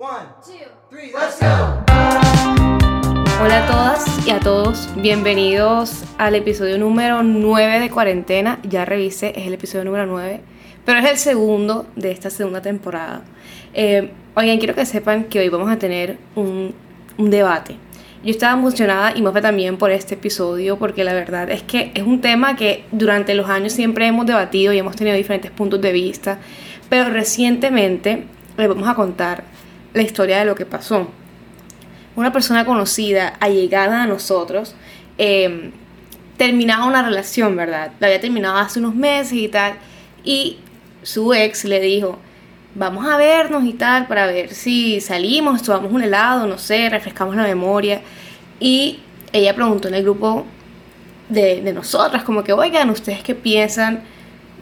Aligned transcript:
One, 0.00 0.28
two, 0.46 0.52
three, 0.90 1.10
let's 1.10 1.40
go. 1.40 1.82
Hola 3.42 3.64
a 3.64 3.66
todas 3.66 4.24
y 4.24 4.30
a 4.30 4.38
todos, 4.38 4.88
bienvenidos 4.94 6.04
al 6.18 6.36
episodio 6.36 6.78
número 6.78 7.24
9 7.24 7.80
de 7.80 7.90
cuarentena. 7.90 8.60
Ya 8.62 8.84
revisé, 8.84 9.32
es 9.34 9.48
el 9.48 9.54
episodio 9.54 9.84
número 9.84 10.06
9, 10.06 10.40
pero 10.84 11.00
es 11.00 11.10
el 11.10 11.16
segundo 11.18 11.84
de 11.96 12.12
esta 12.12 12.30
segunda 12.30 12.62
temporada. 12.62 13.22
Eh, 13.74 14.12
oigan, 14.36 14.58
quiero 14.58 14.76
que 14.76 14.86
sepan 14.86 15.24
que 15.24 15.40
hoy 15.40 15.48
vamos 15.48 15.68
a 15.68 15.80
tener 15.80 16.16
un, 16.36 16.72
un 17.16 17.30
debate. 17.30 17.74
Yo 18.22 18.30
estaba 18.30 18.56
emocionada 18.56 19.16
y 19.16 19.22
Mofe 19.22 19.40
también 19.40 19.78
por 19.78 19.90
este 19.90 20.14
episodio 20.14 20.78
porque 20.78 21.02
la 21.02 21.12
verdad 21.12 21.50
es 21.50 21.64
que 21.64 21.90
es 21.96 22.04
un 22.04 22.20
tema 22.20 22.54
que 22.54 22.84
durante 22.92 23.34
los 23.34 23.50
años 23.50 23.72
siempre 23.72 24.06
hemos 24.06 24.26
debatido 24.26 24.72
y 24.72 24.78
hemos 24.78 24.94
tenido 24.94 25.16
diferentes 25.16 25.50
puntos 25.50 25.80
de 25.80 25.90
vista, 25.90 26.38
pero 26.88 27.10
recientemente 27.10 28.26
les 28.56 28.68
vamos 28.68 28.88
a 28.88 28.94
contar 28.94 29.57
la 29.94 30.02
historia 30.02 30.38
de 30.38 30.44
lo 30.44 30.54
que 30.54 30.66
pasó. 30.66 31.08
Una 32.16 32.32
persona 32.32 32.64
conocida, 32.64 33.28
allegada 33.40 34.02
a 34.02 34.06
nosotros, 34.06 34.74
eh, 35.18 35.70
terminaba 36.36 36.86
una 36.86 37.02
relación, 37.02 37.56
¿verdad? 37.56 37.92
La 38.00 38.06
había 38.06 38.20
terminado 38.20 38.56
hace 38.56 38.78
unos 38.78 38.94
meses 38.94 39.34
y 39.34 39.48
tal. 39.48 39.74
Y 40.24 40.58
su 41.02 41.34
ex 41.34 41.64
le 41.64 41.80
dijo, 41.80 42.18
vamos 42.74 43.06
a 43.06 43.16
vernos 43.16 43.64
y 43.64 43.72
tal, 43.72 44.06
para 44.06 44.26
ver 44.26 44.54
si 44.54 45.00
salimos, 45.00 45.62
tomamos 45.62 45.92
un 45.92 46.02
helado, 46.02 46.46
no 46.46 46.58
sé, 46.58 46.88
refrescamos 46.88 47.36
la 47.36 47.42
memoria. 47.42 48.00
Y 48.60 49.00
ella 49.32 49.54
preguntó 49.54 49.88
en 49.88 49.94
el 49.94 50.02
grupo 50.02 50.46
de, 51.28 51.60
de 51.60 51.72
nosotras, 51.72 52.22
como 52.22 52.42
que, 52.42 52.52
oigan, 52.52 52.88
¿ustedes 52.90 53.22
qué 53.22 53.34
piensan 53.34 54.02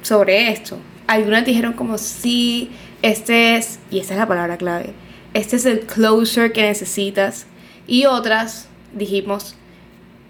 sobre 0.03 0.51
esto? 0.51 0.79
Algunas 1.07 1.45
dijeron 1.45 1.75
como, 1.75 1.99
sí, 1.99 2.71
este 3.03 3.57
es, 3.57 3.79
y 3.91 3.99
esta 3.99 4.15
es 4.15 4.21
la 4.21 4.27
palabra 4.27 4.57
clave, 4.57 4.93
este 5.37 5.57
es 5.57 5.67
el 5.67 5.81
closure 5.81 6.53
que 6.53 6.63
necesitas. 6.63 7.47
Y 7.87 8.07
otras 8.07 8.69
dijimos, 8.93 9.55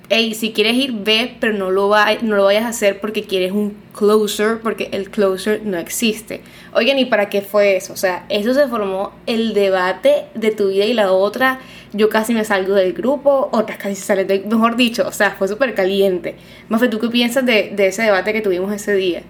hey, 0.09 0.35
si 0.35 0.53
quieres 0.53 0.75
ir, 0.75 0.93
ve, 0.93 1.37
pero 1.41 1.53
no 1.53 1.71
lo, 1.71 1.95
no 2.23 2.37
lo 2.37 2.45
vayas 2.45 2.65
a 2.65 2.69
hacer 2.69 3.01
porque 3.01 3.25
quieres 3.25 3.53
un 3.53 3.77
closure, 3.97 4.57
porque 4.57 4.89
el 4.93 5.11
closure 5.11 5.61
no 5.65 5.79
existe. 5.79 6.41
Oigan, 6.75 6.99
¿y 6.99 7.07
para 7.07 7.29
qué 7.29 7.41
fue 7.43 7.77
eso? 7.77 7.93
O 7.93 7.97
sea, 7.97 8.27
eso 8.29 8.53
se 8.55 8.69
formó 8.69 9.13
el 9.27 9.55
debate 9.55 10.27
de 10.35 10.51
tu 10.51 10.69
vida 10.69 10.85
y 10.85 10.93
la 10.93 11.13
otra. 11.13 11.61
Yo 11.93 12.09
casi 12.09 12.35
me 12.35 12.45
salgo 12.45 12.75
del 12.75 12.93
grupo, 12.93 13.49
otras 13.53 13.79
casi 13.79 13.95
salen 13.95 14.27
del... 14.27 14.45
Mejor 14.47 14.77
dicho, 14.77 15.07
o 15.07 15.13
sea, 15.13 15.31
fue 15.33 15.49
súper 15.49 15.75
caliente. 15.75 16.37
Mafe, 16.69 16.89
¿tú 16.89 16.99
qué 16.99 17.09
piensas 17.09 17.47
de, 17.47 17.73
de, 17.75 17.87
ese 17.87 18.03
debate 18.03 18.33
que 18.33 18.43
tuvimos 18.43 18.73
ese 18.73 18.95
día? 18.95 19.23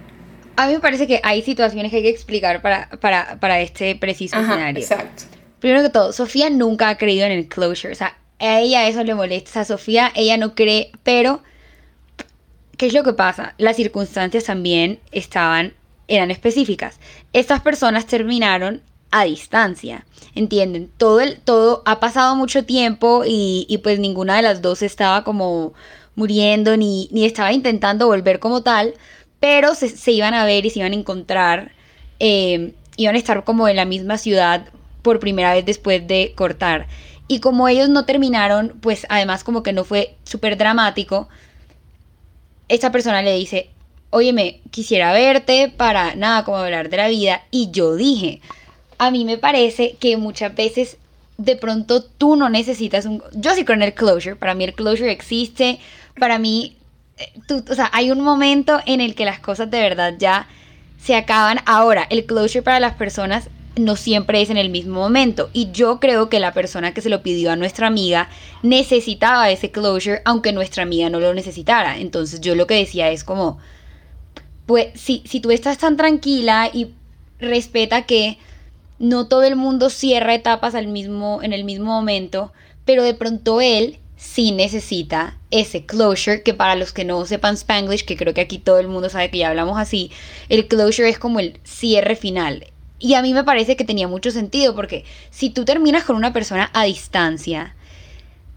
A 0.57 0.67
mí 0.67 0.73
me 0.73 0.81
parece 0.81 1.07
que 1.07 1.21
hay 1.23 1.43
situaciones 1.43 1.91
que 1.91 1.99
hay 1.99 2.03
que 2.03 2.09
explicar 2.09 2.63
para, 2.63 2.89
para, 3.01 3.39
para 3.39 3.61
este 3.61 3.95
preciso 3.95 4.39
escenario. 4.39 4.83
Exacto. 4.83 5.37
Primero 5.61 5.83
que 5.83 5.91
todo, 5.91 6.13
Sofía 6.13 6.51
nunca 6.51 6.89
ha 6.89 6.99
creído 6.99 7.27
en 7.27 7.33
el 7.33 7.49
closure. 7.49 7.93
O 7.93 7.97
sea, 7.97 8.19
a 8.39 8.61
ella 8.61 8.89
eso 8.89 9.03
le 9.05 9.15
molesta. 9.15 9.51
O 9.51 9.53
sea, 9.53 9.65
Sofía, 9.65 10.13
ella 10.15 10.37
no 10.37 10.55
cree, 10.55 10.93
pero 11.03 11.43
¿qué 12.77 12.87
es 12.87 12.93
lo 12.93 13.05
que 13.05 13.13
pasa? 13.13 13.55
Las 13.59 13.77
circunstancias 13.77 14.45
también 14.45 15.01
estaban, 15.13 15.75
eran 16.09 16.31
específicas. 16.31 16.99
Estas 17.33 17.61
personas 17.61 18.07
terminaron 18.07 18.83
a 19.11 19.25
distancia, 19.25 20.05
¿entienden? 20.35 20.91
Todo, 20.97 21.21
el, 21.21 21.41
todo 21.41 21.83
ha 21.87 22.01
pasado 22.01 22.37
mucho 22.37 22.65
tiempo 22.65 23.25
y, 23.27 23.67
y 23.69 23.79
pues 23.79 23.99
ninguna 23.99 24.37
de 24.37 24.43
las 24.43 24.63
dos 24.63 24.83
estaba 24.83 25.25
como 25.25 25.75
muriendo 26.17 26.77
ni, 26.77 27.09
ni 27.13 27.25
estaba 27.25 27.53
intentando 27.53 28.07
volver 28.07 28.41
como 28.41 28.63
tal, 28.63 28.95
pero 29.39 29.75
se, 29.75 29.89
se, 29.89 30.13
iban 30.13 30.35
a 30.35 30.45
ver 30.45 30.67
y 30.67 30.71
se 30.71 30.81
iban 30.81 30.93
a 30.93 30.97
encontrar, 30.97 31.73
eh, 32.19 32.73
iban 32.97 33.15
a 33.15 33.19
estar 33.19 33.45
como 33.45 33.69
en 33.69 33.77
la 33.77 33.85
misma 33.85 34.19
ciudad 34.19 34.67
por 35.07 35.21
primera 35.21 35.55
vez 35.55 35.65
después 35.65 36.05
de 36.05 36.33
cortar. 36.35 36.89
Y 37.29 37.39
como 37.39 37.69
ellos 37.69 37.89
no 37.89 38.05
terminaron, 38.05 38.77
pues 38.81 39.07
además 39.09 39.45
como 39.45 39.63
que 39.63 39.73
no 39.73 39.85
fue 39.85 40.17
súper 40.25 40.57
dramático, 40.57 41.29
esta 42.69 42.91
persona 42.91 43.23
le 43.23 43.37
dice, 43.37 43.71
óyeme, 44.11 44.63
quisiera 44.73 45.13
verte 45.13 45.73
para 45.77 46.17
nada, 46.17 46.43
como 46.43 46.57
hablar 46.57 46.89
de 46.89 46.97
la 46.97 47.07
vida. 47.07 47.45
Y 47.53 47.71
yo 47.71 47.95
dije, 47.95 48.41
a 48.99 49.13
mí 49.13 49.25
me 49.25 49.39
parece 49.39 49.95
que 50.01 50.17
muchas 50.17 50.53
veces 50.57 50.97
de 51.39 51.55
pronto 51.55 52.03
tú 52.03 52.35
no 52.35 52.49
necesitas 52.49 53.07
un... 53.07 53.23
Yo 53.33 53.55
sí 53.55 53.65
creo 53.65 53.77
en 53.77 53.83
el 53.83 53.95
closure, 53.95 54.35
para 54.35 54.55
mí 54.55 54.65
el 54.65 54.75
closure 54.75 55.13
existe, 55.13 55.79
para 56.19 56.41
mí, 56.41 56.77
eh, 57.19 57.33
o 57.71 57.75
sea, 57.77 57.91
hay 57.93 58.11
un 58.11 58.23
momento 58.23 58.81
en 58.87 59.01
el 59.01 59.15
que 59.15 59.25
las 59.25 59.39
cosas 59.39 59.71
de 59.71 59.79
verdad 59.79 60.15
ya 60.19 60.49
se 61.01 61.15
acaban. 61.15 61.61
Ahora, 61.65 62.09
el 62.11 62.27
closure 62.27 62.63
para 62.63 62.81
las 62.81 62.95
personas 62.97 63.51
no 63.77 63.97
siempre 63.97 64.41
es 64.41 64.51
en 64.51 64.57
el 64.57 64.71
mismo 64.71 65.01
momento. 65.01 65.51
Y 65.53 65.71
yo 65.71 66.01
creo 66.01 66.29
que 66.29 66.41
la 66.41 66.53
persona 66.53 66.93
que 66.93 67.03
se 67.03 67.11
lo 67.11 67.23
pidió 67.23 67.53
a 67.53 67.57
nuestra 67.57 67.87
amiga 67.87 68.29
necesitaba 68.63 69.51
ese 69.51 69.71
closure, 69.71 70.23
aunque 70.25 70.53
nuestra 70.53 70.83
amiga 70.83 71.11
no 71.11 71.21
lo 71.21 71.35
necesitara. 71.35 71.99
Entonces 71.99 72.41
yo 72.41 72.55
lo 72.55 72.67
que 72.67 72.75
decía 72.75 73.11
es 73.11 73.23
como, 73.23 73.59
pues 74.65 74.89
si, 74.95 75.23
si 75.27 75.41
tú 75.41 75.51
estás 75.51 75.79
tan 75.79 75.97
tranquila 75.97 76.71
y 76.73 76.95
respeta 77.39 78.07
que 78.07 78.39
no 78.99 79.29
todo 79.29 79.43
el 79.43 79.57
mundo 79.57 79.91
cierra 79.91 80.35
etapas 80.35 80.75
al 80.75 80.89
mismo, 80.89 81.41
en 81.43 81.53
el 81.53 81.65
mismo 81.65 81.87
momento, 81.87 82.53
pero 82.85 83.03
de 83.03 83.15
pronto 83.15 83.61
él 83.61 83.99
sí 84.17 84.53
necesita 84.53 85.37
ese 85.51 85.85
closure, 85.85 86.43
que 86.43 86.55
para 86.55 86.75
los 86.75 86.93
que 86.93 87.05
no 87.05 87.25
sepan 87.27 87.55
Spanglish, 87.57 88.05
que 88.05 88.17
creo 88.17 88.33
que 88.33 88.41
aquí 88.41 88.59
todo 88.59 88.79
el 88.79 88.89
mundo 88.89 89.11
sabe 89.11 89.31
que 89.31 89.39
ya 89.39 89.51
hablamos 89.51 89.79
así, 89.79 90.11
el 90.49 90.67
closure 90.67 91.11
es 91.11 91.19
como 91.19 91.41
el 91.41 91.61
cierre 91.65 92.17
final, 92.17 92.67
y 92.99 93.15
a 93.15 93.23
mí 93.23 93.35
me 93.35 93.45
parece 93.45 93.77
que 93.77 93.85
tenía 93.85 94.09
mucho 94.09 94.31
sentido 94.31 94.75
porque 94.75 95.05
si 95.31 95.51
tú 95.51 95.65
terminas 95.65 96.05
con 96.05 96.17
una 96.17 96.33
persona 96.33 96.71
a 96.73 96.85
distancia, 96.85 97.75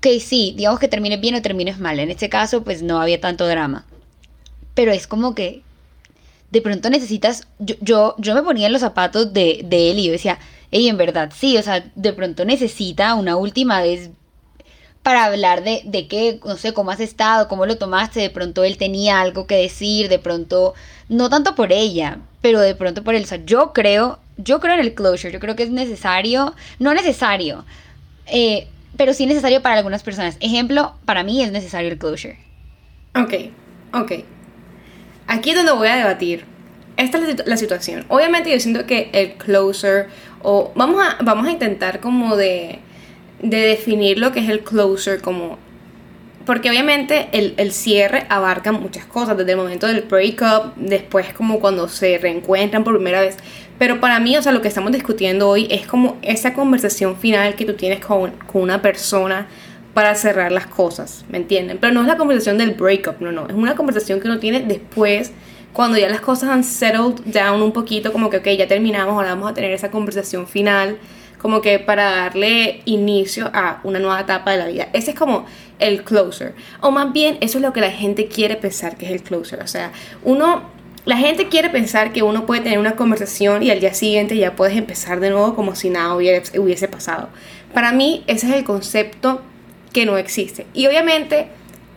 que 0.02 0.20
sí, 0.20 0.54
digamos 0.56 0.80
que 0.80 0.88
termines 0.88 1.20
bien 1.20 1.36
o 1.36 1.42
termines 1.42 1.80
mal, 1.80 2.00
en 2.00 2.10
este 2.10 2.30
caso 2.30 2.64
pues 2.64 2.82
no 2.82 3.02
había 3.02 3.20
tanto 3.20 3.48
drama, 3.48 3.86
pero 4.74 4.92
es 4.92 5.08
como 5.08 5.36
que 5.36 5.62
de 6.52 6.62
pronto 6.62 6.90
necesitas, 6.90 7.48
yo, 7.60 7.76
yo, 7.82 8.16
yo 8.18 8.34
me 8.34 8.44
ponía 8.44 8.68
en 8.68 8.74
los 8.74 8.82
zapatos 8.82 9.34
de, 9.34 9.62
de 9.66 9.92
él 9.92 10.00
y 10.00 10.06
yo 10.06 10.12
decía, 10.12 10.40
hey, 10.72 10.88
en 10.88 10.98
verdad 10.98 11.32
sí, 11.36 11.58
o 11.58 11.64
sea, 11.64 11.92
de 11.96 12.14
pronto 12.14 12.46
necesita 12.46 13.14
una 13.16 13.36
última 13.36 13.82
vez 13.82 14.10
para 15.04 15.26
hablar 15.26 15.64
de, 15.64 15.82
de 15.86 16.08
qué, 16.08 16.40
no 16.46 16.58
sé, 16.58 16.74
cómo 16.74 16.92
has 16.92 17.00
estado, 17.00 17.48
cómo 17.48 17.66
lo 17.66 17.78
tomaste, 17.78 18.20
de 18.20 18.30
pronto 18.30 18.64
él 18.64 18.78
tenía 18.78 19.22
algo 19.22 19.48
que 19.48 19.56
decir, 19.56 20.10
de 20.10 20.20
pronto, 20.20 20.74
no 21.08 21.30
tanto 21.30 21.56
por 21.56 21.72
ella, 21.72 22.20
pero 22.42 22.60
de 22.60 22.76
pronto 22.76 23.04
por 23.04 23.16
él, 23.16 23.24
o 23.24 23.28
sea, 23.28 23.44
yo 23.46 23.74
creo, 23.74 24.20
yo 24.42 24.60
creo 24.60 24.74
en 24.74 24.80
el 24.80 24.94
closure, 24.94 25.34
yo 25.34 25.40
creo 25.40 25.56
que 25.56 25.64
es 25.64 25.70
necesario, 25.70 26.56
no 26.80 26.94
necesario, 26.94 27.66
eh, 28.26 28.68
pero 28.98 29.14
sí 29.14 29.26
necesario 29.26 29.62
para 29.62 29.76
algunas 29.76 30.02
personas. 30.02 30.38
Ejemplo, 30.40 30.96
para 31.06 31.24
mí 31.24 31.44
es 31.44 31.52
necesario 31.52 31.90
el 31.90 31.98
closure. 31.98 32.38
Ok, 33.16 33.34
ok. 33.94 34.12
Aquí 35.28 35.52
es 35.52 35.58
donde 35.58 35.74
voy 35.74 35.90
a 35.90 35.96
debatir. 35.96 36.46
Esta 36.98 37.18
es 37.18 37.46
la, 37.46 37.58
situación. 37.58 38.06
Obviamente 38.10 38.52
yo 38.52 38.60
siento 38.60 38.86
que 38.86 39.10
el 39.14 39.34
closure, 39.34 40.08
o 40.42 40.72
vamos 40.76 41.06
a, 41.06 41.22
vamos 41.24 41.48
a 41.48 41.52
intentar 41.52 42.00
como 42.00 42.36
de, 42.36 42.80
de 43.42 43.58
definir 43.58 44.18
lo 44.20 44.32
que 44.32 44.40
es 44.40 44.50
el 44.50 44.62
closure 44.62 45.20
como 45.20 45.58
porque 46.46 46.72
obviamente 46.72 47.30
el, 47.32 47.54
el, 47.58 47.72
cierre 47.74 48.26
abarca 48.28 48.72
muchas 48.72 49.06
cosas, 49.06 49.38
desde 49.38 49.52
el 49.52 49.58
momento 49.58 49.86
del 49.86 50.02
breakup, 50.02 50.74
después 50.78 51.32
como 51.34 51.60
cuando 51.60 51.88
se 51.88 52.18
reencuentran 52.18 52.84
por 52.84 52.96
primera 52.96 53.22
vez. 53.22 53.38
Pero 53.80 54.00
para 54.00 54.20
mí, 54.20 54.38
o 54.38 54.42
sea, 54.42 54.52
lo 54.52 54.62
que 54.62 54.68
estamos 54.68 54.92
discutiendo 54.92 55.50
hoy 55.50 55.68
es 55.72 55.88
como 55.88 56.18
esa 56.22 56.54
conversación 56.54 57.18
final 57.18 57.56
que 57.56 57.66
tú 57.66 57.74
tienes 57.74 58.06
con, 58.06 58.32
con 58.52 58.62
una 58.62 58.82
persona 58.82 59.48
para 59.94 60.14
cerrar 60.16 60.52
las 60.52 60.68
cosas, 60.68 61.26
¿me 61.30 61.38
entienden? 61.38 61.80
Pero 61.80 61.94
no 61.94 62.02
es 62.02 62.08
la 62.08 62.18
conversación 62.18 62.58
del 62.58 62.72
breakup, 62.72 63.22
no, 63.22 63.32
no, 63.32 63.48
es 63.48 63.56
una 63.56 63.76
conversación 63.76 64.20
que 64.20 64.28
uno 64.28 64.38
tiene 64.38 64.60
después, 64.60 65.32
cuando 65.74 65.98
ya 65.98 66.10
las 66.10 66.22
cosas 66.22 66.50
han 66.50 66.64
settled 66.64 67.22
down 67.26 67.62
un 67.62 67.72
poquito, 67.72 68.12
como 68.12 68.30
que, 68.30 68.38
ok, 68.38 68.48
ya 68.50 68.68
terminamos, 68.68 69.14
ahora 69.14 69.30
vamos 69.30 69.50
a 69.50 69.54
tener 69.54 69.72
esa 69.72 69.90
conversación 69.90 70.46
final 70.46 70.98
como 71.40 71.62
que 71.62 71.80
para 71.80 72.12
darle 72.12 72.82
inicio 72.86 73.50
a 73.54 73.80
una 73.84 73.98
nueva 73.98 74.20
etapa 74.20 74.52
de 74.52 74.58
la 74.58 74.68
vida. 74.68 74.90
Ese 74.94 75.12
es 75.12 75.18
como 75.18 75.46
el 75.80 76.04
closer. 76.04 76.54
O 76.82 76.92
más 76.92 77.12
bien, 77.14 77.38
eso 77.42 77.58
es 77.58 77.64
lo 77.64 77.74
que 77.74 77.82
la 77.82 77.92
gente 77.92 78.28
quiere 78.28 78.58
pensar 78.58 78.98
que 78.98 79.06
es 79.06 79.12
el 79.14 79.24
closer. 79.24 79.62
O 79.62 79.68
sea, 79.68 79.92
uno, 80.24 80.64
la 81.10 81.18
gente 81.18 81.48
quiere 81.48 81.72
pensar 81.72 82.14
que 82.14 82.22
uno 82.22 82.46
puede 82.46 82.62
tener 82.62 82.78
una 82.78 82.96
conversación 82.96 83.64
y 83.64 83.72
al 83.72 83.80
día 83.80 83.96
siguiente 83.96 84.38
ya 84.38 84.56
puedes 84.56 84.78
empezar 84.78 85.20
de 85.20 85.32
nuevo 85.32 85.56
como 85.56 85.74
si 85.74 85.90
nada 85.90 86.14
hubiese, 86.14 86.88
pasado. 86.88 87.30
Para 87.74 87.92
mí, 87.92 88.24
ese 88.28 88.46
es 88.46 88.54
el 88.54 88.64
concepto 88.64 89.42
que 89.92 90.06
no 90.06 90.20
existe. 90.20 90.68
Y 90.76 90.86
obviamente 90.86 91.48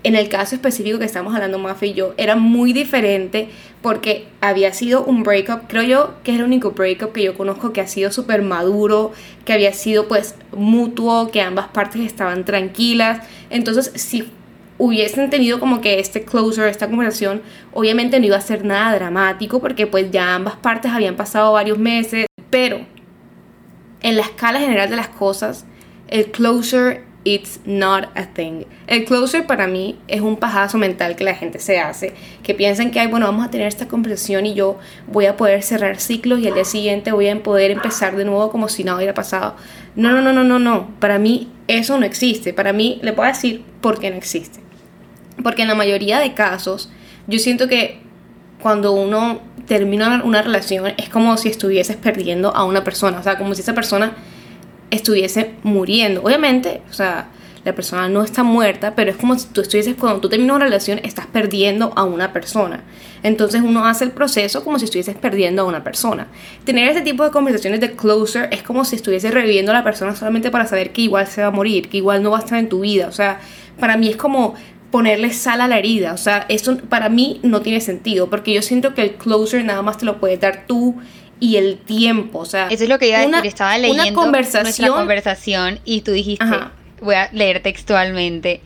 en 0.02 0.16
el 0.16 0.30
caso 0.30 0.54
específico 0.54 0.98
que 0.98 1.04
estamos 1.04 1.34
hablando 1.34 1.58
Mafe 1.58 1.88
y 1.88 1.92
yo, 1.92 2.14
era 2.16 2.36
muy 2.36 2.72
diferente 2.72 3.50
porque 3.82 4.28
había 4.40 4.72
sido 4.72 5.04
un 5.04 5.24
breakup, 5.24 5.68
creo 5.68 5.82
yo 5.82 6.14
que 6.24 6.32
es 6.32 6.38
el 6.38 6.44
único 6.44 6.70
breakup 6.70 7.12
que 7.12 7.22
yo 7.22 7.36
conozco 7.36 7.74
que 7.74 7.82
ha 7.82 7.88
sido 7.88 8.10
súper 8.12 8.40
maduro, 8.40 9.12
que 9.44 9.52
había 9.52 9.74
sido 9.74 10.08
pues 10.08 10.36
mutuo, 10.52 11.30
que 11.30 11.42
ambas 11.42 11.68
partes 11.68 12.00
estaban 12.00 12.46
tranquilas. 12.46 13.26
Entonces, 13.50 13.92
si 13.94 14.30
hubiesen 14.82 15.30
tenido 15.30 15.60
como 15.60 15.80
que 15.80 16.00
este 16.00 16.24
closure, 16.24 16.68
esta 16.68 16.88
conversación, 16.88 17.40
obviamente 17.72 18.18
no 18.18 18.26
iba 18.26 18.36
a 18.36 18.40
ser 18.40 18.64
nada 18.64 18.92
dramático 18.96 19.60
porque 19.60 19.86
pues 19.86 20.10
ya 20.10 20.34
ambas 20.34 20.56
partes 20.56 20.90
habían 20.90 21.14
pasado 21.14 21.52
varios 21.52 21.78
meses, 21.78 22.26
pero 22.50 22.80
en 24.00 24.16
la 24.16 24.22
escala 24.22 24.58
general 24.58 24.90
de 24.90 24.96
las 24.96 25.06
cosas, 25.06 25.66
el 26.08 26.32
closure 26.32 27.04
it's 27.22 27.60
not 27.64 28.08
a 28.16 28.26
thing. 28.34 28.64
El 28.88 29.04
closure 29.04 29.44
para 29.44 29.68
mí 29.68 30.00
es 30.08 30.20
un 30.20 30.34
pajazo 30.34 30.78
mental 30.78 31.14
que 31.14 31.22
la 31.22 31.36
gente 31.36 31.60
se 31.60 31.78
hace, 31.78 32.14
que 32.42 32.52
piensan 32.52 32.90
que, 32.90 32.98
ay, 32.98 33.06
bueno, 33.06 33.26
vamos 33.26 33.46
a 33.46 33.50
tener 33.50 33.68
esta 33.68 33.86
conversación 33.86 34.46
y 34.46 34.54
yo 34.54 34.80
voy 35.06 35.26
a 35.26 35.36
poder 35.36 35.62
cerrar 35.62 36.00
ciclos 36.00 36.40
y 36.40 36.48
al 36.48 36.54
día 36.54 36.64
siguiente 36.64 37.12
voy 37.12 37.28
a 37.28 37.40
poder 37.40 37.70
empezar 37.70 38.16
de 38.16 38.24
nuevo 38.24 38.50
como 38.50 38.68
si 38.68 38.82
nada 38.82 38.96
hubiera 38.96 39.14
pasado. 39.14 39.54
No, 39.94 40.10
no, 40.10 40.20
no, 40.20 40.32
no, 40.32 40.42
no, 40.42 40.58
no. 40.58 40.88
Para 40.98 41.20
mí 41.20 41.52
eso 41.68 42.00
no 42.00 42.04
existe. 42.04 42.52
Para 42.52 42.72
mí, 42.72 42.98
le 43.00 43.12
puedo 43.12 43.28
decir 43.28 43.62
por 43.80 44.00
qué 44.00 44.10
no 44.10 44.16
existe. 44.16 44.61
Porque 45.42 45.62
en 45.62 45.68
la 45.68 45.74
mayoría 45.74 46.18
de 46.18 46.34
casos, 46.34 46.90
yo 47.26 47.38
siento 47.38 47.68
que 47.68 48.00
cuando 48.60 48.92
uno 48.92 49.40
termina 49.66 50.22
una 50.24 50.42
relación 50.42 50.92
es 50.96 51.08
como 51.08 51.36
si 51.36 51.48
estuvieses 51.48 51.96
perdiendo 51.96 52.54
a 52.54 52.64
una 52.64 52.84
persona. 52.84 53.18
O 53.18 53.22
sea, 53.22 53.38
como 53.38 53.54
si 53.54 53.62
esa 53.62 53.74
persona 53.74 54.16
estuviese 54.90 55.54
muriendo. 55.62 56.22
Obviamente, 56.22 56.82
o 56.90 56.92
sea, 56.92 57.28
la 57.64 57.74
persona 57.74 58.08
no 58.08 58.22
está 58.22 58.42
muerta, 58.42 58.94
pero 58.94 59.10
es 59.10 59.16
como 59.16 59.38
si 59.38 59.46
tú 59.48 59.60
estuvieses, 59.60 59.94
cuando 59.94 60.20
tú 60.20 60.28
terminas 60.28 60.56
una 60.56 60.64
relación, 60.64 61.00
estás 61.04 61.26
perdiendo 61.26 61.92
a 61.94 62.04
una 62.04 62.32
persona. 62.32 62.82
Entonces 63.22 63.62
uno 63.62 63.86
hace 63.86 64.04
el 64.04 64.10
proceso 64.10 64.64
como 64.64 64.78
si 64.80 64.86
estuvieses 64.86 65.14
perdiendo 65.14 65.62
a 65.62 65.64
una 65.64 65.84
persona. 65.84 66.26
Tener 66.64 66.88
este 66.88 67.02
tipo 67.02 67.22
de 67.24 67.30
conversaciones 67.30 67.80
de 67.80 67.92
closer 67.92 68.48
es 68.50 68.62
como 68.64 68.84
si 68.84 68.96
estuviese 68.96 69.30
reviviendo 69.30 69.70
a 69.70 69.74
la 69.74 69.84
persona 69.84 70.16
solamente 70.16 70.50
para 70.50 70.66
saber 70.66 70.92
que 70.92 71.02
igual 71.02 71.26
se 71.28 71.40
va 71.40 71.48
a 71.48 71.50
morir, 71.52 71.88
que 71.88 71.98
igual 71.98 72.22
no 72.22 72.32
va 72.32 72.38
a 72.38 72.40
estar 72.40 72.58
en 72.58 72.68
tu 72.68 72.80
vida. 72.80 73.06
O 73.06 73.12
sea, 73.12 73.40
para 73.78 73.96
mí 73.96 74.08
es 74.08 74.16
como 74.16 74.54
ponerle 74.92 75.32
sal 75.32 75.60
a 75.60 75.66
la 75.66 75.78
herida. 75.80 76.12
O 76.12 76.18
sea, 76.18 76.46
eso 76.48 76.76
para 76.76 77.08
mí 77.08 77.40
no 77.42 77.62
tiene 77.62 77.80
sentido, 77.80 78.30
porque 78.30 78.54
yo 78.54 78.62
siento 78.62 78.94
que 78.94 79.02
el 79.02 79.14
closer 79.14 79.64
nada 79.64 79.82
más 79.82 79.98
te 79.98 80.04
lo 80.04 80.20
puede 80.20 80.36
dar 80.36 80.66
tú 80.68 81.00
y 81.40 81.56
el 81.56 81.78
tiempo, 81.78 82.38
o 82.38 82.44
sea, 82.44 82.68
eso 82.68 82.84
es 82.84 82.88
lo 82.88 83.00
que 83.00 83.08
iba 83.08 83.18
a 83.18 83.26
decir, 83.26 83.46
estaba 83.46 83.76
leyendo 83.76 84.04
una 84.04 84.12
conversación, 84.12 84.62
nuestra 84.62 84.88
conversación 84.90 85.80
y 85.84 86.02
tú 86.02 86.12
dijiste, 86.12 86.46
voy 87.00 87.16
a 87.16 87.28
leer 87.32 87.60
textualmente. 87.60 88.60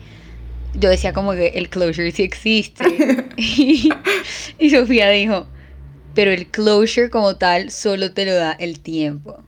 Yo 0.75 0.89
decía 0.89 1.11
como 1.11 1.31
que 1.31 1.47
el 1.55 1.69
closure 1.69 2.11
sí 2.11 2.21
existe. 2.21 2.85
y, 3.35 3.89
y 4.59 4.69
Sofía 4.69 5.09
dijo, 5.09 5.47
pero 6.13 6.29
el 6.29 6.45
closure 6.45 7.09
como 7.09 7.37
tal 7.37 7.71
solo 7.71 8.11
te 8.11 8.25
lo 8.25 8.35
da 8.35 8.51
el 8.51 8.79
tiempo. 8.79 9.41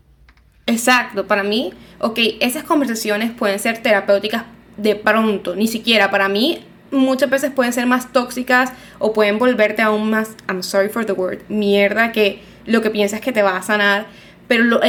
Exacto, 0.66 1.28
para 1.28 1.44
mí, 1.44 1.72
ok, 2.00 2.18
esas 2.40 2.64
conversaciones 2.64 3.30
pueden 3.32 3.60
ser 3.60 3.84
terapéuticas 3.84 4.46
de 4.78 4.96
pronto, 4.96 5.56
ni 5.56 5.68
siquiera 5.68 6.10
para 6.10 6.30
mí 6.30 6.64
muchas 6.92 7.30
veces 7.30 7.52
pueden 7.52 7.74
ser 7.74 7.86
más 7.86 8.12
tóxicas 8.12 8.72
o 9.00 9.14
pueden 9.14 9.40
volverte 9.40 9.82
aún 9.82 10.10
más, 10.10 10.36
I'm 10.48 10.64
sorry 10.64 10.90
for 10.90 11.06
the 11.06 11.14
word, 11.14 11.40
mierda 11.50 12.12
que 12.12 12.42
lo 12.66 12.82
que 12.82 12.90
piensas 12.90 13.22
que 13.22 13.32
te 13.32 13.42
va 13.42 13.58
a 13.58 13.62
sanar. 13.62 14.08
Pero 14.48 14.80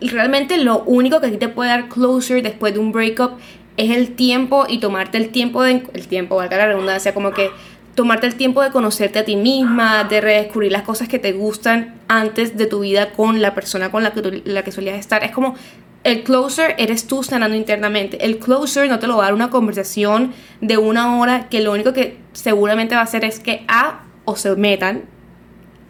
realmente 0.00 0.56
lo 0.56 0.82
único 0.84 1.20
que 1.20 1.26
a 1.26 1.30
ti 1.30 1.36
te 1.36 1.48
puede 1.48 1.70
dar 1.70 1.88
closure 1.88 2.40
después 2.40 2.72
de 2.72 2.80
un 2.80 2.92
breakup 2.92 3.32
es 3.76 3.90
el 3.90 4.12
tiempo 4.14 4.66
y 4.68 4.78
tomarte 4.78 5.18
el 5.18 5.30
tiempo 5.30 5.62
de... 5.62 5.82
El 5.92 6.08
tiempo, 6.08 6.36
valga 6.36 6.56
la 6.56 6.66
redundancia, 6.66 7.12
como 7.12 7.32
que 7.32 7.50
tomarte 7.94 8.26
el 8.26 8.36
tiempo 8.36 8.62
de 8.62 8.70
conocerte 8.70 9.18
a 9.18 9.24
ti 9.24 9.36
misma, 9.36 10.04
de 10.04 10.20
redescubrir 10.20 10.72
las 10.72 10.82
cosas 10.82 11.08
que 11.08 11.18
te 11.18 11.32
gustan 11.32 11.94
antes 12.08 12.56
de 12.56 12.66
tu 12.66 12.80
vida 12.80 13.12
con 13.12 13.42
la 13.42 13.54
persona 13.54 13.90
con 13.90 14.02
la 14.02 14.12
que, 14.12 14.42
la 14.46 14.62
que 14.62 14.72
solías 14.72 14.98
estar. 14.98 15.22
Es 15.24 15.30
como 15.30 15.56
el 16.04 16.24
closer 16.24 16.74
eres 16.78 17.06
tú 17.06 17.22
sanando 17.22 17.56
internamente. 17.56 18.24
El 18.24 18.38
closer 18.38 18.88
no 18.88 18.98
te 18.98 19.06
lo 19.06 19.16
va 19.16 19.24
a 19.24 19.26
dar 19.26 19.34
una 19.34 19.50
conversación 19.50 20.34
de 20.60 20.76
una 20.78 21.18
hora 21.18 21.48
que 21.48 21.60
lo 21.60 21.72
único 21.72 21.92
que 21.92 22.18
seguramente 22.32 22.94
va 22.94 23.02
a 23.02 23.04
hacer 23.04 23.24
es 23.24 23.38
que 23.38 23.64
A 23.68 24.04
o 24.24 24.36
se 24.36 24.54
metan 24.56 25.04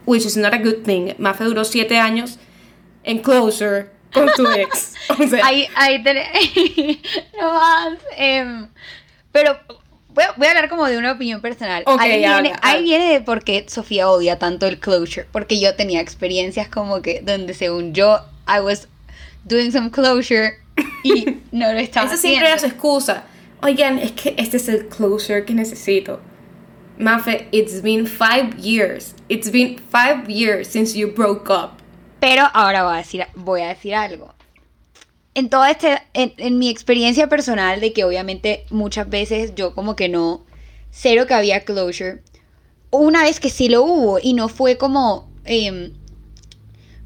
which 0.06 0.24
is 0.24 0.36
not 0.36 0.52
a 0.52 0.58
good 0.58 0.82
thing. 0.84 1.14
Mafe 1.18 1.44
duró 1.44 1.64
siete 1.64 1.98
años 1.98 2.38
en 3.04 3.18
closer 3.18 3.92
con 4.12 4.28
tu 4.36 4.46
ex. 4.56 4.94
O 5.18 5.26
sea. 5.26 5.46
Ahí, 5.46 5.66
ahí 5.74 6.02
no 7.40 7.52
más. 7.54 7.98
Em, 8.16 8.68
pero 9.30 9.58
voy 10.08 10.24
a, 10.24 10.32
voy 10.32 10.46
a, 10.46 10.50
hablar 10.50 10.68
como 10.68 10.86
de 10.86 10.98
una 10.98 11.12
opinión 11.12 11.40
personal. 11.40 11.84
ahí, 11.86 12.18
viene, 12.18 12.52
ahí 12.62 12.82
viene 12.82 13.12
de 13.12 13.20
por 13.20 13.44
qué 13.44 13.64
Sofía 13.68 14.10
odia 14.10 14.38
tanto 14.38 14.66
el 14.66 14.78
closure. 14.78 15.26
Porque 15.30 15.60
yo 15.60 15.74
tenía 15.74 16.00
experiencias 16.00 16.68
como 16.68 17.00
que 17.02 17.20
donde 17.22 17.54
según 17.54 17.94
yo, 17.94 18.20
I 18.46 18.60
was 18.60 18.88
doing 19.46 19.70
some 19.70 19.90
closure 19.90 20.58
y 21.04 21.40
no 21.52 21.72
lo 21.72 21.78
estaba 21.78 22.06
Esa 22.06 22.16
siempre 22.16 22.48
era 22.48 22.58
su 22.58 22.66
excusa. 22.66 23.24
Oigan, 23.62 23.98
es 23.98 24.12
que 24.12 24.34
este 24.38 24.56
es 24.56 24.68
el 24.68 24.88
closure 24.88 25.44
que 25.44 25.54
necesito. 25.54 26.20
Mafe, 26.98 27.48
it's 27.52 27.80
been 27.80 28.06
five 28.06 28.58
years. 28.58 29.14
It's 29.28 29.50
been 29.50 29.78
five 29.78 30.28
years 30.28 30.68
since 30.68 30.96
you 30.98 31.12
broke 31.12 31.50
up. 31.50 31.82
Pero 32.20 32.44
ahora 32.54 32.84
voy 32.84 32.94
a 32.94 32.98
decir, 32.98 33.26
voy 33.34 33.62
a 33.62 33.68
decir 33.68 33.94
algo. 33.94 34.34
En 35.34 35.48
toda 35.48 35.70
este, 35.70 35.98
en, 36.12 36.58
mi 36.58 36.68
experiencia 36.68 37.28
personal 37.28 37.80
de 37.80 37.92
que 37.92 38.04
obviamente 38.04 38.64
muchas 38.70 39.08
veces 39.08 39.54
yo 39.54 39.74
como 39.74 39.96
que 39.96 40.08
no, 40.08 40.44
cero 40.90 41.26
que 41.26 41.34
había 41.34 41.64
closure. 41.64 42.22
Una 42.90 43.22
vez 43.22 43.40
que 43.40 43.48
sí 43.48 43.68
lo 43.68 43.82
hubo 43.82 44.18
y 44.22 44.34
no 44.34 44.48
fue 44.48 44.76
como, 44.76 45.32
em, 45.44 45.94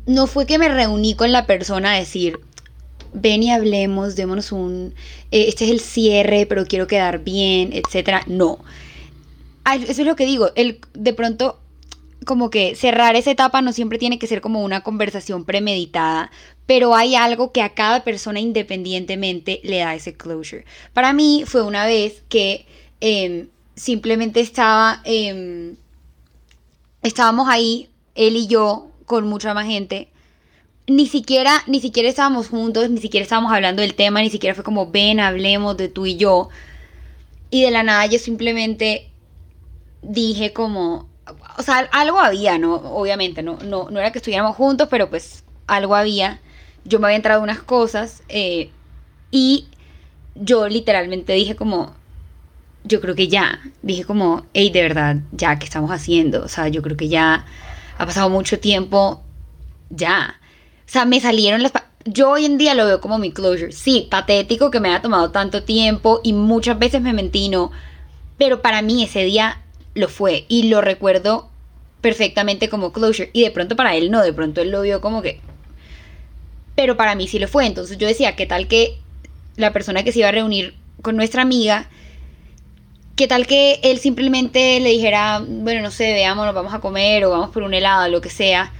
no 0.06 0.26
fue 0.26 0.47
que 0.47 0.58
me 0.58 0.69
reuní 0.69 1.14
con 1.14 1.32
la 1.32 1.47
persona 1.47 1.93
a 1.93 1.99
decir, 1.99 2.41
ven 3.12 3.43
y 3.43 3.50
hablemos, 3.50 4.17
démonos 4.17 4.53
un, 4.53 4.94
eh, 5.31 5.47
este 5.49 5.64
es 5.64 5.70
el 5.70 5.81
cierre, 5.81 6.47
pero 6.47 6.67
quiero 6.67 6.87
quedar 6.87 7.23
bien, 7.23 7.70
etcétera. 7.73 8.23
No 8.26 8.58
eso 9.75 10.03
es 10.03 10.06
lo 10.06 10.17
que 10.17 10.26
digo, 10.26 10.50
el, 10.55 10.81
de 10.94 11.12
pronto 11.12 11.58
como 12.25 12.50
que 12.50 12.75
cerrar 12.75 13.14
esa 13.14 13.31
etapa 13.31 13.62
no 13.62 13.73
siempre 13.73 13.99
tiene 13.99 14.19
que 14.19 14.26
ser 14.26 14.41
como 14.41 14.64
una 14.64 14.82
conversación 14.82 15.44
premeditada, 15.44 16.31
pero 16.67 16.94
hay 16.94 17.14
algo 17.14 17.52
que 17.52 17.62
a 17.62 17.75
cada 17.75 18.02
persona 18.02 18.41
independientemente 18.41 19.61
le 19.62 19.79
da 19.79 19.94
ese 19.94 20.14
closure. 20.14 20.64
Para 20.93 21.12
mí 21.12 21.44
fue 21.47 21.62
una 21.62 21.87
vez 21.87 22.23
que 22.29 22.67
em, 23.00 23.49
simplemente 23.76 24.41
estaba, 24.41 25.02
em, 25.05 25.76
estábamos 27.02 27.49
ahí, 27.49 27.88
él 28.14 28.37
y 28.37 28.47
yo, 28.49 28.91
con 29.06 29.26
mucha 29.26 29.55
más 29.55 29.67
gente. 29.67 30.08
Ni 30.87 31.06
siquiera, 31.06 31.62
ni 31.67 31.81
siquiera 31.81 32.08
estábamos 32.08 32.49
juntos, 32.49 32.91
ni 32.91 33.00
siquiera 33.00 33.25
estábamos 33.25 33.53
hablando 33.53 33.82
del 33.82 33.94
tema, 33.94 34.20
ni 34.20 34.31
siquiera 34.31 34.55
fue 34.55 34.62
como 34.62 34.91
ven, 34.91 35.19
hablemos 35.19 35.76
de 35.76 35.88
tú 35.88 36.06
y 36.06 36.17
yo. 36.17 36.49
Y 37.50 37.62
de 37.62 37.70
la 37.70 37.82
nada 37.82 38.06
yo 38.06 38.19
simplemente 38.19 39.11
dije 40.03 40.53
como, 40.53 41.08
o 41.58 41.62
sea, 41.62 41.88
algo 41.93 42.20
había, 42.20 42.58
¿no? 42.58 42.75
Obviamente, 42.75 43.43
no, 43.43 43.58
no, 43.64 43.91
no 43.91 43.99
era 43.99 44.12
que 44.12 44.19
estuviéramos 44.19 44.56
juntos, 44.56 44.88
pero 44.91 45.09
pues 45.11 45.44
algo 45.67 45.94
había. 45.97 46.41
Yo 46.85 47.00
me 47.00 47.06
había 47.06 47.17
entrado 47.17 47.43
unas 47.43 47.62
cosas 47.62 48.23
eh, 48.29 48.70
y 49.31 49.67
yo 50.37 50.69
literalmente 50.69 51.33
dije 51.33 51.57
como, 51.57 51.95
yo 52.85 53.00
creo 53.00 53.14
que 53.16 53.28
ya, 53.28 53.61
dije 53.83 54.04
como, 54.04 54.47
hey, 54.54 54.71
de 54.71 54.83
verdad, 54.83 55.16
ya, 55.33 55.59
¿qué 55.59 55.64
estamos 55.64 55.90
haciendo? 55.90 56.45
O 56.45 56.49
sea, 56.49 56.69
yo 56.69 56.83
creo 56.83 56.97
que 56.97 57.09
ya 57.09 57.45
ha 57.99 58.07
pasado 58.07 58.29
mucho 58.31 58.59
tiempo, 58.59 59.23
ya. 59.91 60.37
O 60.87 60.88
sea, 60.88 61.05
me 61.05 61.21
salieron 61.21 61.62
las... 61.62 61.73
Yo 62.05 62.31
hoy 62.31 62.45
en 62.45 62.59
día 62.59 62.75
lo 62.75 62.87
veo 62.87 63.00
como 63.00 63.19
mi 63.19 63.33
closure. 63.33 63.73
Sí, 63.73 64.07
patético 64.11 64.71
que 64.71 64.81
me 64.81 64.88
haya 64.88 65.03
tomado 65.03 65.31
tanto 65.31 65.65
tiempo 65.65 66.21
y 66.23 66.33
muchas 66.33 66.79
veces 66.79 67.00
me 67.00 67.12
mentí, 67.12 67.49
no. 67.49 67.73
Pero 68.38 68.62
para 68.62 68.83
mí 68.83 69.03
ese 69.03 69.25
día 69.25 69.62
lo 69.95 70.09
fue 70.09 70.45
y 70.49 70.65
lo 70.65 70.81
recuerdo 70.81 71.49
perfectamente 72.00 72.69
como 72.69 72.93
closure 72.93 73.31
y 73.33 73.43
de 73.43 73.50
pronto 73.50 73.75
para 73.75 73.97
él 73.97 74.11
no, 74.11 74.23
de 74.23 74.33
pronto 74.33 74.61
él 74.61 74.71
lo 74.71 74.83
vio 74.83 75.00
como 75.00 75.23
que... 75.23 75.41
Pero 76.76 76.97
para 76.97 77.15
mí 77.15 77.26
sí 77.26 77.38
lo 77.38 77.49
fue, 77.49 77.67
entonces 77.67 77.97
yo 77.99 78.07
decía, 78.07 78.37
¿qué 78.37 78.47
tal 78.47 78.69
que 78.69 78.99
la 79.57 79.73
persona 79.73 80.05
que 80.05 80.12
se 80.12 80.21
iba 80.21 80.29
a 80.29 80.33
reunir 80.33 80.76
con 81.03 81.17
nuestra 81.17 81.43
amiga, 81.43 81.88
qué 83.16 83.26
tal 83.26 83.46
que 83.46 83.80
él 83.82 83.99
simplemente 83.99 84.78
le 84.78 84.90
dijera, 84.90 85.42
bueno, 85.46 85.80
no 85.80 85.90
sé, 85.90 86.12
veamos, 86.12 86.44
nos 86.44 86.54
vamos 86.54 86.75
a 86.75 86.80
comer 86.80 87.25
o 87.25 87.30
vamos 87.30 87.50
por 87.50 87.62
un 87.62 87.75
helado, 87.75 88.08
lo 88.08 88.20
que 88.20 88.28
sea, 88.28 88.73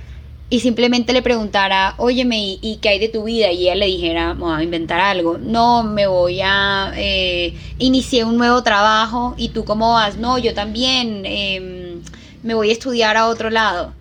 y 0.49 0.61
simplemente 0.61 1.13
le 1.13 1.23
preguntara, 1.23 1.95
óyeme, 1.97 2.39
¿y, 2.39 2.79
qué 2.81 2.91
hay 2.91 2.99
de 3.01 3.09
tu 3.09 3.25
vida? 3.25 3.51
Y 3.51 3.63
ella 3.63 3.75
le 3.75 3.87
dijera, 3.87 4.29
vamos 4.29 4.57
a 4.57 4.63
inventar 4.63 5.01
algo. 5.01 5.39
No, 5.39 5.83
me 5.83 6.07
voy 6.07 6.41
a... 6.41 6.93
Eh, 6.97 7.53
inicié 7.79 8.23
un 8.23 8.37
nuevo 8.37 8.63
trabajo 8.63 9.35
y 9.37 9.49
tú 9.49 9.65
cómo 9.65 9.95
vas? 9.95 10.19
No, 10.19 10.39
yo 10.39 10.55
también 10.55 11.23
em, 11.25 12.01
me 12.45 12.55
voy 12.55 12.71
a 12.71 12.73
estudiar 12.73 13.17
a 13.17 13.27
otro 13.27 13.51
lado. 13.51 13.93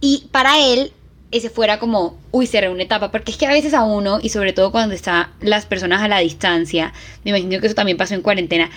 Y 0.00 0.26
para 0.32 0.58
él, 0.58 0.92
ese 1.30 1.48
fuera 1.48 1.78
como, 1.78 2.18
uy, 2.32 2.48
cerré 2.48 2.70
una 2.70 2.82
etapa, 2.82 3.12
porque 3.12 3.30
es 3.30 3.36
que 3.36 3.46
a 3.46 3.52
veces 3.52 3.72
a 3.72 3.84
uno, 3.84 4.18
y 4.20 4.30
sobre 4.30 4.52
todo 4.52 4.72
cuando 4.72 4.96
están 4.96 5.28
las 5.40 5.64
personas 5.64 6.02
a 6.02 6.08
la 6.08 6.18
distancia, 6.18 6.92
me 7.22 7.30
imagino 7.30 7.60
que 7.60 7.66
eso 7.68 7.76
también 7.76 7.98
pasó 7.98 8.14
en 8.14 8.22
cuarentena, 8.22 8.68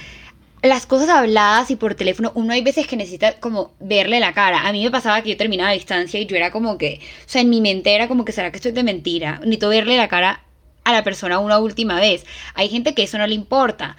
las 0.64 0.86
cosas 0.86 1.10
habladas 1.10 1.72
y 1.72 1.76
por 1.76 1.96
teléfono, 1.96 2.32
uno 2.36 2.54
hay 2.54 2.62
veces 2.62 2.86
que 2.88 2.96
necesita 2.96 3.40
como 3.40 3.72
verle 3.80 4.20
la 4.20 4.34
cara. 4.34 4.68
A 4.68 4.72
mí 4.72 4.84
me 4.84 4.92
pasaba 4.92 5.22
que 5.22 5.32
yo 5.32 5.38
terminaba 5.38 5.72
a 5.72 5.74
distancia 5.74 6.20
y 6.20 6.28
yo 6.28 6.36
era 6.36 6.52
como 6.52 6.78
que, 6.78 7.00
o 7.26 7.30
sea, 7.30 7.42
en 7.42 7.50
mi 7.50 7.62
mente 7.62 7.96
era 7.96 8.08
como 8.08 8.26
que 8.26 8.32
será 8.32 8.52
que 8.52 8.58
estoy 8.58 8.72
de 8.72 8.84
mentira. 8.84 9.40
Necesito 9.40 9.70
verle 9.70 9.98
la 9.98 10.08
cara 10.08 10.44
a 10.84 10.92
la 10.94 11.04
persona 11.04 11.40
una 11.40 11.60
última 11.60 12.00
vez. 12.00 12.26
Hay 12.54 12.70
gente 12.70 12.94
que 12.94 13.04
eso 13.04 13.18
no 13.18 13.26
le 13.26 13.36
importa, 13.36 13.98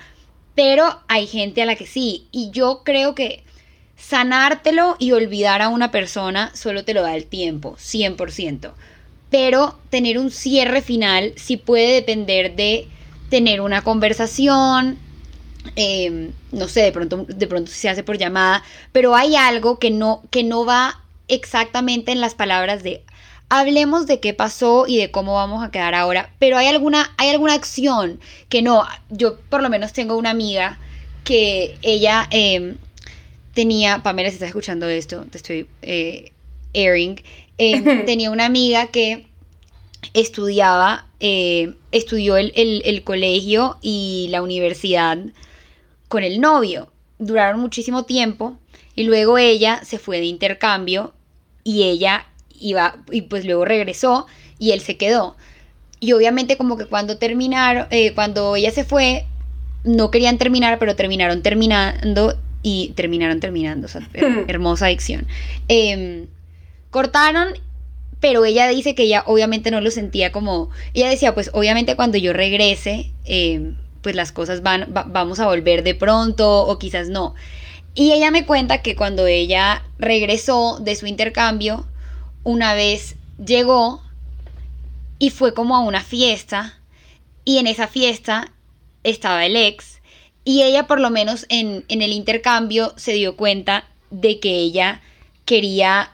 pero 0.54 1.00
hay 1.08 1.26
gente 1.26 1.62
a 1.62 1.66
la 1.66 1.74
que 1.76 1.86
sí. 1.86 2.28
Y 2.30 2.50
yo 2.52 2.82
creo 2.84 3.14
que 3.14 3.42
sanártelo 3.96 4.96
y 4.98 5.12
olvidar 5.12 5.62
a 5.62 5.68
una 5.68 5.90
persona 5.90 6.50
solo 6.54 6.84
te 6.84 6.94
lo 6.94 7.02
da 7.02 7.14
el 7.16 7.26
tiempo, 7.26 7.76
100%. 7.76 8.72
pero 9.30 9.78
tener 9.88 10.18
un 10.18 10.30
cierre 10.30 10.82
final 10.82 11.32
sí 11.36 11.56
puede 11.56 11.94
depender 11.94 12.54
de 12.54 12.88
tener 13.30 13.62
una 13.62 13.82
conversación, 13.82 14.98
em, 15.76 16.32
no 16.50 16.68
sé, 16.68 16.82
de 16.82 16.92
pronto, 16.92 17.24
de 17.28 17.46
pronto 17.46 17.70
se 17.70 17.88
hace 17.88 18.02
por 18.02 18.18
llamada, 18.18 18.62
pero 18.92 19.14
hay 19.14 19.36
algo 19.36 19.78
que 19.78 19.90
no, 19.90 20.22
que 20.30 20.42
no 20.42 20.64
va 20.64 21.00
exactamente 21.28 22.12
en 22.12 22.20
las 22.20 22.34
palabras 22.34 22.82
de 22.82 23.02
hablemos 23.52 24.06
de 24.06 24.18
qué 24.18 24.32
pasó 24.32 24.86
y 24.88 24.96
de 24.96 25.10
cómo 25.10 25.34
vamos 25.34 25.62
a 25.62 25.70
quedar 25.70 25.94
ahora, 25.94 26.30
pero 26.38 26.56
hay 26.56 26.68
alguna, 26.68 27.12
hay 27.18 27.28
alguna 27.28 27.52
acción 27.52 28.18
que 28.48 28.62
no, 28.62 28.86
yo 29.10 29.38
por 29.50 29.62
lo 29.62 29.68
menos 29.68 29.92
tengo 29.92 30.16
una 30.16 30.30
amiga 30.30 30.78
que 31.22 31.76
ella 31.82 32.26
em, 32.30 32.76
tenía, 33.52 34.02
Pamela 34.02 34.30
si 34.30 34.36
estás 34.36 34.48
escuchando 34.48 34.88
esto, 34.88 35.26
te 35.30 35.36
estoy 35.36 35.66
eh, 35.82 36.32
airing, 36.72 37.22
em, 37.58 38.06
tenía 38.06 38.30
una 38.30 38.46
amiga 38.46 38.86
que 38.86 39.26
estudiaba, 40.14 41.06
eh, 41.20 41.74
estudió 41.90 42.38
el, 42.38 42.52
el 42.54 43.04
colegio 43.04 43.76
y 43.82 44.28
la 44.30 44.40
universidad 44.40 45.18
con 46.12 46.24
el 46.24 46.42
novio, 46.42 46.92
duraron 47.18 47.58
muchísimo 47.58 48.04
tiempo 48.04 48.58
y 48.94 49.04
luego 49.04 49.38
ella 49.38 49.80
se 49.82 49.98
fue 49.98 50.18
de 50.18 50.26
intercambio 50.26 51.14
y 51.64 51.84
ella 51.84 52.26
iba, 52.50 52.96
y 53.10 53.22
pues 53.22 53.46
luego 53.46 53.64
regresó 53.64 54.26
y 54.58 54.72
él 54.72 54.82
se 54.82 54.98
quedó. 54.98 55.38
Y 56.00 56.12
obviamente 56.12 56.58
como 56.58 56.76
que 56.76 56.84
cuando 56.84 57.16
terminaron, 57.16 57.86
eh, 57.88 58.12
cuando 58.12 58.56
ella 58.56 58.70
se 58.72 58.84
fue, 58.84 59.24
no 59.84 60.10
querían 60.10 60.36
terminar, 60.36 60.78
pero 60.78 60.96
terminaron 60.96 61.40
terminando 61.40 62.38
y 62.62 62.92
terminaron 62.94 63.40
terminando, 63.40 63.86
o 63.86 63.88
sea, 63.88 64.06
hermosa 64.48 64.88
adicción. 64.88 65.26
Em, 65.68 66.26
cortaron, 66.90 67.54
pero 68.20 68.44
ella 68.44 68.68
dice 68.68 68.94
que 68.94 69.04
ella 69.04 69.22
obviamente 69.24 69.70
no 69.70 69.80
lo 69.80 69.90
sentía 69.90 70.30
como, 70.30 70.68
ella 70.92 71.08
decía, 71.08 71.32
pues 71.32 71.48
obviamente 71.54 71.96
cuando 71.96 72.18
yo 72.18 72.34
regrese, 72.34 73.14
em, 73.24 73.76
pues 74.02 74.14
las 74.14 74.32
cosas 74.32 74.62
van, 74.62 74.92
vamos 75.06 75.40
a 75.40 75.46
volver 75.46 75.82
de 75.82 75.94
pronto 75.94 76.66
o 76.66 76.78
quizás 76.78 77.08
no. 77.08 77.34
Y 77.94 78.12
ella 78.12 78.30
me 78.30 78.46
cuenta 78.46 78.82
que 78.82 78.96
cuando 78.96 79.26
ella 79.26 79.84
regresó 79.98 80.78
de 80.80 80.96
su 80.96 81.06
intercambio, 81.06 81.86
una 82.42 82.74
vez 82.74 83.16
llegó 83.44 84.02
y 85.18 85.30
fue 85.30 85.54
como 85.54 85.76
a 85.76 85.80
una 85.80 86.02
fiesta 86.02 86.78
y 87.44 87.58
en 87.58 87.66
esa 87.66 87.86
fiesta 87.86 88.52
estaba 89.04 89.46
el 89.46 89.56
ex 89.56 90.00
y 90.44 90.62
ella 90.62 90.86
por 90.86 91.00
lo 91.00 91.10
menos 91.10 91.46
en, 91.48 91.84
el 91.88 92.12
intercambio 92.12 92.92
se 92.96 93.12
dio 93.12 93.36
cuenta 93.36 93.84
de 94.10 94.40
que 94.40 94.56
ella 94.56 95.00
quería, 95.44 96.12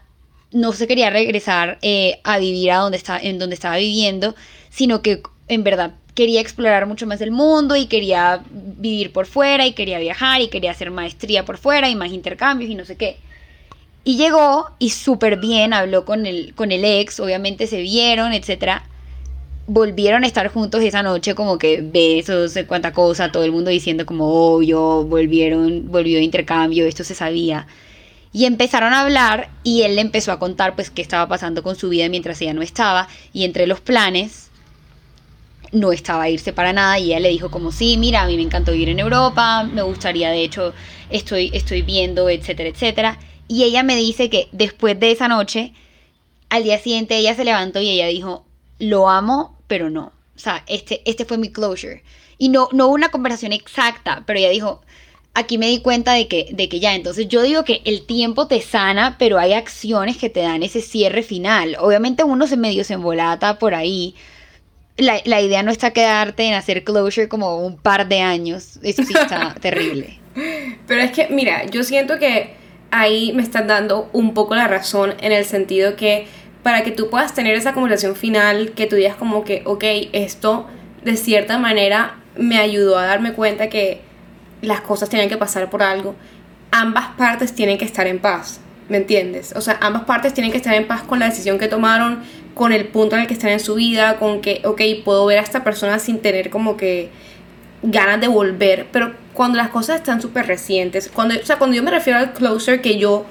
no 0.52 0.72
se 0.72 0.86
quería 0.86 1.10
regresar 1.10 1.78
eh, 1.82 2.20
a 2.24 2.38
vivir 2.38 2.72
a 2.72 2.78
donde 2.78 2.98
está, 2.98 3.18
en 3.18 3.38
donde 3.38 3.54
estaba 3.54 3.76
viviendo, 3.76 4.34
sino 4.68 5.00
que 5.00 5.22
en 5.48 5.64
verdad 5.64 5.94
quería 6.18 6.40
explorar 6.40 6.84
mucho 6.86 7.06
más 7.06 7.20
el 7.20 7.30
mundo 7.30 7.76
y 7.76 7.86
quería 7.86 8.42
vivir 8.50 9.12
por 9.12 9.26
fuera 9.26 9.68
y 9.68 9.72
quería 9.72 10.00
viajar 10.00 10.40
y 10.40 10.48
quería 10.48 10.72
hacer 10.72 10.90
maestría 10.90 11.44
por 11.44 11.58
fuera 11.58 11.88
y 11.88 11.94
más 11.94 12.10
intercambios 12.10 12.68
y 12.68 12.74
no 12.74 12.84
sé 12.84 12.96
qué. 12.96 13.18
Y 14.02 14.16
llegó 14.16 14.68
y 14.80 14.90
súper 14.90 15.38
bien, 15.38 15.72
habló 15.72 16.04
con 16.04 16.26
el, 16.26 16.56
con 16.56 16.72
el 16.72 16.84
ex, 16.84 17.20
obviamente 17.20 17.68
se 17.68 17.80
vieron, 17.82 18.32
etc. 18.32 18.82
Volvieron 19.68 20.24
a 20.24 20.26
estar 20.26 20.48
juntos 20.48 20.82
esa 20.82 21.04
noche, 21.04 21.36
como 21.36 21.56
que 21.56 21.82
besos, 21.82 22.58
cuánta 22.66 22.92
cosa, 22.92 23.30
todo 23.30 23.44
el 23.44 23.52
mundo 23.52 23.70
diciendo 23.70 24.04
como, 24.04 24.26
obvio, 24.26 25.04
volvieron, 25.04 25.84
volvió 25.86 26.16
de 26.16 26.24
intercambio, 26.24 26.86
esto 26.86 27.04
se 27.04 27.14
sabía. 27.14 27.68
Y 28.32 28.46
empezaron 28.46 28.92
a 28.92 29.02
hablar 29.02 29.50
y 29.62 29.82
él 29.82 29.94
le 29.94 30.00
empezó 30.00 30.32
a 30.32 30.40
contar 30.40 30.74
pues 30.74 30.90
qué 30.90 31.00
estaba 31.00 31.28
pasando 31.28 31.62
con 31.62 31.76
su 31.76 31.88
vida 31.90 32.08
mientras 32.08 32.40
ella 32.42 32.54
no 32.54 32.62
estaba. 32.62 33.06
Y 33.32 33.44
entre 33.44 33.68
los 33.68 33.80
planes 33.80 34.47
no 35.72 35.92
estaba 35.92 36.28
irse 36.28 36.52
para 36.52 36.72
nada 36.72 36.98
y 36.98 37.06
ella 37.06 37.20
le 37.20 37.28
dijo 37.30 37.50
como 37.50 37.72
sí, 37.72 37.96
mira, 37.96 38.22
a 38.22 38.26
mí 38.26 38.36
me 38.36 38.42
encantó 38.42 38.72
vivir 38.72 38.88
en 38.88 38.98
Europa, 38.98 39.64
me 39.64 39.82
gustaría, 39.82 40.30
de 40.30 40.42
hecho, 40.42 40.74
estoy, 41.10 41.50
estoy 41.52 41.82
viendo, 41.82 42.28
etcétera, 42.28 42.68
etcétera. 42.68 43.18
Y 43.48 43.64
ella 43.64 43.82
me 43.82 43.96
dice 43.96 44.28
que 44.30 44.48
después 44.52 44.98
de 45.00 45.10
esa 45.10 45.28
noche, 45.28 45.72
al 46.50 46.64
día 46.64 46.78
siguiente 46.78 47.16
ella 47.16 47.34
se 47.34 47.44
levantó 47.44 47.80
y 47.80 47.90
ella 47.90 48.06
dijo, 48.06 48.44
lo 48.78 49.08
amo, 49.08 49.58
pero 49.66 49.90
no. 49.90 50.12
O 50.36 50.38
sea, 50.38 50.64
este, 50.66 51.02
este 51.04 51.24
fue 51.24 51.38
mi 51.38 51.50
closure. 51.50 52.02
Y 52.38 52.48
no, 52.50 52.68
no 52.72 52.88
una 52.88 53.10
conversación 53.10 53.52
exacta, 53.52 54.22
pero 54.26 54.38
ella 54.38 54.50
dijo, 54.50 54.82
aquí 55.34 55.58
me 55.58 55.68
di 55.68 55.80
cuenta 55.80 56.12
de 56.12 56.28
que, 56.28 56.48
de 56.52 56.68
que 56.68 56.80
ya, 56.80 56.94
entonces 56.94 57.28
yo 57.28 57.42
digo 57.42 57.64
que 57.64 57.82
el 57.84 58.06
tiempo 58.06 58.46
te 58.46 58.60
sana, 58.60 59.16
pero 59.18 59.38
hay 59.38 59.52
acciones 59.52 60.16
que 60.16 60.30
te 60.30 60.40
dan 60.40 60.62
ese 60.62 60.80
cierre 60.80 61.22
final. 61.22 61.76
Obviamente 61.80 62.24
uno 62.24 62.46
se 62.46 62.56
medio 62.56 62.84
se 62.84 62.94
embolata 62.94 63.58
por 63.58 63.74
ahí. 63.74 64.14
La, 64.98 65.20
la 65.24 65.40
idea 65.40 65.62
no 65.62 65.70
está 65.70 65.92
quedarte 65.92 66.44
en 66.44 66.54
hacer 66.54 66.84
closure 66.84 67.28
como 67.28 67.64
un 67.64 67.78
par 67.78 68.08
de 68.08 68.20
años. 68.20 68.78
Eso 68.82 69.02
sí 69.04 69.14
está 69.14 69.54
terrible. 69.60 70.18
Pero 70.86 71.00
es 71.00 71.12
que, 71.12 71.28
mira, 71.30 71.64
yo 71.66 71.82
siento 71.82 72.18
que 72.18 72.54
ahí 72.90 73.32
me 73.32 73.42
están 73.42 73.66
dando 73.66 74.08
un 74.12 74.34
poco 74.34 74.54
la 74.54 74.68
razón 74.68 75.14
en 75.20 75.32
el 75.32 75.44
sentido 75.44 75.96
que 75.96 76.26
para 76.62 76.82
que 76.82 76.90
tú 76.90 77.08
puedas 77.10 77.34
tener 77.34 77.54
esa 77.54 77.72
conversación 77.72 78.16
final, 78.16 78.72
que 78.72 78.86
tú 78.86 78.96
digas 78.96 79.16
como 79.16 79.44
que, 79.44 79.62
ok, 79.64 79.84
esto 80.12 80.66
de 81.04 81.16
cierta 81.16 81.58
manera 81.58 82.16
me 82.36 82.58
ayudó 82.58 82.98
a 82.98 83.06
darme 83.06 83.32
cuenta 83.32 83.68
que 83.68 84.00
las 84.62 84.80
cosas 84.80 85.08
tienen 85.08 85.28
que 85.28 85.36
pasar 85.36 85.70
por 85.70 85.82
algo, 85.82 86.14
ambas 86.70 87.06
partes 87.16 87.54
tienen 87.54 87.78
que 87.78 87.84
estar 87.84 88.06
en 88.06 88.18
paz, 88.18 88.60
¿me 88.88 88.96
entiendes? 88.98 89.52
O 89.54 89.60
sea, 89.60 89.78
ambas 89.80 90.04
partes 90.04 90.34
tienen 90.34 90.50
que 90.50 90.58
estar 90.58 90.74
en 90.74 90.86
paz 90.86 91.02
con 91.02 91.18
la 91.18 91.26
decisión 91.26 91.58
que 91.58 91.68
tomaron, 91.68 92.22
con 92.54 92.72
el 92.72 92.86
punto 92.86 93.16
en 93.16 93.22
el 93.22 93.28
que 93.28 93.34
están 93.34 93.50
en 93.50 93.60
su 93.60 93.74
vida, 93.74 94.16
con 94.18 94.40
que, 94.40 94.62
ok, 94.64 94.80
puedo 95.04 95.26
ver 95.26 95.38
a 95.38 95.42
esta 95.42 95.62
persona 95.62 95.98
sin 95.98 96.20
tener 96.20 96.50
como 96.50 96.76
que 96.76 97.10
ganas 97.82 98.20
de 98.20 98.28
volver, 98.28 98.86
pero 98.90 99.12
cuando 99.32 99.56
las 99.56 99.68
cosas 99.68 99.96
están 99.96 100.20
súper 100.20 100.46
recientes, 100.46 101.08
cuando, 101.12 101.36
o 101.36 101.44
sea, 101.44 101.58
cuando 101.58 101.76
yo 101.76 101.82
me 101.82 101.90
refiero 101.90 102.18
al 102.18 102.32
closer 102.32 102.80
que 102.80 102.98
yo 102.98 103.24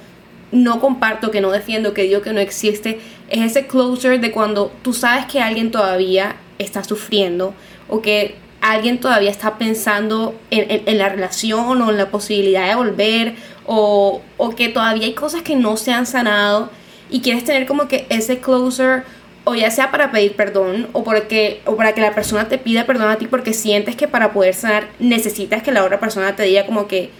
no 0.52 0.80
comparto, 0.80 1.30
que 1.30 1.40
no 1.40 1.50
defiendo, 1.50 1.92
que 1.92 2.02
digo 2.02 2.22
que 2.22 2.32
no 2.32 2.40
existe, 2.40 3.00
es 3.28 3.42
ese 3.42 3.66
closer 3.66 4.20
de 4.20 4.30
cuando 4.30 4.72
tú 4.82 4.94
sabes 4.94 5.26
que 5.26 5.40
alguien 5.40 5.70
todavía 5.70 6.36
está 6.58 6.82
sufriendo 6.82 7.54
o 7.88 8.00
que 8.00 8.36
alguien 8.60 8.98
todavía 8.98 9.30
está 9.30 9.58
pensando 9.58 10.34
en, 10.50 10.98
la 10.98 11.08
relación 11.08 11.80
o 11.82 11.90
en 11.90 11.96
la 11.96 12.10
posibilidad 12.10 12.68
de 12.68 12.74
volver 12.74 13.34
o, 13.70 14.22
o 14.38 14.50
que 14.56 14.70
todavía 14.70 15.04
hay 15.04 15.12
cosas 15.12 15.42
que 15.42 15.54
no 15.54 15.76
se 15.76 15.92
han 15.92 16.06
sanado 16.06 16.70
y 17.10 17.20
quieres 17.20 17.44
tener 17.44 17.66
como 17.66 17.86
que 17.86 18.06
ese 18.08 18.38
closer 18.38 19.04
o 19.44 19.54
ya 19.54 19.70
sea 19.70 19.90
para 19.90 20.10
pedir 20.10 20.34
perdón 20.36 20.88
o, 20.94 21.04
porque, 21.04 21.60
o 21.66 21.76
para 21.76 21.92
que 21.92 22.00
la 22.00 22.14
persona 22.14 22.48
te 22.48 22.56
pida 22.56 22.86
perdón 22.86 23.10
a 23.10 23.16
ti 23.16 23.26
porque 23.26 23.52
sientes 23.52 23.94
que 23.94 24.08
para 24.08 24.32
poder 24.32 24.54
sanar 24.54 24.88
necesitas 24.98 25.62
que 25.62 25.70
la 25.70 25.84
otra 25.84 26.00
persona 26.00 26.34
te 26.34 26.44
diga 26.44 26.64
como 26.64 26.88
que 26.88 27.10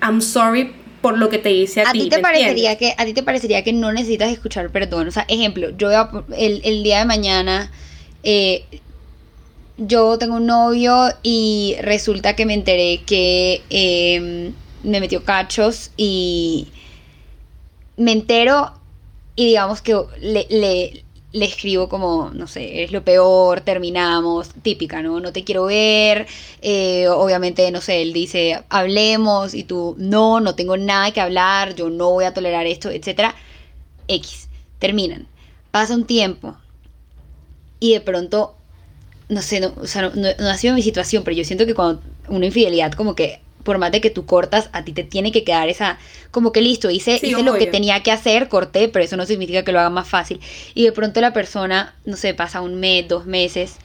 I'm 0.00 0.22
sorry 0.22 0.72
por 1.00 1.18
lo 1.18 1.28
que 1.28 1.38
te 1.38 1.48
dice 1.48 1.82
a, 1.82 1.92
ti. 1.92 2.04
Ti 2.04 2.08
te 2.08 2.18
parecería 2.20 2.78
que, 2.78 2.94
a 2.96 3.04
ti 3.04 3.12
te 3.12 3.24
parecería 3.24 3.62
que 3.62 3.72
no 3.72 3.92
necesitas 3.92 4.32
escuchar 4.32 4.70
perdón. 4.70 5.08
O 5.08 5.10
sea, 5.10 5.26
ejemplo, 5.28 5.70
yo 5.76 5.90
el, 6.36 6.62
el 6.64 6.82
día 6.82 7.00
de 7.00 7.04
mañana 7.04 7.70
eh, 8.22 8.64
yo 9.76 10.18
tengo 10.18 10.36
un 10.36 10.46
novio 10.46 11.08
y 11.22 11.76
resulta 11.80 12.36
que 12.36 12.46
me 12.46 12.54
enteré 12.54 13.02
que 13.04 13.62
em, 13.70 14.54
me 14.84 15.00
metió 15.00 15.24
cachos 15.24 15.90
y 15.96 16.68
me 17.96 18.12
entero 18.12 18.72
y 19.36 19.46
digamos 19.46 19.82
que 19.82 19.96
le, 20.20 21.04
le 21.34 21.46
escribo 21.46 21.88
como, 21.88 22.30
no 22.32 22.46
sé, 22.46 22.84
es 22.84 22.92
lo 22.92 23.04
peor, 23.04 23.60
terminamos, 23.60 24.50
típica, 24.62 25.02
¿no? 25.02 25.18
No 25.18 25.32
te 25.32 25.42
quiero 25.42 25.64
ver, 25.64 26.28
eh, 26.62 27.08
obviamente, 27.08 27.68
no 27.72 27.80
sé, 27.80 28.02
él 28.02 28.12
dice, 28.12 28.62
hablemos 28.68 29.52
y 29.52 29.64
tú, 29.64 29.96
no, 29.98 30.38
no 30.38 30.54
tengo 30.54 30.76
nada 30.76 31.10
que 31.10 31.20
hablar, 31.20 31.74
yo 31.74 31.90
no 31.90 32.10
voy 32.10 32.24
a 32.24 32.32
tolerar 32.32 32.68
esto, 32.68 32.88
etc. 32.88 33.34
X, 34.06 34.48
terminan. 34.78 35.26
Pasa 35.72 35.94
un 35.96 36.06
tiempo 36.06 36.56
y 37.80 37.94
de 37.94 38.00
pronto, 38.00 38.54
no 39.28 39.42
sé, 39.42 39.58
no, 39.58 39.74
o 39.76 39.88
sea, 39.88 40.02
no, 40.02 40.10
no 40.14 40.48
ha 40.48 40.56
sido 40.56 40.76
mi 40.76 40.82
situación, 40.82 41.24
pero 41.24 41.36
yo 41.36 41.42
siento 41.42 41.66
que 41.66 41.74
cuando 41.74 42.00
una 42.28 42.46
infidelidad 42.46 42.92
como 42.92 43.16
que 43.16 43.40
por 43.64 43.78
más 43.78 43.90
de 43.90 44.00
que 44.00 44.10
tú 44.10 44.26
cortas, 44.26 44.68
a 44.72 44.84
ti 44.84 44.92
te 44.92 45.02
tiene 45.02 45.32
que 45.32 45.42
quedar 45.42 45.68
esa, 45.68 45.98
como 46.30 46.52
que 46.52 46.60
listo, 46.60 46.90
hice, 46.90 47.18
hice 47.20 47.42
lo 47.42 47.54
que 47.54 47.66
tenía 47.66 48.02
que 48.02 48.12
hacer, 48.12 48.48
corté, 48.48 48.88
pero 48.88 49.04
eso 49.04 49.16
no 49.16 49.26
significa 49.26 49.64
que 49.64 49.72
lo 49.72 49.80
haga 49.80 49.90
más 49.90 50.06
fácil. 50.06 50.40
Y 50.74 50.84
de 50.84 50.92
pronto 50.92 51.20
la 51.20 51.32
persona, 51.32 51.94
no 52.04 52.16
sé, 52.16 52.34
pasa 52.34 52.60
un 52.60 52.76
mes, 52.76 53.08
dos 53.08 53.26
meses, 53.26 53.76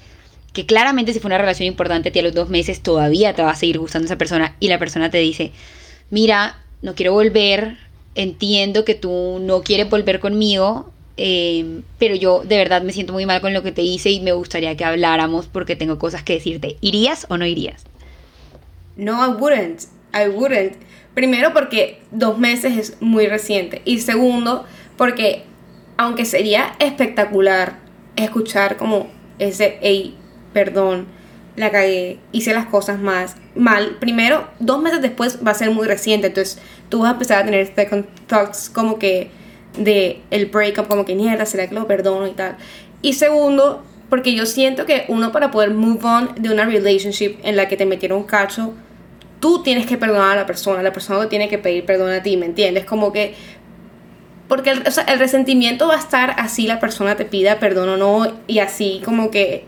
que 0.53 0.65
claramente 0.65 1.13
si 1.13 1.19
fue 1.19 1.29
una 1.29 1.38
relación 1.38 1.67
importante, 1.67 2.09
a 2.09 2.12
ti 2.12 2.19
a 2.19 2.24
los 2.24 2.33
dos 2.33 2.50
meses 2.50 2.81
todavía 2.81 3.33
te 3.33 3.41
va 3.41 3.51
a 3.51 3.55
seguir 3.55 3.79
gustando 3.79 4.05
esa 4.05 4.17
persona, 4.17 4.55
y 4.59 4.67
la 4.67 4.77
persona 4.77 5.09
te 5.09 5.19
dice, 5.19 5.51
mira, 6.09 6.59
no 6.81 6.93
quiero 6.93 7.13
volver, 7.13 7.77
entiendo 8.15 8.86
que 8.86 8.95
tú 8.95 9.39
no 9.41 9.62
quieres 9.62 9.89
volver 9.89 10.19
conmigo, 10.19 10.91
eh, 11.21 11.81
pero 11.98 12.15
yo 12.15 12.43
de 12.45 12.57
verdad 12.57 12.81
me 12.81 12.93
siento 12.93 13.13
muy 13.13 13.25
mal 13.25 13.41
con 13.41 13.53
lo 13.53 13.62
que 13.63 13.74
te 13.74 13.81
hice 13.81 14.09
y 14.09 14.21
me 14.21 14.31
gustaría 14.31 14.77
que 14.77 14.86
habláramos 14.86 15.48
porque 15.48 15.75
tengo 15.75 16.00
cosas 16.00 16.24
que 16.24 16.33
decirte. 16.33 16.77
¿Irías 16.81 17.25
o 17.29 17.38
no 17.38 17.45
irías? 17.45 17.88
No, 19.00 19.25
I 19.25 19.29
wouldn't. 19.29 19.86
I 20.13 20.27
wouldn't. 20.27 20.74
Primero 21.13 21.53
porque 21.53 22.01
dos 22.12 22.38
meses 22.38 22.77
es 22.77 23.01
muy 23.01 23.27
reciente. 23.27 23.82
Y 23.86 24.00
segundo 24.00 24.65
porque 24.98 25.44
aunque 25.98 26.25
sería 26.25 26.75
espectacular 26.79 27.77
escuchar 28.15 28.77
como 28.77 29.08
ese, 29.39 29.77
hey, 29.82 30.15
perdón, 30.53 31.08
la 31.56 31.72
cagué, 31.72 32.20
hice 32.32 32.53
las 32.53 32.65
cosas 32.65 33.00
más 33.00 33.36
mal. 33.56 33.98
Primero, 34.00 34.48
dos 34.60 34.82
meses 34.82 35.01
después 35.01 35.39
va 35.46 35.51
a 35.51 35.56
ser 35.56 35.72
muy 35.72 35.88
reciente, 35.88 36.27
entonces 36.27 36.60
tú 36.89 37.00
vas 37.00 37.10
a 37.10 37.13
empezar 37.13 37.41
a 37.41 37.46
tener 37.46 37.74
second 37.74 38.06
thoughts 38.27 38.70
como 38.70 39.00
que 39.00 39.29
de 39.77 40.22
el 40.32 40.48
breakup, 40.48 40.88
como 40.88 41.06
que 41.06 41.15
mierda, 41.15 41.46
será 41.46 41.68
que 41.68 41.75
lo 41.75 41.88
perdono 41.88 42.27
y 42.27 42.32
tal. 42.32 42.58
Y 43.01 43.13
segundo, 43.13 43.84
porque 44.10 44.34
yo 44.34 44.46
siento 44.46 44.86
que 44.86 45.06
uno 45.08 45.32
para 45.32 45.51
poder 45.51 45.74
move 45.74 46.03
on 46.03 46.29
de 46.36 46.50
una 46.50 46.65
relationship 46.65 47.38
en 47.44 47.56
la 47.56 47.68
que 47.68 47.77
te 47.77 47.86
metieron 47.86 48.24
cacho, 48.24 48.74
tú 49.39 49.63
tienes 49.63 49.86
que 49.86 49.98
perdonar 49.98 50.31
a 50.31 50.36
la 50.36 50.46
persona, 50.46 50.81
la 50.84 50.93
persona 50.93 51.29
tiene 51.29 51.50
que 51.50 51.58
pedir 51.58 51.86
perdón 51.86 52.12
a 52.12 52.24
ti, 52.24 52.38
¿me 52.38 52.46
entiendes? 52.46 52.86
Como 52.86 53.12
que 53.12 53.36
porque 54.48 54.72
el, 54.72 54.88
o 54.88 54.91
sea, 54.91 55.03
el 55.03 55.19
resentimiento 55.19 55.88
va 55.88 55.96
a 55.96 56.00
estar 56.00 56.36
así 56.38 56.65
la 56.65 56.79
persona 56.79 57.15
te 57.15 57.25
pida 57.25 57.60
perdón 57.60 57.89
o 57.89 57.98
no 57.98 58.39
y 58.48 58.60
así 58.60 59.01
como 59.05 59.29
que 59.29 59.65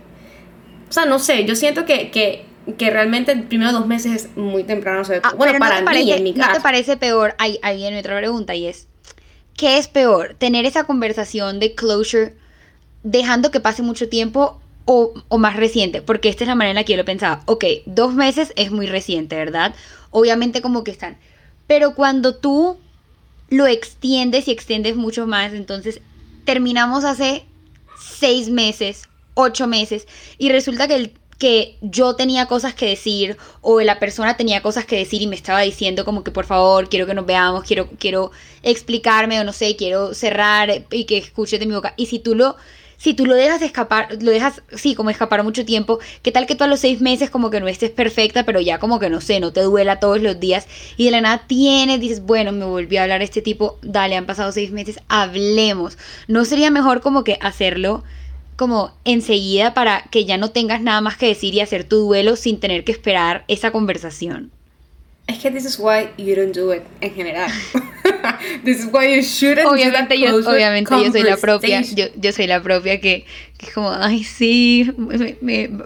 o 0.91 0.93
sea, 0.93 1.05
no 1.05 1.19
sé, 1.19 1.45
yo 1.45 1.55
siento 1.55 1.85
que, 1.85 2.11
que, 2.11 2.43
que 2.77 2.89
realmente 2.89 3.31
el 3.31 3.43
primero 3.43 3.71
dos 3.71 3.87
meses 3.87 4.25
es 4.25 4.37
muy 4.37 4.65
temprano. 4.65 4.99
O 4.99 5.05
sea, 5.05 5.21
ah, 5.23 5.33
bueno, 5.37 5.57
para 5.57 5.79
mí, 5.79 5.85
parece, 5.85 6.17
en 6.17 6.23
mi 6.23 6.33
caso. 6.33 6.49
¿No 6.49 6.55
te 6.57 6.61
parece 6.61 6.97
peor? 6.97 7.33
Ahí, 7.37 7.59
ahí 7.61 7.77
viene 7.77 7.99
otra 7.99 8.17
pregunta 8.17 8.55
y 8.55 8.67
es, 8.67 8.89
¿qué 9.55 9.77
es 9.77 9.87
peor? 9.87 10.35
¿Tener 10.37 10.65
esa 10.65 10.83
conversación 10.83 11.61
de 11.61 11.75
closure 11.75 12.35
dejando 13.03 13.51
que 13.51 13.61
pase 13.61 13.83
mucho 13.83 14.09
tiempo 14.09 14.60
o, 14.85 15.13
más 15.37 15.55
reciente? 15.55 16.01
Porque 16.01 16.29
esta 16.29 16.43
es 16.43 16.47
la 16.47 16.55
manera 16.55 16.71
en 16.71 16.75
la 16.75 16.83
que 16.83 16.93
yo 16.93 16.97
lo 16.97 17.05
pensaba. 17.05 17.43
Ok, 17.45 17.65
dos 17.85 18.13
meses 18.13 18.53
es 18.55 18.71
muy 18.71 18.87
reciente, 18.87 19.35
¿verdad? 19.35 19.75
Obviamente 20.09 20.61
como 20.61 20.83
que 20.83 20.91
están. 20.91 21.17
Pero 21.67 21.95
cuando 21.95 22.35
tú 22.35 22.77
lo 23.49 23.67
extiendes 23.67 24.47
y 24.47 24.51
extiendes 24.51 24.95
mucho 24.95 25.27
más, 25.27 25.53
entonces 25.53 26.01
terminamos 26.45 27.03
hace 27.03 27.45
seis 27.99 28.49
meses 28.49 29.07
ocho 29.33 29.67
meses 29.67 30.07
y 30.37 30.49
resulta 30.49 30.87
que, 30.87 30.95
el, 30.95 31.13
que 31.37 31.77
yo 31.81 32.15
tenía 32.15 32.45
cosas 32.47 32.73
que 32.73 32.87
decir 32.87 33.37
o 33.61 33.81
la 33.81 33.99
persona 33.99 34.37
tenía 34.37 34.61
cosas 34.61 34.85
que 34.85 34.97
decir 34.97 35.21
y 35.21 35.27
me 35.27 35.35
estaba 35.35 35.61
diciendo 35.61 36.05
como 36.05 36.23
que 36.23 36.31
por 36.31 36.45
favor 36.45 36.89
quiero 36.89 37.05
que 37.05 37.13
nos 37.13 37.25
veamos, 37.25 37.63
quiero, 37.63 37.89
quiero 37.99 38.31
explicarme 38.63 39.39
o 39.39 39.43
no 39.43 39.53
sé, 39.53 39.75
quiero 39.75 40.13
cerrar 40.13 40.85
y 40.91 41.05
que 41.05 41.17
escuche 41.17 41.59
de 41.59 41.65
mi 41.65 41.73
boca. 41.73 41.93
Y 41.97 42.07
si 42.07 42.19
tú 42.19 42.35
lo 42.35 42.55
si 43.01 43.15
tú 43.15 43.25
lo 43.25 43.33
dejas 43.33 43.63
escapar, 43.63 44.09
lo 44.21 44.29
dejas, 44.29 44.61
sí, 44.75 44.93
como 44.93 45.09
escapar 45.09 45.43
mucho 45.43 45.65
tiempo, 45.65 45.97
¿qué 46.21 46.31
tal 46.31 46.45
que 46.45 46.53
tú 46.53 46.65
a 46.65 46.67
los 46.67 46.81
seis 46.81 47.01
meses 47.01 47.31
como 47.31 47.49
que 47.49 47.59
no 47.59 47.67
estés 47.67 47.89
perfecta, 47.89 48.45
pero 48.45 48.61
ya 48.61 48.77
como 48.77 48.99
que 48.99 49.09
no 49.09 49.21
sé, 49.21 49.39
no 49.39 49.51
te 49.51 49.61
duela 49.61 49.99
todos 49.99 50.21
los 50.21 50.39
días 50.39 50.67
y 50.97 51.05
de 51.05 51.11
la 51.11 51.21
nada 51.21 51.43
tienes, 51.47 51.99
dices, 51.99 52.21
bueno, 52.21 52.51
me 52.51 52.63
volvió 52.63 52.99
a 52.99 53.03
hablar 53.03 53.23
este 53.23 53.41
tipo, 53.41 53.79
dale, 53.81 54.17
han 54.17 54.27
pasado 54.27 54.51
seis 54.51 54.71
meses, 54.71 54.99
hablemos. 55.07 55.97
¿No 56.27 56.45
sería 56.45 56.69
mejor 56.69 57.01
como 57.01 57.23
que 57.23 57.39
hacerlo? 57.41 58.03
como 58.55 58.91
enseguida 59.05 59.73
para 59.73 60.03
que 60.11 60.25
ya 60.25 60.37
no 60.37 60.51
tengas 60.51 60.81
nada 60.81 61.01
más 61.01 61.17
que 61.17 61.25
decir 61.25 61.55
y 61.55 61.61
hacer 61.61 61.83
tu 61.83 61.97
duelo 61.97 62.35
sin 62.35 62.59
tener 62.59 62.83
que 62.83 62.91
esperar 62.91 63.43
esa 63.47 63.71
conversación. 63.71 64.51
Es 65.27 65.39
que 65.39 65.51
this 65.51 65.65
is 65.65 65.79
why 65.79 66.09
you 66.17 66.35
don't 66.35 66.53
do 66.53 66.73
it 66.73 66.83
en 66.99 67.13
general. 67.13 67.49
this 68.65 68.79
is 68.79 68.85
why 68.91 69.15
you 69.15 69.21
shouldn't 69.21 69.67
obviamente 69.67 70.19
yo, 70.19 70.35
Obviamente 70.35 70.91
yo 70.91 71.11
soy 71.11 71.23
la 71.23 71.37
propia, 71.37 71.81
yo, 71.81 72.05
yo 72.15 72.31
soy 72.31 72.47
la 72.47 72.61
propia 72.61 72.99
que, 72.99 73.25
que 73.57 73.67
es 73.67 73.73
como, 73.73 73.91
ay 73.91 74.23
sí, 74.23 74.91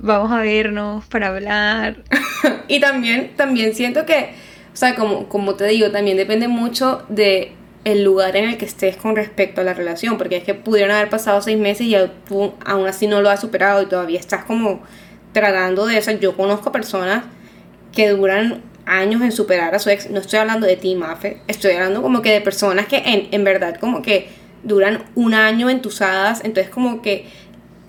vamos 0.01 0.31
a 0.31 0.39
vernos 0.39 1.05
para 1.05 1.27
hablar. 1.27 2.03
y 2.67 2.79
también, 2.79 3.33
también 3.35 3.75
siento 3.75 4.05
que, 4.05 4.31
o 4.73 4.77
sea, 4.77 4.95
como, 4.95 5.29
como 5.29 5.55
te 5.55 5.65
digo, 5.67 5.91
también 5.91 6.17
depende 6.17 6.47
mucho 6.47 7.05
de 7.09 7.51
el 7.85 8.03
lugar 8.03 8.35
en 8.35 8.49
el 8.49 8.57
que 8.57 8.65
estés 8.65 8.97
con 8.97 9.15
respecto 9.15 9.61
a 9.61 9.63
la 9.63 9.75
relación, 9.75 10.17
porque 10.17 10.37
es 10.37 10.43
que 10.43 10.55
pudieron 10.55 10.93
haber 10.93 11.09
pasado 11.09 11.41
seis 11.41 11.57
meses 11.57 11.85
y 11.85 11.95
tú 12.27 12.53
aún 12.65 12.87
así 12.87 13.05
no 13.05 13.21
lo 13.21 13.29
has 13.29 13.41
superado 13.41 13.83
y 13.83 13.85
todavía 13.85 14.19
estás 14.19 14.43
como 14.43 14.81
tratando 15.33 15.85
de 15.85 15.97
eso. 15.99 16.11
Yo 16.11 16.35
conozco 16.35 16.71
personas 16.71 17.25
que 17.93 18.09
duran 18.09 18.63
años 18.85 19.21
en 19.21 19.31
superar 19.31 19.73
a 19.75 19.79
su 19.79 19.89
ex, 19.89 20.09
no 20.09 20.19
estoy 20.19 20.39
hablando 20.39 20.67
de 20.67 20.77
ti, 20.77 20.95
Mafe, 20.95 21.41
estoy 21.47 21.73
hablando 21.73 22.01
como 22.01 22.21
que 22.21 22.31
de 22.31 22.41
personas 22.41 22.87
que 22.87 22.97
en, 22.97 23.27
en 23.31 23.43
verdad 23.43 23.77
como 23.79 24.01
que 24.01 24.29
duran 24.63 25.03
un 25.15 25.33
año 25.33 25.69
entusadas, 25.69 26.41
entonces 26.43 26.71
como 26.71 27.01
que 27.01 27.27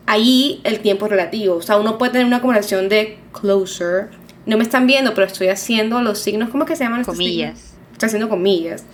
ahí 0.06 0.60
el 0.64 0.80
tiempo 0.80 1.06
es 1.06 1.10
relativo, 1.10 1.56
o 1.56 1.62
sea, 1.62 1.78
uno 1.78 1.98
puede 1.98 2.12
tener 2.12 2.26
una 2.26 2.40
conversación 2.40 2.88
de 2.88 3.18
closer, 3.38 4.08
no 4.46 4.56
me 4.56 4.62
están 4.62 4.86
viendo, 4.86 5.14
pero 5.14 5.26
estoy 5.26 5.48
haciendo 5.48 6.00
los 6.00 6.18
signos, 6.18 6.50
¿cómo 6.50 6.64
que 6.64 6.76
se 6.76 6.84
llaman? 6.84 7.04
Comillas. 7.04 7.74
Estoy 7.92 8.08
haciendo 8.08 8.28
comillas 8.28 8.84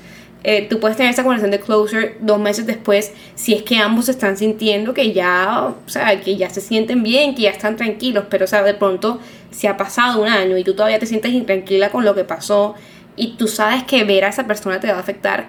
eh, 0.45 0.67
tú 0.69 0.81
puedes 0.81 0.97
tener 0.97 1.13
esa 1.13 1.23
conversación 1.23 1.53
de 1.53 1.61
closure 1.61 2.17
dos 2.21 2.41
meses 2.41 2.67
después 2.67 3.13
si 3.37 3.55
es 3.55 3.63
que 3.63 3.79
ambos 3.79 4.09
están 4.09 4.37
sintiendo 4.37 4.93
que 4.93 5.13
ya, 5.13 5.73
o 5.87 5.89
sea, 5.89 6.21
que 6.21 6.37
ya 6.37 6.51
se 6.51 6.61
sienten 6.61 7.03
bien, 7.05 7.35
que 7.35 7.43
ya 7.43 7.51
están 7.51 7.77
tranquilos, 7.77 8.25
pero 8.29 8.45
o 8.45 8.49
sea, 8.49 8.63
de 8.63 8.75
pronto 8.75 9.21
se 9.53 9.69
ha 9.69 9.77
pasado 9.77 10.21
un 10.21 10.29
año 10.29 10.57
y 10.57 10.65
tú 10.65 10.75
todavía 10.75 10.99
te 10.99 11.07
sientes 11.07 11.33
intranquila 11.33 11.91
con 11.91 12.05
lo 12.05 12.15
que 12.15 12.25
pasó 12.25 12.75
y 13.15 13.37
tú 13.37 13.47
sabes 13.47 13.85
que 13.85 14.03
ver 14.05 14.25
a 14.25 14.29
esa 14.29 14.47
persona 14.47 14.81
te 14.81 14.89
va 14.89 14.97
a 14.97 15.01
afectar, 15.01 15.49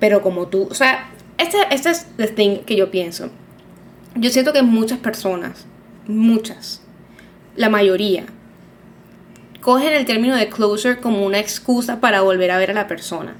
pero 0.00 0.22
como 0.22 0.48
tú, 0.48 0.66
o 0.68 0.74
sea, 0.74 1.10
este, 1.38 1.58
este 1.70 1.90
es 1.90 2.06
el 2.18 2.34
thing 2.34 2.58
que 2.58 2.74
yo 2.74 2.90
pienso. 2.90 3.30
Yo 4.16 4.30
siento 4.30 4.52
que 4.52 4.62
muchas 4.62 4.98
personas, 4.98 5.66
muchas, 6.06 6.82
la 7.54 7.68
mayoría, 7.68 8.24
cogen 9.60 9.92
el 9.92 10.04
término 10.04 10.36
de 10.36 10.48
closure 10.48 10.98
como 10.98 11.24
una 11.24 11.38
excusa 11.38 12.00
para 12.00 12.22
volver 12.22 12.50
a 12.50 12.58
ver 12.58 12.72
a 12.72 12.74
la 12.74 12.88
persona 12.88 13.36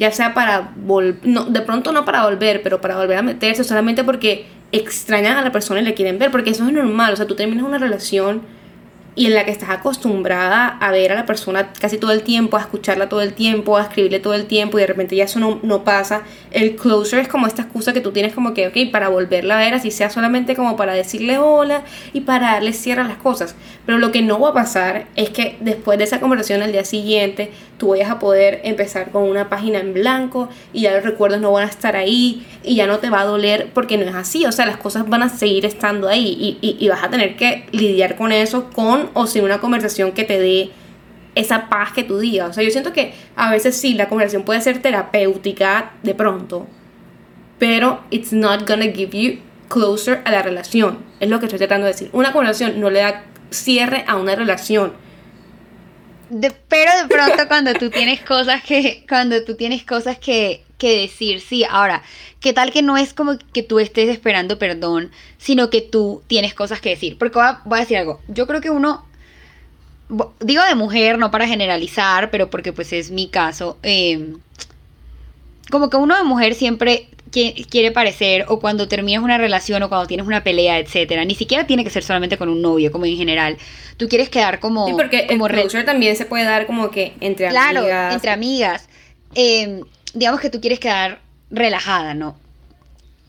ya 0.00 0.10
sea 0.10 0.32
para 0.32 0.72
volver, 0.76 1.20
no, 1.24 1.44
de 1.44 1.60
pronto 1.60 1.92
no 1.92 2.06
para 2.06 2.24
volver, 2.24 2.62
pero 2.62 2.80
para 2.80 2.96
volver 2.96 3.18
a 3.18 3.22
meterse 3.22 3.62
solamente 3.64 4.02
porque 4.02 4.46
extrañan 4.72 5.36
a 5.36 5.42
la 5.42 5.52
persona 5.52 5.80
y 5.80 5.84
le 5.84 5.92
quieren 5.92 6.18
ver, 6.18 6.30
porque 6.30 6.50
eso 6.50 6.66
es 6.66 6.72
normal, 6.72 7.12
o 7.12 7.16
sea, 7.16 7.26
tú 7.26 7.34
terminas 7.34 7.66
una 7.66 7.76
relación 7.76 8.40
y 9.14 9.26
en 9.26 9.34
la 9.34 9.44
que 9.44 9.50
estás 9.50 9.68
acostumbrada 9.68 10.68
a 10.68 10.90
ver 10.92 11.12
a 11.12 11.16
la 11.16 11.26
persona 11.26 11.72
casi 11.78 11.98
todo 11.98 12.12
el 12.12 12.22
tiempo, 12.22 12.56
a 12.56 12.60
escucharla 12.60 13.10
todo 13.10 13.20
el 13.20 13.34
tiempo, 13.34 13.76
a 13.76 13.82
escribirle 13.82 14.20
todo 14.20 14.32
el 14.32 14.46
tiempo 14.46 14.78
y 14.78 14.82
de 14.82 14.86
repente 14.86 15.16
ya 15.16 15.24
eso 15.24 15.38
no, 15.38 15.58
no 15.62 15.84
pasa. 15.84 16.22
El 16.50 16.76
closure 16.76 17.20
es 17.20 17.28
como 17.28 17.46
esta 17.46 17.62
excusa 17.62 17.92
que 17.92 18.00
tú 18.00 18.12
tienes 18.12 18.32
como 18.32 18.54
que, 18.54 18.68
ok, 18.68 18.90
para 18.90 19.08
volverla 19.08 19.56
a 19.56 19.58
ver, 19.58 19.74
así 19.74 19.90
sea 19.90 20.08
solamente 20.08 20.56
como 20.56 20.76
para 20.76 20.94
decirle 20.94 21.38
hola 21.38 21.82
y 22.14 22.22
para 22.22 22.52
darle 22.52 22.72
cierre 22.72 23.02
a 23.02 23.04
las 23.04 23.18
cosas. 23.18 23.56
Pero 23.84 23.98
lo 23.98 24.12
que 24.12 24.22
no 24.22 24.40
va 24.40 24.50
a 24.50 24.54
pasar 24.54 25.06
es 25.16 25.28
que 25.30 25.58
después 25.60 25.98
de 25.98 26.04
esa 26.04 26.20
conversación 26.20 26.62
al 26.62 26.72
día 26.72 26.84
siguiente, 26.84 27.50
tú 27.80 27.88
vayas 27.88 28.10
a 28.10 28.18
poder 28.18 28.60
empezar 28.62 29.10
con 29.10 29.22
una 29.24 29.48
página 29.48 29.80
en 29.80 29.94
blanco 29.94 30.50
y 30.72 30.82
ya 30.82 30.92
los 30.92 31.02
recuerdos 31.02 31.40
no 31.40 31.50
van 31.50 31.64
a 31.64 31.70
estar 31.70 31.96
ahí 31.96 32.46
y 32.62 32.76
ya 32.76 32.86
no 32.86 32.98
te 32.98 33.08
va 33.08 33.22
a 33.22 33.24
doler 33.24 33.70
porque 33.72 33.96
no 33.96 34.04
es 34.04 34.14
así. 34.14 34.44
O 34.44 34.52
sea, 34.52 34.66
las 34.66 34.76
cosas 34.76 35.08
van 35.08 35.22
a 35.22 35.30
seguir 35.30 35.64
estando 35.64 36.06
ahí 36.06 36.58
y, 36.60 36.76
y 36.78 36.88
vas 36.88 37.02
a 37.02 37.08
tener 37.08 37.36
que 37.36 37.66
lidiar 37.72 38.16
con 38.16 38.32
eso 38.32 38.70
con 38.70 39.08
o 39.14 39.26
sin 39.26 39.44
una 39.44 39.60
conversación 39.60 40.12
que 40.12 40.24
te 40.24 40.38
dé 40.38 40.70
esa 41.34 41.70
paz 41.70 41.92
que 41.92 42.04
tú 42.04 42.18
digas. 42.18 42.50
O 42.50 42.52
sea, 42.52 42.62
yo 42.62 42.70
siento 42.70 42.92
que 42.92 43.14
a 43.34 43.50
veces 43.50 43.76
sí, 43.76 43.94
la 43.94 44.08
conversación 44.08 44.44
puede 44.44 44.60
ser 44.60 44.82
terapéutica 44.82 45.92
de 46.02 46.14
pronto, 46.14 46.66
pero 47.58 48.00
it's 48.10 48.32
not 48.32 48.68
gonna 48.68 48.92
give 48.92 49.18
you 49.18 49.38
closer 49.68 50.20
a 50.26 50.30
la 50.30 50.42
relación. 50.42 50.98
Es 51.18 51.30
lo 51.30 51.40
que 51.40 51.46
estoy 51.46 51.58
tratando 51.58 51.86
de 51.86 51.92
decir. 51.92 52.10
Una 52.12 52.32
conversación 52.32 52.78
no 52.78 52.90
le 52.90 53.00
da 53.00 53.24
cierre 53.50 54.04
a 54.06 54.16
una 54.16 54.34
relación. 54.34 54.92
Pero 56.68 56.90
de 57.02 57.08
pronto 57.08 57.48
cuando 57.48 57.74
tú 57.74 57.90
tienes 57.90 58.20
cosas 58.20 58.62
que 58.62 59.04
cuando 59.08 59.44
tú 59.44 59.56
tienes 59.56 59.84
cosas 59.84 60.18
que 60.18 60.64
que 60.80 60.98
decir, 61.02 61.40
sí, 61.40 61.62
ahora, 61.62 62.02
¿qué 62.40 62.52
tal 62.52 62.72
que 62.72 62.82
no 62.82 62.96
es 62.96 63.14
como 63.14 63.38
que 63.52 63.62
tú 63.62 63.78
estés 63.78 64.08
esperando 64.08 64.58
perdón, 64.58 65.12
sino 65.38 65.70
que 65.70 65.82
tú 65.82 66.22
tienes 66.26 66.54
cosas 66.54 66.80
que 66.80 66.88
decir? 66.88 67.16
Porque 67.18 67.38
voy 67.64 67.78
a, 67.78 67.80
decir 67.82 67.98
algo, 67.98 68.20
yo 68.26 68.48
creo 68.48 68.60
que 68.60 68.70
uno, 68.70 69.04
digo 70.40 70.64
de 70.64 70.74
mujer, 70.74 71.18
no 71.18 71.30
para 71.30 71.46
generalizar, 71.46 72.30
pero 72.30 72.50
porque 72.50 72.72
pues 72.72 72.92
es 72.92 73.10
mi 73.12 73.28
caso, 73.28 73.78
em, 73.82 74.38
como 75.70 75.90
que 75.90 75.98
uno 75.98 76.16
de 76.16 76.24
mujer 76.24 76.54
siempre 76.54 77.08
quiere 77.30 77.92
parecer, 77.92 78.44
o 78.48 78.60
cuando 78.60 78.88
terminas 78.88 79.22
una 79.22 79.38
relación, 79.38 79.82
o 79.82 79.88
cuando 79.88 80.06
tienes 80.06 80.26
una 80.26 80.42
pelea, 80.42 80.78
etcétera, 80.78 81.24
ni 81.24 81.34
siquiera 81.34 81.66
tiene 81.66 81.84
que 81.84 81.90
ser 81.90 82.02
solamente 82.02 82.36
con 82.36 82.48
un 82.48 82.60
novio, 82.60 82.90
como 82.90 83.06
en 83.06 83.16
general. 83.16 83.56
Tú 83.96 84.08
quieres 84.08 84.28
quedar 84.28 84.60
como. 84.60 84.86
Sí, 84.86 84.92
porque 84.96 85.26
como 85.26 85.46
el 85.46 85.84
también 85.84 86.16
se 86.16 86.26
puede 86.26 86.44
dar 86.44 86.66
como 86.66 86.90
que 86.90 87.14
entre 87.20 87.46
amigas. 87.46 87.70
Claro, 87.70 88.12
entre 88.12 88.30
amigas. 88.30 88.88
Eh, 89.34 89.80
digamos 90.14 90.40
que 90.40 90.50
tú 90.50 90.60
quieres 90.60 90.80
quedar 90.80 91.20
relajada, 91.50 92.14
¿no? 92.14 92.36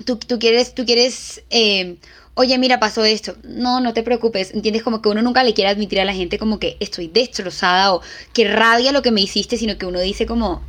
Tú, 0.05 0.17
quieres, 0.39 0.73
tú 0.73 0.83
quieres, 0.83 1.43
eh, 1.51 1.97
oye, 2.33 2.57
mira, 2.57 2.79
pasó 2.79 3.05
esto. 3.05 3.35
No, 3.43 3.81
no 3.81 3.93
te 3.93 4.01
preocupes. 4.01 4.51
Entiendes 4.53 4.81
como 4.81 5.01
que 5.01 5.09
uno 5.09 5.21
nunca 5.21 5.43
le 5.43 5.53
quiere 5.53 5.69
admitir 5.69 5.99
a 6.01 6.05
la 6.05 6.13
gente 6.13 6.39
como 6.39 6.59
que 6.59 6.77
estoy 6.79 7.07
destrozada 7.07 7.93
o 7.93 8.01
que 8.33 8.47
rabia 8.47 8.91
lo 8.91 9.03
que 9.03 9.11
me 9.11 9.21
hiciste, 9.21 9.57
sino 9.57 9.77
que 9.77 9.85
uno 9.85 9.99
dice 9.99 10.25
como, 10.25 10.63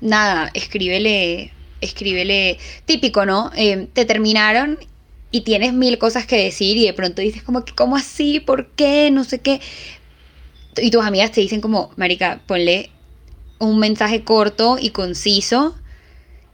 nada, 0.00 0.50
escríbele, 0.54 1.52
escríbele, 1.80 2.58
típico, 2.84 3.26
¿no? 3.26 3.50
Eh, 3.56 3.88
te 3.92 4.04
terminaron 4.04 4.78
y 5.30 5.42
tienes 5.42 5.72
mil 5.72 5.98
cosas 5.98 6.26
que 6.26 6.42
decir 6.42 6.76
y 6.76 6.86
de 6.86 6.92
pronto 6.92 7.22
dices 7.22 7.42
como 7.42 7.64
que, 7.64 7.74
¿cómo 7.74 7.96
así? 7.96 8.40
¿Por 8.40 8.68
qué? 8.68 9.10
No 9.10 9.24
sé 9.24 9.40
qué. 9.40 9.60
Y 10.76 10.90
tus 10.90 11.04
amigas 11.04 11.32
te 11.32 11.40
dicen 11.40 11.60
como, 11.60 11.90
Marica, 11.96 12.40
ponle 12.46 12.90
un 13.58 13.78
mensaje 13.78 14.22
corto 14.22 14.78
y 14.80 14.90
conciso 14.90 15.74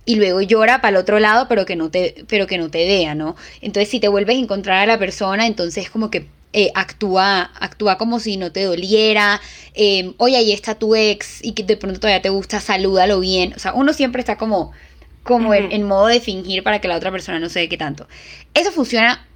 y 0.04 0.16
luego 0.16 0.40
llora 0.40 0.80
para 0.80 0.90
el 0.90 0.96
otro 0.96 1.20
lado, 1.20 1.46
pero 1.48 1.64
que 1.64 1.76
no 1.76 1.90
te, 1.90 2.24
pero 2.28 2.46
que 2.46 2.58
no 2.58 2.70
te 2.70 2.86
vea, 2.86 3.14
¿no? 3.14 3.36
Entonces, 3.60 3.88
si 3.88 4.00
te 4.00 4.08
vuelves 4.08 4.36
a 4.36 4.40
encontrar 4.40 4.78
a 4.80 4.86
la 4.86 4.98
persona, 4.98 5.46
entonces 5.46 5.90
como 5.90 6.10
que 6.10 6.28
eh, 6.52 6.70
actúa, 6.74 7.50
actúa 7.58 7.98
como 7.98 8.20
si 8.20 8.36
no 8.36 8.52
te 8.52 8.64
doliera, 8.64 9.40
eh, 9.74 10.12
oye, 10.18 10.36
ahí 10.36 10.52
está 10.52 10.74
tu 10.74 10.94
ex 10.94 11.42
y 11.42 11.52
que 11.52 11.62
de 11.62 11.76
pronto 11.76 12.00
todavía 12.00 12.22
te 12.22 12.28
gusta, 12.30 12.60
salúdalo 12.60 13.20
bien. 13.20 13.54
O 13.54 13.58
sea, 13.58 13.74
uno 13.74 13.92
siempre 13.92 14.20
está 14.20 14.36
como, 14.36 14.72
como 15.22 15.54
en, 15.54 15.82
modo 15.84 16.06
de 16.06 16.20
fingir 16.20 16.62
para 16.62 16.80
que 16.80 16.88
la 16.88 16.96
otra 16.96 17.10
persona 17.10 17.38
no 17.38 17.48
se 17.48 17.60
dé 17.60 17.68
qué 17.68 17.76
tanto. 17.76 18.08
Eso 18.54 18.72
funciona 18.72 19.26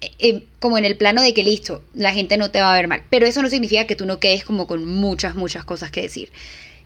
eh, 0.00 0.44
como 0.60 0.78
en 0.78 0.84
el 0.84 0.96
plano 0.96 1.22
de 1.22 1.34
que 1.34 1.42
listo, 1.42 1.82
la 1.94 2.12
gente 2.12 2.36
no 2.36 2.50
te 2.50 2.60
va 2.60 2.72
a 2.72 2.76
ver 2.76 2.88
mal, 2.88 3.02
pero 3.10 3.26
eso 3.26 3.42
no 3.42 3.50
significa 3.50 3.86
que 3.86 3.96
tú 3.96 4.06
no 4.06 4.20
quedes 4.20 4.44
como 4.44 4.66
con 4.66 4.84
muchas, 4.84 5.34
muchas 5.34 5.64
cosas 5.64 5.90
que 5.90 6.02
decir. 6.02 6.30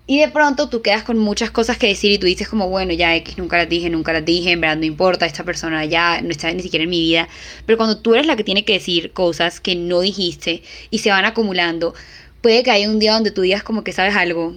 Y 0.04 0.18
de 0.18 0.28
pronto 0.28 0.68
tú 0.68 0.82
quedas 0.82 1.04
con 1.04 1.16
muchas 1.16 1.52
cosas 1.52 1.78
que 1.78 1.86
decir 1.86 2.10
y 2.10 2.18
tú 2.18 2.26
dices 2.26 2.48
como, 2.48 2.68
bueno, 2.68 2.92
ya 2.92 3.14
X 3.16 3.38
nunca 3.38 3.56
las 3.56 3.68
dije, 3.68 3.88
nunca 3.88 4.12
las 4.12 4.24
dije, 4.24 4.50
en 4.50 4.60
verdad 4.60 4.76
no 4.76 4.84
importa, 4.84 5.26
esta 5.26 5.44
persona 5.44 5.84
ya 5.84 6.20
no 6.22 6.30
está 6.30 6.52
ni 6.52 6.62
siquiera 6.62 6.82
en 6.84 6.90
mi 6.90 7.00
vida. 7.00 7.28
Pero 7.66 7.76
cuando 7.76 7.98
tú 7.98 8.14
eres 8.14 8.26
la 8.26 8.34
que 8.34 8.42
tiene 8.42 8.64
que 8.64 8.72
decir 8.74 9.12
cosas 9.12 9.60
que 9.60 9.76
no 9.76 10.00
dijiste 10.00 10.62
y 10.90 10.98
se 10.98 11.10
van 11.10 11.24
acumulando, 11.24 11.94
puede 12.40 12.64
que 12.64 12.72
haya 12.72 12.90
un 12.90 12.98
día 12.98 13.12
donde 13.12 13.30
tú 13.30 13.42
digas 13.42 13.62
como 13.62 13.84
que 13.84 13.92
sabes 13.92 14.16
algo, 14.16 14.56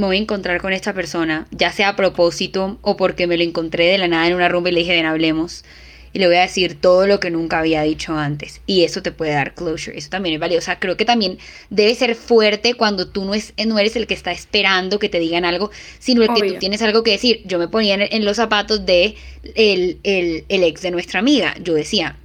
me 0.00 0.06
voy 0.06 0.16
a 0.16 0.20
encontrar 0.20 0.60
con 0.60 0.72
esta 0.72 0.92
persona, 0.92 1.46
ya 1.50 1.70
sea 1.72 1.90
a 1.90 1.96
propósito 1.96 2.78
o 2.82 2.96
porque 2.96 3.26
me 3.26 3.36
lo 3.36 3.44
encontré 3.44 3.86
de 3.86 3.98
la 3.98 4.08
nada 4.08 4.26
en 4.26 4.34
una 4.34 4.48
rumba 4.48 4.70
y 4.70 4.72
le 4.72 4.80
dije, 4.80 4.92
ven, 4.92 5.06
hablemos 5.06 5.64
y 6.12 6.18
le 6.18 6.26
voy 6.26 6.36
a 6.36 6.40
decir 6.40 6.80
todo 6.80 7.06
lo 7.06 7.20
que 7.20 7.30
nunca 7.30 7.60
había 7.60 7.82
dicho 7.82 8.14
antes. 8.14 8.60
Y 8.66 8.82
eso 8.82 9.02
te 9.02 9.12
puede 9.12 9.32
dar 9.32 9.54
closure. 9.54 9.96
Eso 9.96 10.10
también 10.10 10.34
es 10.34 10.40
válido. 10.40 10.58
O 10.58 10.62
sea, 10.62 10.80
creo 10.80 10.96
que 10.96 11.04
también 11.04 11.38
debe 11.70 11.94
ser 11.94 12.16
fuerte 12.16 12.74
cuando 12.74 13.08
tú 13.08 13.24
no, 13.24 13.34
es, 13.34 13.54
no 13.64 13.78
eres 13.78 13.94
el 13.94 14.06
que 14.06 14.14
está 14.14 14.32
esperando 14.32 14.98
que 14.98 15.08
te 15.08 15.20
digan 15.20 15.44
algo, 15.44 15.70
sino 15.98 16.22
el 16.22 16.34
que 16.34 16.42
tú 16.42 16.58
tienes 16.58 16.82
algo 16.82 17.04
que 17.04 17.12
decir. 17.12 17.42
Yo 17.44 17.58
me 17.58 17.68
ponía 17.68 17.94
en, 17.94 18.24
los 18.24 18.36
zapatos 18.36 18.84
de 18.84 19.14
el, 19.54 20.00
el, 20.02 20.44
el 20.48 20.64
ex 20.64 20.82
de 20.82 20.90
nuestra 20.90 21.20
amiga. 21.20 21.54
Yo 21.62 21.74
decía, 21.74 22.16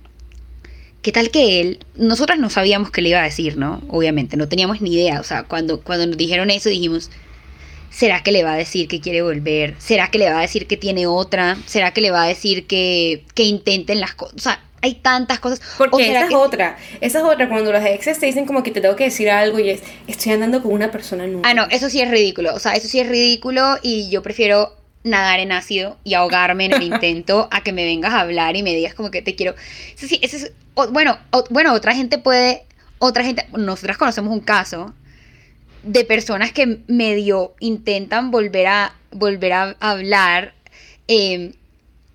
¿qué 1.03 1.11
tal 1.11 1.29
que 1.29 1.61
él? 1.61 1.79
Nosotras 1.95 2.39
no 2.39 2.49
sabíamos 2.49 2.89
qué 2.89 3.03
le 3.03 3.09
iba 3.09 3.19
a 3.19 3.25
decir, 3.25 3.55
¿no? 3.55 3.83
Obviamente, 3.89 4.35
no 4.35 4.47
teníamos 4.47 4.81
ni 4.81 4.95
idea. 4.95 5.19
O 5.19 5.23
sea, 5.23 5.43
cuando, 5.43 5.81
cuando 5.81 6.07
nos 6.07 6.17
dijeron 6.17 6.49
eso 6.49 6.69
dijimos 6.69 7.11
¿Será 7.89 8.23
que 8.23 8.31
le 8.31 8.43
va 8.43 8.53
a 8.53 8.57
decir 8.57 8.87
que 8.87 8.99
quiere 8.99 9.21
volver? 9.21 9.75
¿Será 9.77 10.09
que 10.09 10.17
le 10.17 10.29
va 10.29 10.39
a 10.39 10.41
decir 10.41 10.67
que 10.67 10.77
tiene 10.77 11.07
otra? 11.07 11.57
¿Será 11.65 11.91
que 11.91 12.01
le 12.01 12.11
va 12.11 12.23
a 12.23 12.27
decir 12.27 12.67
que, 12.67 13.23
que 13.33 13.43
intenten 13.43 14.01
las 14.01 14.15
cosas? 14.15 14.35
O 14.35 14.39
sea, 14.39 14.61
hay 14.81 14.95
tantas 14.95 15.39
cosas. 15.39 15.61
Porque 15.77 16.09
esa 16.09 16.25
es 16.25 16.33
otra. 16.33 16.77
Esa 17.01 17.19
es 17.19 17.23
otra. 17.23 17.49
Cuando 17.49 17.71
los 17.71 17.83
exes 17.83 18.19
te 18.19 18.27
dicen 18.27 18.45
como 18.45 18.63
que 18.63 18.71
te 18.71 18.81
tengo 18.81 18.95
que 18.95 19.05
decir 19.05 19.29
algo 19.29 19.59
y 19.59 19.69
es, 19.69 19.81
estoy 20.07 20.33
andando 20.33 20.61
con 20.61 20.73
una 20.73 20.91
persona 20.91 21.25
nueva. 21.25 21.41
Ah, 21.49 21.53
no, 21.53 21.65
eso 21.71 21.89
sí 21.89 22.01
es 22.01 22.09
ridículo. 22.09 22.53
O 22.53 22.59
sea, 22.59 22.73
eso 22.73 22.87
sí 22.87 22.99
es 22.99 23.07
ridículo 23.07 23.77
y 23.81 24.09
yo 24.09 24.21
prefiero 24.21 24.75
nadar 25.03 25.39
en 25.39 25.51
ácido 25.51 25.97
y 26.03 26.13
ahogarme 26.15 26.65
en 26.65 26.73
el 26.73 26.83
intento 26.93 27.47
a 27.51 27.61
que 27.61 27.71
me 27.71 27.85
vengas 27.85 28.13
a 28.13 28.21
hablar 28.21 28.55
y 28.55 28.63
me 28.63 28.75
digas 28.75 28.93
como 28.93 29.09
que 29.09 29.21
te 29.21 29.35
quiero. 29.35 29.55
Eso 29.95 30.07
sí, 30.07 30.19
eso 30.21 30.37
es, 30.37 30.51
bueno, 30.91 31.17
bueno, 31.49 31.73
otra 31.73 31.95
gente 31.95 32.17
puede, 32.17 32.65
otra 32.99 33.23
gente, 33.23 33.47
nosotras 33.53 33.97
conocemos 33.97 34.33
un 34.33 34.41
caso 34.41 34.93
de 35.85 36.03
personas 36.03 36.51
que 36.51 36.79
medio 36.87 37.53
intentan 37.59 38.31
volver 38.31 38.67
a, 38.67 38.95
volver 39.11 39.53
a 39.53 39.75
hablar 39.79 40.53
em, 41.07 41.53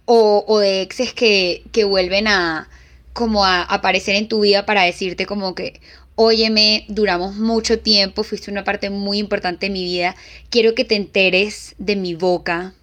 o, 0.05 0.59
de 0.59 0.83
exes 0.83 1.13
que, 1.15 1.63
que 1.73 1.85
vuelven 1.85 2.27
a 2.27 2.69
como 3.13 3.45
a 3.45 3.63
aparecer 3.63 4.17
en 4.17 4.29
tu 4.29 4.41
vida 4.41 4.67
para 4.67 4.83
decirte 4.83 5.27
como 5.27 5.55
que, 5.55 5.81
óyeme, 6.15 6.85
duramos 6.89 7.37
mucho 7.37 7.79
tiempo, 7.79 8.23
fuiste 8.25 8.51
una 8.51 8.65
parte 8.65 8.91
muy 8.91 9.19
importante 9.19 9.67
de 9.67 9.73
mi 9.73 9.85
vida, 9.85 10.17
quiero 10.49 10.75
que 10.75 10.85
te 10.85 10.97
enteres 10.97 11.75
de 11.79 11.97
mi 11.97 12.15
boca 12.15 12.75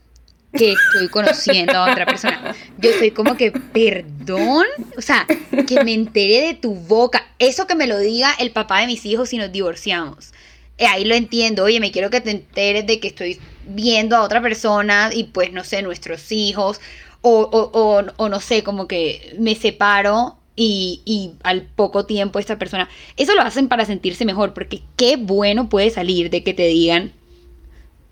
que 0.54 0.74
estoy 0.74 1.08
conociendo 1.10 1.74
a 1.74 1.92
otra 1.92 2.06
persona. 2.06 2.56
Yo 2.78 2.90
estoy 2.90 3.12
como 3.12 3.36
que, 3.36 3.52
perdón, 3.52 4.66
o 4.98 5.02
sea, 5.02 5.26
que 5.68 5.84
me 5.84 5.94
entere 5.94 6.48
de 6.48 6.54
tu 6.54 6.76
boca, 6.76 7.28
eso 7.40 7.68
que 7.68 7.76
me 7.76 7.88
lo 7.88 8.00
diga 8.00 8.34
el 8.40 8.52
papá 8.52 8.82
de 8.82 8.88
mis 8.88 9.06
hijos 9.06 9.30
si 9.30 9.38
nos 9.38 9.52
divorciamos. 9.52 10.34
Eh, 10.78 10.86
ahí 10.86 11.06
lo 11.06 11.16
entiendo, 11.16 11.64
oye, 11.64 11.80
me 11.80 11.92
quiero 11.92 12.10
que 12.10 12.22
te 12.22 12.32
enteres 12.32 12.86
de 12.86 13.00
que 13.00 13.08
estoy 13.08 13.40
viendo 13.66 14.16
a 14.16 14.22
otra 14.22 14.42
persona 14.42 15.10
y 15.14 15.26
pues 15.26 15.52
no 15.52 15.64
sé, 15.64 15.82
nuestros 15.82 16.32
hijos, 16.32 16.80
o, 17.22 17.42
o, 17.42 18.06
o, 18.16 18.30
no 18.30 18.40
sé, 18.40 18.64
como 18.64 18.88
que 18.88 19.36
me 19.40 19.56
separo 19.56 20.38
y, 20.56 21.02
y, 21.06 21.34
al 21.44 21.64
poco 21.64 22.06
tiempo 22.06 22.40
esta 22.40 22.60
persona, 22.60 22.90
eso 23.16 23.34
lo 23.34 23.42
hacen 23.42 23.68
para 23.68 23.86
sentirse 23.86 24.24
mejor, 24.24 24.54
porque 24.54 24.82
qué 24.96 25.18
bueno 25.18 25.68
puede 25.68 25.90
salir 25.90 26.30
de 26.30 26.44
que 26.44 26.54
te 26.54 26.68
digan, 26.68 27.12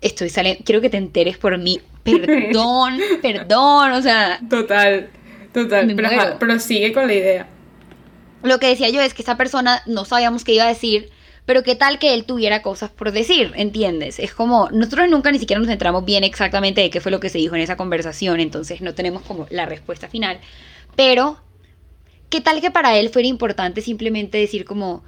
estoy 0.00 0.28
saliendo, 0.28 0.62
quiero 0.64 0.80
que 0.80 0.90
te 0.90 0.96
enteres 0.96 1.38
por 1.38 1.56
mí, 1.58 1.80
perdón, 2.02 2.98
perdón, 3.22 3.92
o 3.92 4.02
sea... 4.02 4.40
Total, 4.50 5.08
total, 5.52 5.92
pero, 5.94 6.10
pero 6.38 6.58
sigue 6.58 6.92
con 6.92 7.06
la 7.06 7.14
idea. 7.14 7.48
Lo 8.42 8.58
que 8.58 8.68
decía 8.68 8.90
yo 8.90 9.00
es 9.00 9.14
que 9.14 9.22
esa 9.22 9.36
persona 9.36 9.82
no 9.86 10.04
sabíamos 10.04 10.44
qué 10.44 10.54
iba 10.54 10.64
a 10.64 10.68
decir, 10.68 11.10
pero 11.46 11.62
qué 11.62 11.76
tal 11.76 11.98
que 11.98 12.12
él 12.12 12.24
tuviera 12.24 12.60
cosas 12.60 12.90
por 12.90 13.12
decir, 13.12 13.52
¿entiendes? 13.54 14.18
Es 14.18 14.34
como, 14.34 14.68
nosotros 14.70 15.08
nunca 15.08 15.30
ni 15.30 15.38
siquiera 15.38 15.60
nos 15.60 15.68
centramos 15.68 16.04
bien 16.04 16.24
exactamente 16.24 16.80
de 16.80 16.90
qué 16.90 17.00
fue 17.00 17.12
lo 17.12 17.20
que 17.20 17.30
se 17.30 17.38
dijo 17.38 17.54
en 17.54 17.62
esa 17.62 17.76
conversación, 17.76 18.40
entonces 18.40 18.80
no 18.82 18.94
tenemos 18.94 19.22
como 19.22 19.46
la 19.50 19.64
respuesta 19.64 20.08
final, 20.08 20.40
pero 20.96 21.40
qué 22.28 22.40
tal 22.40 22.60
que 22.60 22.72
para 22.72 22.98
él 22.98 23.10
fuera 23.10 23.28
importante 23.28 23.80
simplemente 23.80 24.38
decir 24.38 24.64
como, 24.64 25.04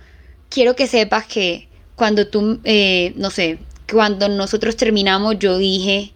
quiero 0.49 0.77
que 0.77 0.87
sepas 0.87 1.27
que 1.27 1.69
cuando 1.97 2.29
tú, 2.29 2.61
eh, 2.63 3.13
no 3.17 3.31
sé, 3.31 3.59
cuando 3.91 4.29
nosotros 4.29 4.77
terminamos 4.77 5.39
yo 5.39 5.59
dije 5.59 6.13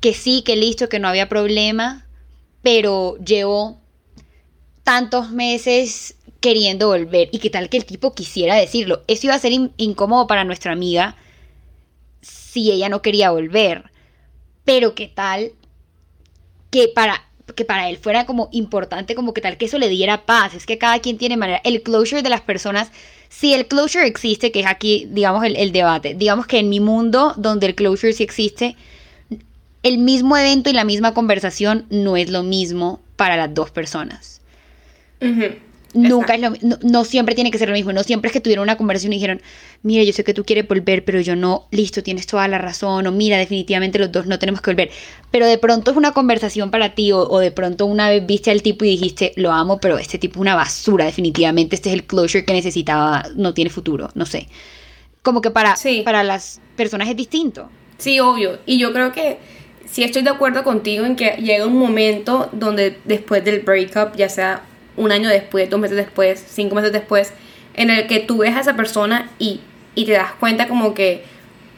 que 0.00 0.14
sí, 0.14 0.42
que 0.42 0.56
listo, 0.56 0.88
que 0.88 0.98
no 0.98 1.06
había 1.06 1.28
problema, 1.28 2.06
pero 2.62 3.16
llevo 3.18 3.80
tantos 4.82 5.30
meses 5.30 6.16
queriendo 6.42 6.88
volver. 6.88 7.30
Y 7.32 7.38
qué 7.38 7.48
tal 7.48 7.70
que 7.70 7.78
el 7.78 7.86
tipo 7.86 8.14
quisiera 8.14 8.54
decirlo. 8.54 9.02
Eso 9.06 9.28
iba 9.28 9.34
a 9.34 9.38
ser 9.38 9.52
incómodo 9.78 10.26
para 10.26 10.44
nuestra 10.44 10.72
amiga 10.72 11.16
si 12.20 12.70
ella 12.70 12.90
no 12.90 13.00
quería 13.00 13.30
volver. 13.30 13.84
Pero 14.64 14.94
qué 14.94 15.08
tal 15.08 15.52
que 16.70 16.88
para, 16.88 17.24
que 17.54 17.64
para 17.64 17.88
él 17.88 17.96
fuera 17.96 18.26
como 18.26 18.50
importante, 18.52 19.14
como 19.14 19.32
que 19.32 19.40
tal 19.40 19.56
que 19.56 19.64
eso 19.64 19.78
le 19.78 19.88
diera 19.88 20.26
paz. 20.26 20.54
Es 20.54 20.66
que 20.66 20.76
cada 20.76 20.98
quien 20.98 21.16
tiene 21.16 21.38
manera. 21.38 21.62
El 21.64 21.82
closure 21.82 22.22
de 22.22 22.28
las 22.28 22.42
personas, 22.42 22.90
si 23.30 23.54
el 23.54 23.66
closure 23.66 24.06
existe, 24.06 24.52
que 24.52 24.60
es 24.60 24.66
aquí, 24.66 25.06
digamos, 25.10 25.44
el, 25.44 25.72
debate. 25.72 26.14
Digamos 26.14 26.46
que 26.46 26.58
en 26.58 26.68
mi 26.68 26.80
mundo, 26.80 27.32
donde 27.38 27.66
el 27.66 27.74
closure 27.74 28.12
sí 28.12 28.22
existe, 28.22 28.76
el 29.82 29.98
mismo 29.98 30.36
evento 30.36 30.70
y 30.70 30.74
la 30.74 30.84
misma 30.84 31.14
conversación 31.14 31.86
no 31.88 32.16
es 32.16 32.30
lo 32.30 32.42
mismo 32.42 33.00
para 33.16 33.36
las 33.36 33.54
dos 33.54 33.70
personas. 33.70 34.40
Nunca 35.94 36.34
es 36.34 36.40
lo, 36.40 36.50
no, 36.62 36.78
no, 36.82 37.04
siempre 37.04 37.34
tiene 37.34 37.50
que 37.50 37.58
ser 37.58 37.68
lo 37.68 37.74
mismo, 37.74 37.92
no 37.92 38.02
siempre 38.02 38.28
es 38.28 38.32
que 38.32 38.40
tuvieron 38.40 38.62
una 38.62 38.76
conversación 38.76 39.12
y 39.12 39.16
dijeron, 39.16 39.42
mira, 39.82 40.02
yo 40.04 40.12
sé 40.12 40.24
que 40.24 40.32
tú 40.32 40.44
quieres 40.44 40.66
volver, 40.66 41.04
pero 41.04 41.20
yo 41.20 41.36
no, 41.36 41.66
listo, 41.70 42.02
tienes 42.02 42.26
toda 42.26 42.48
la 42.48 42.58
razón, 42.58 43.06
o 43.06 43.12
mira, 43.12 43.36
definitivamente 43.36 43.98
los 43.98 44.10
dos 44.10 44.26
no 44.26 44.38
tenemos 44.38 44.62
que 44.62 44.70
volver. 44.70 44.90
Pero 45.30 45.46
de 45.46 45.58
pronto 45.58 45.90
es 45.90 45.96
una 45.96 46.12
conversación 46.12 46.70
para 46.70 46.94
ti, 46.94 47.12
o, 47.12 47.38
de 47.38 47.50
pronto 47.50 47.84
una 47.84 48.08
vez 48.08 48.24
viste 48.24 48.50
al 48.50 48.62
tipo 48.62 48.84
y 48.84 48.90
dijiste, 48.90 49.32
lo 49.36 49.52
amo, 49.52 49.78
pero 49.80 49.98
este 49.98 50.18
tipo 50.18 50.38
es 50.38 50.40
una 50.40 50.54
basura, 50.54 51.04
definitivamente 51.04 51.76
este 51.76 51.90
es 51.90 51.94
el 51.94 52.04
closure 52.04 52.44
que 52.44 52.54
necesitaba, 52.54 53.24
no 53.36 53.52
tiene 53.52 53.70
futuro, 53.70 54.10
no 54.14 54.24
sé. 54.24 54.48
Como 55.20 55.40
que 55.42 55.50
para, 55.50 55.76
para 56.04 56.24
las 56.24 56.60
personas 56.74 57.08
es 57.08 57.16
distinto. 57.16 57.68
Sí, 57.98 58.18
obvio. 58.18 58.58
Y 58.66 58.78
yo 58.78 58.92
creo 58.92 59.12
que 59.12 59.38
sí 59.88 60.02
estoy 60.02 60.22
de 60.22 60.30
acuerdo 60.30 60.64
contigo 60.64 61.04
en 61.04 61.16
que 61.16 61.36
llega 61.36 61.66
un 61.66 61.76
momento 61.76 62.48
donde 62.52 62.98
después 63.04 63.44
del 63.44 63.60
breakup, 63.60 64.16
ya 64.16 64.28
sea 64.28 64.62
un 64.96 65.12
año 65.12 65.28
después, 65.28 65.70
dos 65.70 65.80
meses 65.80 65.96
después, 65.96 66.44
cinco 66.48 66.74
meses 66.74 66.92
después, 66.92 67.32
en 67.74 67.90
el 67.90 68.06
que 68.06 68.20
tú 68.20 68.38
ves 68.38 68.54
a 68.56 68.60
esa 68.60 68.76
persona 68.76 69.30
y, 69.38 69.60
y 69.94 70.04
te 70.04 70.12
das 70.12 70.32
cuenta 70.38 70.68
como 70.68 70.94
que 70.94 71.24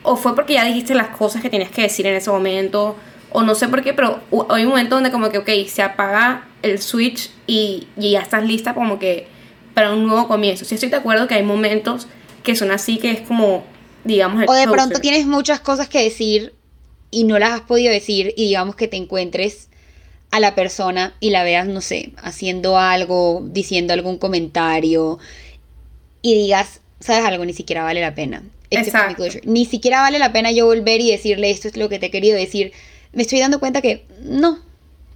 o 0.04 0.16
fue 0.16 0.34
porque 0.34 0.54
ya 0.54 0.64
dijiste 0.64 0.94
las 0.94 1.08
cosas 1.08 1.42
que 1.42 1.50
tenías 1.50 1.70
que 1.70 1.82
decir 1.82 2.06
en 2.06 2.14
ese 2.14 2.30
momento, 2.30 2.96
o 3.32 3.42
no 3.42 3.54
sé 3.54 3.68
por 3.68 3.82
qué, 3.82 3.94
pero 3.94 4.20
hay 4.50 4.62
un 4.62 4.68
momento 4.68 4.94
donde 4.94 5.10
como 5.10 5.30
que, 5.30 5.38
ok, 5.38 5.48
se 5.66 5.82
apaga 5.82 6.46
el 6.62 6.80
switch 6.80 7.30
y, 7.46 7.88
y 7.96 8.12
ya 8.12 8.20
estás 8.20 8.44
lista 8.44 8.74
como 8.74 8.98
que 8.98 9.26
para 9.72 9.92
un 9.92 10.06
nuevo 10.06 10.28
comienzo. 10.28 10.64
Sí 10.64 10.74
estoy 10.74 10.90
de 10.90 10.96
acuerdo 10.96 11.26
que 11.26 11.34
hay 11.34 11.42
momentos 11.42 12.06
que 12.44 12.54
son 12.54 12.70
así, 12.70 12.98
que 12.98 13.10
es 13.10 13.20
como, 13.22 13.64
digamos... 14.04 14.44
o 14.46 14.52
de 14.52 14.68
pronto 14.68 15.00
tienes 15.00 15.26
muchas 15.26 15.60
cosas 15.60 15.88
que 15.88 16.02
decir 16.02 16.54
y 17.10 17.24
no 17.24 17.38
las 17.38 17.50
has 17.52 17.60
podido 17.62 17.90
decir 17.90 18.34
y 18.36 18.44
digamos 18.48 18.76
que 18.76 18.86
te 18.86 18.96
encuentres 18.96 19.68
a 20.34 20.40
la 20.40 20.56
persona 20.56 21.14
y 21.20 21.30
la 21.30 21.44
veas, 21.44 21.68
no 21.68 21.80
sé, 21.80 22.10
haciendo 22.16 22.76
algo, 22.76 23.46
diciendo 23.52 23.92
algún 23.92 24.18
comentario 24.18 25.20
y 26.22 26.34
digas, 26.34 26.80
¿sabes 26.98 27.24
algo? 27.24 27.44
Ni 27.44 27.52
siquiera 27.52 27.84
vale 27.84 28.00
la 28.00 28.16
pena. 28.16 28.42
Exacto. 28.68 29.22
Ni 29.44 29.64
siquiera 29.64 30.00
vale 30.00 30.18
la 30.18 30.32
pena 30.32 30.50
yo 30.50 30.66
volver 30.66 31.00
y 31.00 31.12
decirle 31.12 31.52
esto 31.52 31.68
es 31.68 31.76
lo 31.76 31.88
que 31.88 32.00
te 32.00 32.06
he 32.06 32.10
querido 32.10 32.36
decir. 32.36 32.72
Me 33.12 33.22
estoy 33.22 33.38
dando 33.38 33.60
cuenta 33.60 33.80
que 33.80 34.06
no. 34.24 34.58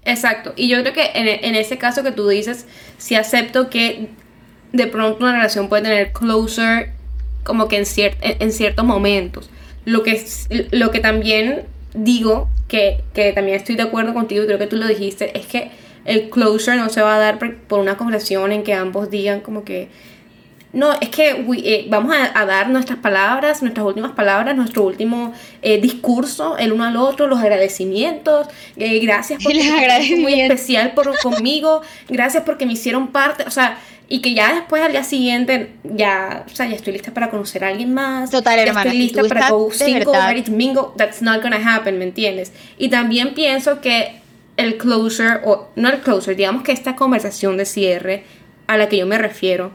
Exacto. 0.04 0.52
Y 0.54 0.68
yo 0.68 0.80
creo 0.82 0.92
que 0.92 1.10
en, 1.12 1.56
ese 1.56 1.78
caso 1.78 2.04
que 2.04 2.12
tú 2.12 2.28
dices, 2.28 2.66
si 2.98 3.16
acepto 3.16 3.70
que 3.70 4.10
de 4.72 4.86
pronto 4.86 5.24
una 5.24 5.32
relación 5.32 5.68
puede 5.68 5.82
tener 5.82 6.12
closer 6.12 6.92
como 7.42 7.66
que 7.66 7.78
en, 7.78 7.86
en, 8.20 8.52
ciertos 8.52 8.84
momentos. 8.84 9.50
Lo 9.84 10.04
que, 10.04 10.24
lo 10.70 10.92
que 10.92 11.00
también 11.00 11.66
digo 12.04 12.48
que, 12.68 13.02
que 13.14 13.32
también 13.32 13.56
estoy 13.56 13.76
de 13.76 13.82
acuerdo 13.82 14.14
contigo 14.14 14.42
y 14.42 14.46
creo 14.46 14.58
que 14.58 14.66
tú 14.66 14.76
lo 14.76 14.86
dijiste, 14.86 15.36
es 15.38 15.46
que 15.46 15.70
el 16.04 16.30
closure 16.30 16.76
no 16.76 16.88
se 16.88 17.02
va 17.02 17.16
a 17.16 17.18
dar 17.18 17.38
por- 17.38 17.56
por 17.56 17.80
una 17.80 17.96
conversación 17.96 18.52
en 18.52 18.62
que 18.62 18.74
ambos 18.74 19.10
digan 19.10 19.40
como 19.40 19.64
que 19.64 19.88
no, 20.70 20.92
es 21.00 21.08
que 21.08 21.32
we- 21.46 21.62
eh, 21.64 21.86
vamos 21.88 22.14
a, 22.14 22.38
a 22.38 22.44
dar 22.44 22.68
nuestras 22.68 22.98
palabras, 22.98 23.62
nuestras 23.62 23.86
últimas 23.86 24.12
palabras, 24.12 24.54
nuestro 24.54 24.82
último 24.84 25.32
eh, 25.62 25.80
discurso 25.80 26.58
el 26.58 26.72
uno 26.72 26.84
al 26.84 26.96
otro, 26.98 27.26
los 27.26 27.40
agradecimientos. 27.40 28.48
eh, 28.76 28.98
gracias 29.00 29.40
porque 29.42 29.58
Los 29.58 29.96
fuiste 29.96 30.16
muy 30.20 30.40
especial 30.40 30.92
por, 30.92 31.18
conmigo. 31.20 31.80
Gracias 32.08 32.42
porque 32.44 32.66
me 32.66 32.74
hicieron 32.74 33.08
parte. 33.08 33.44
O 33.46 33.50
sea, 33.50 33.78
y 34.08 34.20
que 34.20 34.32
ya 34.34 34.54
después 34.54 34.82
al 34.82 34.92
día 34.92 35.04
siguiente, 35.04 35.72
ya, 35.84 36.44
o 36.50 36.54
sea, 36.54 36.66
ya 36.66 36.76
estoy 36.76 36.94
lista 36.94 37.12
para 37.12 37.28
conocer 37.30 37.62
a 37.64 37.68
alguien 37.68 37.92
más. 37.92 38.30
Total, 38.30 38.56
ya 38.56 38.62
hermana, 38.62 38.90
Estoy 38.90 38.98
lista 38.98 39.20
para 39.28 39.48
go 40.04 40.12
ready 40.28 40.42
to 40.42 40.52
mingle. 40.52 40.82
That's 40.96 41.20
not 41.20 41.42
gonna 41.42 41.58
happen, 41.76 41.98
¿me 41.98 42.04
entiendes? 42.04 42.52
Y 42.78 42.88
también 42.88 43.34
pienso 43.34 43.80
que 43.80 44.20
el 44.56 44.76
closure, 44.78 45.40
o 45.44 45.68
no 45.76 45.88
el 45.90 46.00
closure, 46.00 46.34
digamos 46.34 46.62
que 46.62 46.72
esta 46.72 46.96
conversación 46.96 47.56
de 47.58 47.64
cierre 47.66 48.24
a 48.66 48.76
la 48.76 48.88
que 48.88 48.96
yo 48.96 49.06
me 49.06 49.18
refiero, 49.18 49.72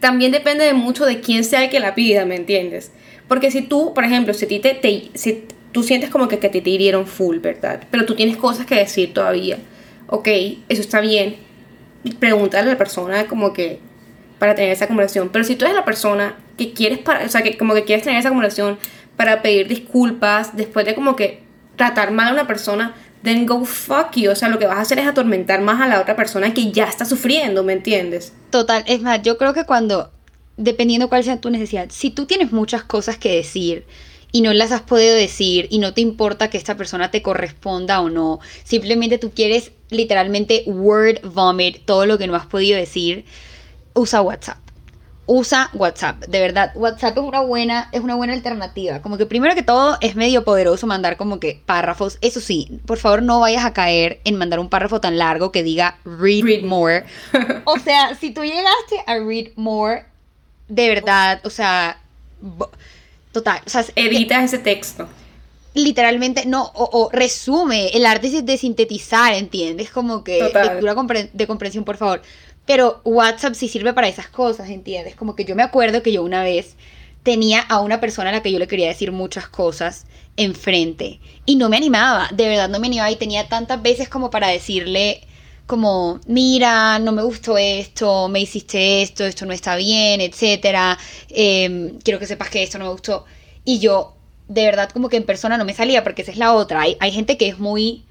también 0.00 0.32
depende 0.32 0.64
de 0.64 0.74
mucho 0.74 1.04
de 1.04 1.20
quién 1.20 1.44
sea 1.44 1.64
el 1.64 1.70
que 1.70 1.80
la 1.80 1.94
pida, 1.94 2.24
¿me 2.24 2.36
entiendes? 2.36 2.92
Porque 3.26 3.50
si 3.50 3.62
tú, 3.62 3.92
por 3.94 4.04
ejemplo, 4.04 4.32
si, 4.32 4.46
te, 4.46 4.58
te- 4.74 5.10
si 5.14 5.44
tú 5.72 5.82
sientes 5.82 6.08
como 6.10 6.28
que, 6.28 6.38
que 6.38 6.48
te, 6.48 6.60
te 6.60 6.70
hirieron 6.70 7.06
full, 7.06 7.38
¿verdad? 7.38 7.82
Pero 7.90 8.06
tú 8.06 8.14
tienes 8.14 8.36
cosas 8.36 8.64
que 8.64 8.76
decir 8.76 9.12
todavía, 9.12 9.58
ok, 10.06 10.28
eso 10.68 10.80
está 10.80 11.00
bien, 11.00 11.36
pregúntale 12.18 12.68
a 12.68 12.72
la 12.72 12.78
persona 12.78 13.26
como 13.26 13.52
que 13.52 13.80
para 14.38 14.54
tener 14.54 14.70
esa 14.70 14.86
conversación. 14.86 15.30
Pero 15.30 15.44
si 15.44 15.56
tú 15.56 15.64
eres 15.64 15.76
la 15.76 15.84
persona 15.84 16.36
que 16.56 16.72
quieres 16.72 16.98
para, 16.98 17.24
o 17.24 17.28
sea, 17.28 17.42
que 17.42 17.56
como 17.56 17.74
que 17.74 17.84
quieres 17.84 18.04
tener 18.04 18.18
esa 18.18 18.28
conversación 18.28 18.78
para 19.16 19.42
pedir 19.42 19.68
disculpas 19.68 20.56
después 20.56 20.86
de 20.86 20.94
como 20.94 21.16
que 21.16 21.42
tratar 21.76 22.12
mal 22.12 22.28
a 22.28 22.32
una 22.32 22.46
persona, 22.46 22.94
then 23.22 23.46
go 23.46 23.64
fuck 23.64 24.12
you. 24.14 24.30
O 24.30 24.36
sea, 24.36 24.48
lo 24.48 24.58
que 24.58 24.66
vas 24.66 24.78
a 24.78 24.82
hacer 24.82 24.98
es 24.98 25.06
atormentar 25.06 25.60
más 25.60 25.80
a 25.80 25.88
la 25.88 26.00
otra 26.00 26.16
persona 26.16 26.54
que 26.54 26.70
ya 26.70 26.84
está 26.84 27.04
sufriendo, 27.04 27.64
¿me 27.64 27.72
entiendes? 27.72 28.32
Total, 28.50 28.84
es 28.86 29.00
más, 29.00 29.22
yo 29.22 29.38
creo 29.38 29.54
que 29.54 29.64
cuando, 29.64 30.10
dependiendo 30.56 31.08
cuál 31.08 31.24
sea 31.24 31.40
tu 31.40 31.50
necesidad, 31.50 31.88
si 31.90 32.10
tú 32.10 32.26
tienes 32.26 32.52
muchas 32.52 32.84
cosas 32.84 33.18
que 33.18 33.34
decir 33.34 33.84
y 34.30 34.42
no 34.42 34.52
las 34.52 34.72
has 34.72 34.82
podido 34.82 35.14
decir 35.14 35.66
y 35.70 35.78
no 35.78 35.94
te 35.94 36.00
importa 36.00 36.50
que 36.50 36.58
esta 36.58 36.76
persona 36.76 37.10
te 37.10 37.22
corresponda 37.22 38.00
o 38.00 38.10
no, 38.10 38.40
simplemente 38.64 39.18
tú 39.18 39.32
quieres 39.32 39.72
literalmente 39.90 40.64
word 40.66 41.20
vomit 41.22 41.84
todo 41.84 42.06
lo 42.06 42.18
que 42.18 42.26
no 42.26 42.34
has 42.34 42.46
podido 42.46 42.76
decir, 42.76 43.24
usa 43.94 44.22
WhatsApp. 44.22 44.58
Usa 45.30 45.68
WhatsApp, 45.74 46.24
de 46.26 46.40
verdad. 46.40 46.72
WhatsApp 46.74 47.18
es 47.18 47.22
una 47.22 47.40
buena, 47.40 47.90
es 47.92 48.00
una 48.00 48.14
buena 48.14 48.32
alternativa. 48.32 49.02
Como 49.02 49.18
que 49.18 49.26
primero 49.26 49.54
que 49.54 49.62
todo 49.62 49.98
es 50.00 50.16
medio 50.16 50.42
poderoso 50.42 50.86
mandar 50.86 51.18
como 51.18 51.38
que 51.38 51.60
párrafos. 51.66 52.16
Eso 52.22 52.40
sí, 52.40 52.80
por 52.86 52.96
favor 52.96 53.22
no 53.22 53.38
vayas 53.38 53.66
a 53.66 53.74
caer 53.74 54.22
en 54.24 54.36
mandar 54.36 54.58
un 54.58 54.70
párrafo 54.70 55.02
tan 55.02 55.18
largo 55.18 55.52
que 55.52 55.62
diga 55.62 55.98
read, 56.06 56.44
Read 56.44 56.64
more. 56.64 57.04
o 57.66 57.78
sea, 57.78 58.14
si 58.14 58.30
tú 58.30 58.42
llegaste 58.42 59.02
a 59.06 59.18
read 59.18 59.48
more, 59.56 60.06
de 60.68 60.88
verdad, 60.88 61.40
o 61.44 61.50
sea, 61.50 62.00
total, 63.30 63.60
o 63.66 63.68
sea, 63.68 63.84
Editas 63.96 64.44
ese 64.44 64.58
texto. 64.58 65.08
Literalmente 65.74 66.46
no, 66.46 66.64
o, 66.74 66.88
o 66.92 67.10
resume 67.12 67.88
el 67.88 68.06
arte 68.06 68.42
de 68.42 68.56
sintetizar, 68.58 69.34
¿entiendes? 69.34 69.90
Como 69.90 70.24
que 70.24 70.56
Total. 70.56 70.60
lectura 70.60 70.94
compre- 70.94 71.30
de 71.32 71.46
comprensión, 71.46 71.84
por 71.84 71.96
favor. 71.96 72.22
Pero 72.66 73.00
WhatsApp 73.04 73.54
sí 73.54 73.68
sirve 73.68 73.92
para 73.94 74.08
esas 74.08 74.28
cosas, 74.28 74.68
¿entiendes? 74.70 75.14
Como 75.16 75.34
que 75.34 75.44
yo 75.44 75.54
me 75.56 75.62
acuerdo 75.62 76.02
que 76.02 76.12
yo 76.12 76.22
una 76.22 76.42
vez 76.42 76.76
tenía 77.22 77.60
a 77.60 77.80
una 77.80 78.00
persona 78.00 78.30
a 78.30 78.32
la 78.32 78.42
que 78.42 78.52
yo 78.52 78.58
le 78.58 78.68
quería 78.68 78.88
decir 78.88 79.12
muchas 79.12 79.48
cosas 79.48 80.06
enfrente 80.36 81.20
y 81.44 81.56
no 81.56 81.68
me 81.68 81.76
animaba, 81.76 82.28
de 82.32 82.48
verdad 82.48 82.68
no 82.68 82.78
me 82.78 82.86
animaba 82.86 83.10
y 83.10 83.16
tenía 83.16 83.48
tantas 83.48 83.82
veces 83.82 84.08
como 84.08 84.30
para 84.30 84.48
decirle 84.48 85.22
como, 85.66 86.20
mira, 86.26 86.98
no 86.98 87.12
me 87.12 87.22
gustó 87.22 87.58
esto, 87.58 88.28
me 88.28 88.40
hiciste 88.40 89.02
esto, 89.02 89.24
esto 89.26 89.44
no 89.44 89.52
está 89.52 89.76
bien, 89.76 90.20
etcétera, 90.22 90.96
em, 91.28 91.98
quiero 91.98 92.18
que 92.18 92.26
sepas 92.26 92.48
que 92.48 92.62
esto 92.62 92.78
no 92.78 92.86
me 92.86 92.90
gustó. 92.92 93.26
Y 93.64 93.78
yo, 93.78 94.14
de 94.48 94.64
verdad, 94.64 94.90
como 94.90 95.08
que 95.08 95.16
en 95.16 95.24
persona 95.24 95.58
no 95.58 95.64
me 95.64 95.74
salía, 95.74 96.02
porque 96.02 96.22
esa 96.22 96.32
es 96.32 96.38
la 96.38 96.54
otra. 96.54 96.80
Hay, 96.80 96.96
hay 97.00 97.12
gente 97.12 97.36
que 97.36 97.48
es 97.48 97.58
muy 97.58 98.04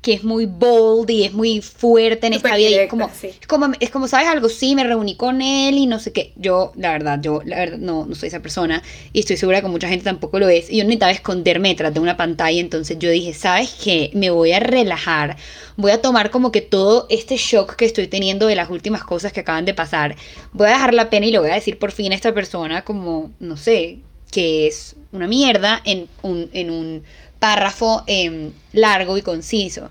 que 0.00 0.14
es 0.14 0.24
muy 0.24 0.46
bold 0.46 1.10
y 1.10 1.24
es 1.24 1.32
muy 1.32 1.60
fuerte 1.60 2.26
en 2.26 2.32
esta 2.32 2.56
vida 2.56 2.70
y 2.70 2.74
es 2.74 2.88
como, 2.88 3.10
sí. 3.10 3.28
es 3.38 3.46
como 3.46 3.70
es 3.80 3.90
como 3.90 4.08
sabes 4.08 4.28
algo 4.28 4.48
sí 4.48 4.74
me 4.74 4.84
reuní 4.84 5.14
con 5.14 5.42
él 5.42 5.76
y 5.76 5.86
no 5.86 5.98
sé 5.98 6.12
qué. 6.12 6.32
Yo 6.36 6.72
la 6.76 6.92
verdad 6.92 7.20
yo 7.20 7.42
la 7.44 7.58
verdad 7.58 7.76
no 7.78 8.06
no 8.06 8.14
soy 8.14 8.28
esa 8.28 8.40
persona 8.40 8.82
y 9.12 9.20
estoy 9.20 9.36
segura 9.36 9.60
que 9.60 9.68
mucha 9.68 9.88
gente 9.88 10.04
tampoco 10.04 10.38
lo 10.38 10.48
es. 10.48 10.70
Y 10.70 10.78
yo 10.78 10.84
necesitaba 10.84 11.12
esconderme 11.12 11.68
detrás 11.68 11.92
de 11.92 12.00
una 12.00 12.16
pantalla 12.16 12.60
entonces 12.60 12.98
yo 12.98 13.10
dije 13.10 13.34
sabes 13.34 13.74
qué 13.82 14.10
me 14.14 14.30
voy 14.30 14.52
a 14.52 14.60
relajar 14.60 15.36
voy 15.76 15.92
a 15.92 16.00
tomar 16.00 16.30
como 16.30 16.50
que 16.50 16.62
todo 16.62 17.06
este 17.10 17.36
shock 17.36 17.76
que 17.76 17.84
estoy 17.84 18.06
teniendo 18.06 18.46
de 18.46 18.54
las 18.54 18.70
últimas 18.70 19.04
cosas 19.04 19.32
que 19.32 19.40
acaban 19.40 19.66
de 19.66 19.74
pasar. 19.74 20.16
Voy 20.52 20.68
a 20.68 20.70
dejar 20.70 20.94
la 20.94 21.10
pena 21.10 21.26
y 21.26 21.30
le 21.30 21.40
voy 21.40 21.50
a 21.50 21.54
decir 21.54 21.78
por 21.78 21.92
fin 21.92 22.12
a 22.12 22.14
esta 22.14 22.32
persona 22.32 22.84
como 22.84 23.32
no 23.38 23.58
sé 23.58 23.98
que 24.30 24.66
es 24.66 24.96
una 25.12 25.26
mierda 25.26 25.80
en 25.84 26.08
un, 26.22 26.48
en 26.52 26.70
un 26.70 27.02
párrafo 27.38 28.04
em, 28.06 28.52
largo 28.72 29.16
y 29.18 29.22
conciso. 29.22 29.90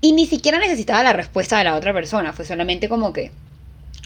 Y 0.00 0.12
ni 0.12 0.26
siquiera 0.26 0.58
necesitaba 0.58 1.02
la 1.02 1.12
respuesta 1.12 1.58
de 1.58 1.64
la 1.64 1.76
otra 1.76 1.92
persona, 1.92 2.32
fue 2.32 2.44
solamente 2.44 2.88
como 2.88 3.12
que, 3.12 3.30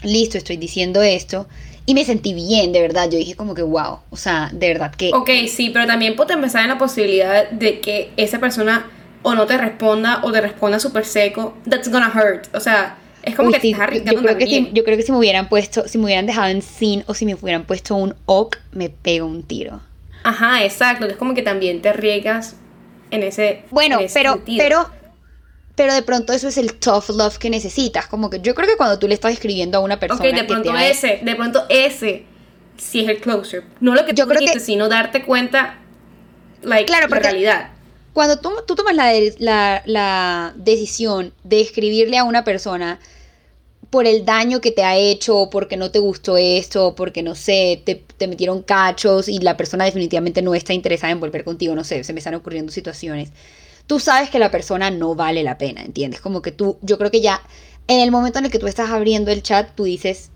listo, 0.03 0.37
estoy 0.37 0.57
diciendo 0.57 1.01
esto. 1.01 1.47
Y 1.85 1.93
me 1.93 2.05
sentí 2.05 2.33
bien, 2.33 2.71
de 2.71 2.81
verdad. 2.81 3.09
Yo 3.09 3.17
dije 3.17 3.35
como 3.35 3.53
que, 3.55 3.63
wow, 3.63 3.99
o 4.11 4.17
sea, 4.17 4.49
de 4.53 4.67
verdad 4.67 4.93
que... 4.95 5.11
Ok, 5.13 5.29
sí, 5.47 5.71
pero 5.71 5.87
también 5.87 6.15
puede 6.15 6.33
empezar 6.33 6.61
en 6.63 6.69
la 6.69 6.77
posibilidad 6.77 7.49
de 7.49 7.81
que 7.81 8.13
esa 8.15 8.39
persona 8.39 8.89
o 9.23 9.33
no 9.35 9.45
te 9.47 9.57
responda 9.57 10.21
o 10.23 10.31
te 10.31 10.39
responda 10.41 10.79
súper 10.79 11.05
seco. 11.05 11.57
That's 11.67 11.89
gonna 11.89 12.11
hurt. 12.13 12.53
O 12.55 12.59
sea, 12.59 12.97
es 13.23 13.35
como 13.35 13.49
Uy, 13.49 13.53
que 13.53 13.59
sí, 13.59 13.71
estás 13.71 13.83
yo 14.03 14.17
arriesgando 14.17 14.21
creo 14.21 14.37
que 14.37 14.47
si, 14.47 14.61
también. 14.61 14.73
yo 14.73 14.83
creo 14.83 14.97
que 14.97 15.03
si 15.03 15.11
me 15.11 15.17
hubieran 15.17 15.49
puesto, 15.49 15.87
si 15.87 15.97
me 15.97 16.05
hubieran 16.05 16.25
dejado 16.25 16.47
en 16.49 16.61
sin 16.61 17.03
o 17.07 17.13
si 17.13 17.25
me 17.25 17.35
hubieran 17.35 17.65
puesto 17.65 17.95
un 17.95 18.15
ok, 18.25 18.57
me 18.71 18.89
pego 18.89 19.27
un 19.27 19.43
tiro. 19.43 19.81
Ajá, 20.23 20.63
exacto. 20.63 21.05
Es 21.05 21.15
como 21.17 21.33
que 21.33 21.41
también 21.41 21.81
te 21.81 21.89
arriesgas 21.89 22.55
en 23.11 23.23
ese 23.23 23.63
Bueno, 23.71 23.99
en 23.99 24.05
ese 24.05 24.13
pero, 24.19 24.33
sentido. 24.33 24.57
pero, 24.63 24.89
pero 25.75 25.93
de 25.93 26.01
pronto 26.03 26.33
eso 26.33 26.47
es 26.47 26.57
el 26.57 26.73
tough 26.75 27.09
love 27.09 27.37
que 27.37 27.49
necesitas. 27.49 28.07
Como 28.07 28.29
que 28.29 28.39
yo 28.41 28.53
creo 28.55 28.67
que 28.67 28.77
cuando 28.77 28.99
tú 28.99 29.07
le 29.07 29.13
estás 29.13 29.31
escribiendo 29.33 29.77
a 29.77 29.81
una 29.81 29.99
persona 29.99 30.19
Ok, 30.21 30.35
de 30.35 30.41
que 30.41 30.43
pronto 30.47 30.73
te 30.73 30.89
ese, 30.89 31.19
de 31.23 31.35
pronto 31.35 31.65
ese 31.69 32.25
sí 32.77 33.01
es 33.01 33.09
el 33.09 33.19
closure. 33.19 33.63
No 33.79 33.95
lo 33.95 34.05
que 34.05 34.13
Yo 34.13 34.25
tú 34.25 34.31
creo 34.31 34.53
que- 34.53 34.59
sino 34.59 34.87
darte 34.89 35.23
cuenta, 35.23 35.77
like, 36.61 36.85
Claro, 36.85 37.07
la 37.07 37.19
realidad. 37.19 37.69
Cuando 38.13 38.39
tú, 38.39 38.51
tú 38.67 38.75
tomas 38.75 38.95
la, 38.95 39.11
la, 39.37 39.81
la 39.85 40.53
decisión 40.55 41.33
de 41.43 41.61
escribirle 41.61 42.17
a 42.17 42.23
una 42.23 42.43
persona 42.43 42.99
por 43.89 44.05
el 44.07 44.23
daño 44.25 44.61
que 44.61 44.71
te 44.71 44.83
ha 44.83 44.95
hecho, 44.97 45.49
porque 45.51 45.77
no 45.77 45.89
te 45.91 45.99
gustó 45.99 46.37
esto, 46.37 46.93
porque 46.95 47.23
no 47.23 47.35
sé, 47.35 47.81
te, 47.85 47.95
te 47.95 48.27
metieron 48.27 48.61
cachos 48.63 49.27
y 49.27 49.39
la 49.39 49.57
persona 49.57 49.85
definitivamente 49.85 50.41
no 50.43 50.53
está 50.55 50.73
interesada 50.73 51.11
en 51.11 51.19
volver 51.19 51.43
contigo, 51.43 51.75
no 51.75 51.83
sé, 51.83 52.03
se 52.03 52.13
me 52.13 52.19
están 52.19 52.35
ocurriendo 52.35 52.71
situaciones. 52.71 53.31
Tú 53.87 53.99
sabes 53.99 54.29
que 54.29 54.39
la 54.39 54.51
persona 54.51 54.91
no 54.91 55.15
vale 55.15 55.43
la 55.43 55.57
pena, 55.57 55.83
¿entiendes? 55.83 56.21
Como 56.21 56.41
que 56.41 56.51
tú, 56.51 56.77
yo 56.81 56.97
creo 56.99 57.11
que 57.11 57.21
ya 57.21 57.41
en 57.87 58.01
el 58.01 58.11
momento 58.11 58.39
en 58.39 58.45
el 58.45 58.51
que 58.51 58.59
tú 58.59 58.67
estás 58.67 58.91
abriendo 58.91 59.31
el 59.31 59.43
chat, 59.43 59.71
tú 59.75 59.85
dices, 59.85 60.31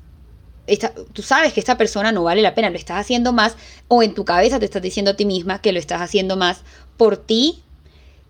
esta- 0.67 0.93
tú 1.13 1.21
sabes 1.21 1.53
que 1.53 1.59
esta 1.59 1.77
persona 1.77 2.11
no 2.11 2.23
vale 2.23 2.41
la 2.41 2.55
pena, 2.55 2.69
lo 2.69 2.77
estás 2.77 2.99
haciendo 2.99 3.33
más, 3.33 3.55
o 3.87 4.03
en 4.03 4.13
tu 4.13 4.25
cabeza 4.25 4.59
te 4.59 4.65
estás 4.65 4.81
diciendo 4.81 5.11
a 5.11 5.15
ti 5.15 5.25
misma 5.25 5.61
que 5.61 5.73
lo 5.73 5.79
estás 5.79 6.01
haciendo 6.01 6.37
más 6.37 6.61
por 6.97 7.17
ti 7.17 7.63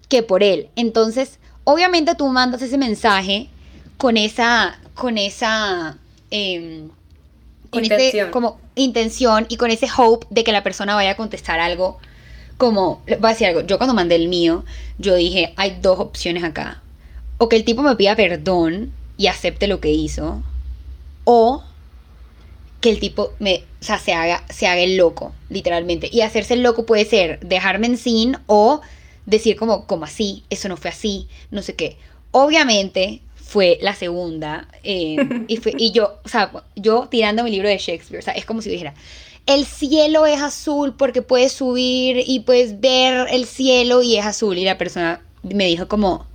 que 0.09 0.23
por 0.23 0.43
él. 0.43 0.69
Entonces, 0.75 1.39
obviamente 1.63 2.15
tú 2.15 2.27
mandas 2.27 2.62
ese 2.62 2.77
mensaje 2.77 3.49
con 3.97 4.17
esa, 4.17 4.79
con 4.95 5.17
esa, 5.17 5.97
em, 6.32 6.89
con 7.69 7.84
ese, 7.84 7.93
Intención. 7.93 8.32
como 8.32 8.60
intención 8.75 9.45
y 9.49 9.58
con 9.58 9.71
ese 9.71 9.88
hope 9.95 10.27
de 10.29 10.43
que 10.43 10.51
la 10.51 10.63
persona 10.63 10.95
vaya 10.95 11.12
a 11.12 11.17
contestar 11.17 11.60
algo 11.60 11.99
como, 12.58 13.01
voy 13.06 13.17
a 13.21 13.27
decir 13.29 13.47
algo, 13.47 13.62
yo 13.62 13.77
cuando 13.77 13.93
mandé 13.93 14.15
el 14.15 14.27
mío, 14.27 14.63
yo 14.97 15.15
dije, 15.15 15.53
hay 15.58 15.77
dos 15.82 15.99
opciones 15.99 16.43
acá. 16.43 16.82
O 17.38 17.49
que 17.49 17.56
el 17.56 17.65
tipo 17.65 17.82
me 17.82 17.95
pida 17.95 18.15
perdón 18.15 18.93
y 19.17 19.27
acepte 19.27 19.67
lo 19.67 19.79
que 19.79 19.91
hizo, 19.91 20.41
o 21.23 21.63
que 22.79 22.89
el 22.89 22.99
tipo 22.99 23.34
me, 23.39 23.63
o 23.82 23.84
sea, 23.84 23.97
se 23.97 24.13
haga, 24.13 24.43
se 24.49 24.67
haga 24.67 24.82
el 24.82 24.97
loco, 24.97 25.34
literalmente. 25.49 26.10
Y 26.12 26.21
hacerse 26.21 26.53
el 26.53 26.63
loco 26.63 26.86
puede 26.86 27.06
ser 27.06 27.39
dejarme 27.39 27.88
en 27.88 27.97
sin 27.97 28.38
o 28.45 28.82
decir 29.25 29.56
como, 29.56 29.86
como 29.88 30.06
así, 30.06 30.43
eso 30.49 30.69
no 30.69 30.77
fue 30.77 30.91
así, 30.91 31.27
no 31.49 31.62
sé 31.62 31.75
qué. 31.75 31.97
Obviamente 32.32 33.21
fue 33.53 33.77
la 33.81 33.93
segunda. 33.95 34.67
eh, 34.83 35.15
y, 35.47 35.57
fue, 35.57 35.73
y 35.77 35.91
yo, 35.91 36.17
o 36.25 36.27
sea, 36.29 36.51
yo 36.75 37.07
tirando 37.09 37.43
mi 37.43 37.51
libro 37.51 37.69
de 37.69 37.77
Shakespeare, 37.77 38.19
o 38.19 38.23
sea, 38.23 38.33
es 38.33 38.45
como 38.45 38.61
si 38.61 38.69
dijera, 38.69 38.93
el 39.45 39.65
cielo 39.65 40.25
es 40.25 40.41
azul 40.41 40.95
porque 40.97 41.21
puedes 41.21 41.51
subir 41.53 42.23
y 42.25 42.39
puedes 42.41 42.79
ver 42.79 43.27
el 43.31 43.45
cielo 43.45 44.01
y 44.01 44.17
es 44.17 44.25
azul. 44.25 44.57
Y 44.57 44.63
la 44.65 44.77
persona 44.77 45.21
me 45.43 45.65
dijo 45.65 45.87
como, 45.87 46.25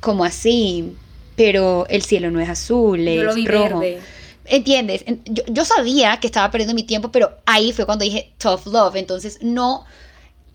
como 0.00 0.24
así, 0.24 0.92
pero 1.36 1.86
el 1.88 2.02
cielo 2.02 2.30
no 2.30 2.40
es 2.40 2.48
azul, 2.48 2.98
Yo 3.04 3.22
lo 3.24 3.30
es 3.30 3.36
vi 3.36 3.46
rojo. 3.46 3.78
verde. 3.80 4.00
¿Entiendes? 4.46 5.04
En- 5.06 5.22
Yo, 5.26 5.42
yo 5.48 5.64
sabía 5.64 6.18
que 6.18 6.26
estaba 6.26 6.50
perdiendo 6.50 6.74
mi 6.74 6.82
tiempo, 6.82 7.12
pero 7.12 7.36
ahí 7.46 7.72
fue 7.72 7.86
cuando 7.86 8.04
dije 8.04 8.32
tough 8.38 8.66
love. 8.66 8.96
Entonces, 8.96 9.38
no. 9.42 9.84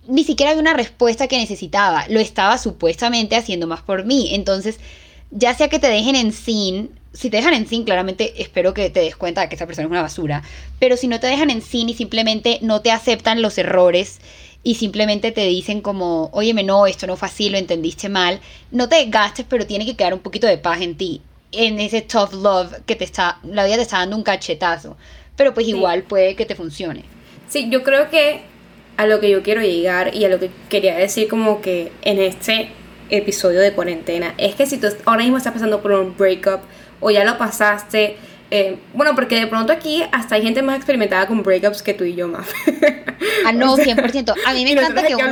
ni 0.07 0.23
siquiera 0.23 0.51
había 0.51 0.61
una 0.61 0.73
respuesta 0.73 1.27
que 1.27 1.37
necesitaba, 1.37 2.05
lo 2.09 2.19
estaba 2.19 2.57
supuestamente 2.57 3.35
haciendo 3.35 3.67
más 3.67 3.81
por 3.81 4.05
mí. 4.05 4.29
Entonces, 4.35 4.79
ya 5.31 5.53
sea 5.53 5.69
que 5.69 5.79
te 5.79 5.87
dejen 5.87 6.15
en 6.15 6.31
sin, 6.31 6.91
si 7.13 7.29
te 7.29 7.37
dejan 7.37 7.53
en 7.53 7.67
sin, 7.67 7.83
claramente 7.83 8.41
espero 8.41 8.73
que 8.73 8.89
te 8.89 8.99
des 8.99 9.15
cuenta 9.15 9.41
de 9.41 9.49
que 9.49 9.55
esa 9.55 9.65
persona 9.65 9.85
es 9.85 9.91
una 9.91 10.01
basura, 10.01 10.43
pero 10.79 10.97
si 10.97 11.07
no 11.07 11.19
te 11.19 11.27
dejan 11.27 11.49
en 11.49 11.61
sin 11.61 11.89
y 11.89 11.93
simplemente 11.93 12.59
no 12.61 12.81
te 12.81 12.91
aceptan 12.91 13.41
los 13.41 13.57
errores 13.57 14.19
y 14.63 14.75
simplemente 14.75 15.31
te 15.31 15.45
dicen 15.45 15.81
como, 15.81 16.29
óyeme, 16.33 16.63
no, 16.63 16.87
esto 16.87 17.07
no 17.07 17.15
fue 17.15 17.27
así, 17.27 17.49
lo 17.49 17.57
entendiste 17.57 18.09
mal, 18.09 18.39
no 18.71 18.89
te 18.89 19.05
gastes, 19.05 19.45
pero 19.47 19.65
tiene 19.65 19.85
que 19.85 19.95
quedar 19.95 20.13
un 20.13 20.19
poquito 20.19 20.47
de 20.47 20.57
paz 20.57 20.81
en 20.81 20.95
ti, 20.95 21.21
en 21.51 21.79
ese 21.79 22.01
tough 22.01 22.33
love 22.33 22.73
que 22.85 22.95
te 22.95 23.03
está, 23.03 23.39
la 23.43 23.65
vida 23.65 23.75
te 23.75 23.83
está 23.83 23.99
dando 23.99 24.17
un 24.17 24.23
cachetazo, 24.23 24.97
pero 25.35 25.53
pues 25.53 25.67
igual 25.67 26.03
puede 26.03 26.35
que 26.35 26.45
te 26.45 26.55
funcione. 26.55 27.03
Sí, 27.47 27.69
yo 27.69 27.83
creo 27.83 28.09
que 28.09 28.41
a 28.97 29.05
lo 29.05 29.19
que 29.19 29.29
yo 29.29 29.43
quiero 29.43 29.61
llegar 29.61 30.15
y 30.15 30.25
a 30.25 30.29
lo 30.29 30.39
que 30.39 30.49
quería 30.69 30.95
decir 30.95 31.27
como 31.27 31.61
que 31.61 31.91
en 32.01 32.19
este 32.19 32.69
episodio 33.09 33.59
de 33.59 33.73
cuarentena 33.73 34.33
es 34.37 34.55
que 34.55 34.65
si 34.65 34.77
tú 34.77 34.87
ahora 35.05 35.23
mismo 35.23 35.37
estás 35.37 35.53
pasando 35.53 35.81
por 35.81 35.91
un 35.91 36.15
breakup 36.17 36.61
o 36.99 37.11
ya 37.11 37.23
lo 37.23 37.37
pasaste, 37.37 38.17
eh, 38.51 38.77
bueno, 38.93 39.15
porque 39.15 39.39
de 39.39 39.47
pronto 39.47 39.73
aquí 39.73 40.03
hasta 40.11 40.35
hay 40.35 40.43
gente 40.43 40.61
más 40.61 40.77
experimentada 40.77 41.27
con 41.27 41.43
breakups 41.43 41.81
que 41.81 41.93
tú 41.93 42.03
y 42.03 42.15
yo, 42.15 42.27
más. 42.27 42.47
Ah, 43.45 43.51
no, 43.51 43.77
100%. 43.77 44.33
A 44.45 44.53
mí 44.53 44.63
me 44.63 44.71
encanta 44.71 45.03
que 45.03 45.15
uno. 45.15 45.25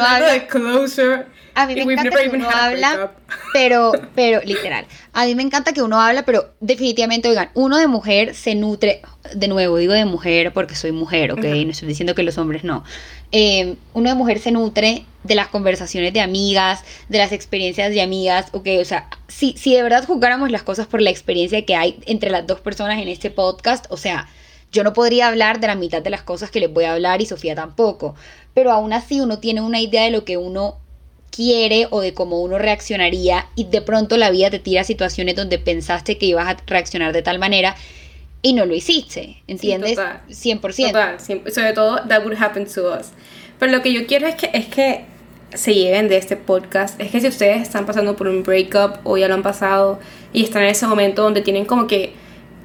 A 1.55 1.67
mí 1.67 1.75
me 1.75 1.93
encanta 1.93 2.21
que 2.21 2.29
uno 2.29 2.49
habla, 2.49 3.11
pero, 3.53 3.91
pero, 4.15 4.41
literal, 4.43 4.85
a 5.13 5.25
mí 5.25 5.35
me 5.35 5.43
encanta 5.43 5.73
que 5.73 5.81
uno 5.81 6.01
habla, 6.01 6.23
pero 6.23 6.53
definitivamente, 6.59 7.29
oigan, 7.29 7.49
uno 7.53 7.77
de 7.77 7.87
mujer 7.87 8.33
se 8.33 8.55
nutre, 8.55 9.01
de 9.33 9.47
nuevo, 9.47 9.77
digo 9.77 9.93
de 9.93 10.05
mujer 10.05 10.51
porque 10.53 10.75
soy 10.75 10.91
mujer, 10.91 11.31
¿ok? 11.31 11.43
No 11.43 11.71
estoy 11.71 11.87
diciendo 11.87 12.15
que 12.15 12.23
los 12.23 12.37
hombres 12.37 12.63
no. 12.63 12.83
Eh, 13.31 13.75
uno 13.93 14.09
de 14.09 14.15
mujer 14.15 14.39
se 14.39 14.51
nutre 14.51 15.05
de 15.23 15.35
las 15.35 15.47
conversaciones 15.47 16.13
de 16.13 16.21
amigas, 16.21 16.83
de 17.09 17.17
las 17.17 17.31
experiencias 17.31 17.91
de 17.91 18.01
amigas, 18.01 18.47
ok, 18.51 18.67
o 18.81 18.85
sea, 18.85 19.07
si, 19.27 19.55
si 19.57 19.73
de 19.73 19.83
verdad 19.83 20.05
jugáramos 20.05 20.51
las 20.51 20.63
cosas 20.63 20.87
por 20.87 21.01
la 21.01 21.09
experiencia 21.09 21.65
que 21.65 21.75
hay 21.75 21.99
entre 22.05 22.29
las 22.29 22.45
dos 22.45 22.59
personas 22.59 23.01
en 23.01 23.07
este 23.07 23.31
podcast, 23.31 23.85
o 23.89 23.97
sea, 23.97 24.27
yo 24.71 24.83
no 24.83 24.93
podría 24.93 25.27
hablar 25.27 25.59
de 25.59 25.67
la 25.67 25.75
mitad 25.75 26.01
de 26.01 26.09
las 26.09 26.23
cosas 26.23 26.51
que 26.51 26.59
les 26.59 26.73
voy 26.73 26.85
a 26.85 26.93
hablar 26.93 27.21
y 27.21 27.25
Sofía 27.25 27.55
tampoco, 27.55 28.15
pero 28.53 28.71
aún 28.71 28.91
así 28.91 29.21
uno 29.21 29.39
tiene 29.39 29.61
una 29.61 29.79
idea 29.79 30.03
de 30.03 30.11
lo 30.11 30.25
que 30.25 30.37
uno 30.37 30.77
quiere 31.33 31.87
o 31.89 32.01
de 32.01 32.13
cómo 32.13 32.41
uno 32.41 32.59
reaccionaría 32.59 33.47
y 33.55 33.65
de 33.65 33.81
pronto 33.81 34.17
la 34.17 34.29
vida 34.29 34.49
te 34.49 34.59
tira 34.59 34.83
situaciones 34.83 35.35
donde 35.35 35.57
pensaste 35.57 36.17
que 36.17 36.27
ibas 36.27 36.47
a 36.47 36.57
reaccionar 36.67 37.11
de 37.13 37.21
tal 37.21 37.39
manera 37.39 37.75
y 38.41 38.53
no 38.53 38.65
lo 38.65 38.75
hiciste, 38.75 39.41
¿entiendes? 39.47 39.97
Sí, 40.29 40.51
100%. 40.51 40.87
Total, 40.87 41.19
sobre 41.19 41.73
todo 41.73 42.01
that 42.07 42.23
would 42.23 42.37
happen 42.39 42.65
to 42.65 42.93
us. 42.93 43.07
Pero 43.57 43.71
lo 43.71 43.81
que 43.81 43.93
yo 43.93 44.05
quiero 44.05 44.27
es 44.27 44.35
que 44.35 44.49
es 44.53 44.67
que 44.67 45.05
se 45.53 45.73
lleven 45.73 46.07
de 46.07 46.17
este 46.17 46.35
podcast 46.35 46.99
es 46.99 47.11
que 47.11 47.21
si 47.21 47.27
ustedes 47.27 47.61
están 47.61 47.85
pasando 47.85 48.15
por 48.15 48.27
un 48.27 48.43
breakup 48.43 48.97
o 49.03 49.17
ya 49.17 49.27
lo 49.27 49.35
han 49.35 49.43
pasado 49.43 49.99
y 50.33 50.43
están 50.43 50.63
en 50.63 50.69
ese 50.69 50.87
momento 50.87 51.21
donde 51.21 51.41
tienen 51.41 51.65
como 51.65 51.87
que 51.87 52.13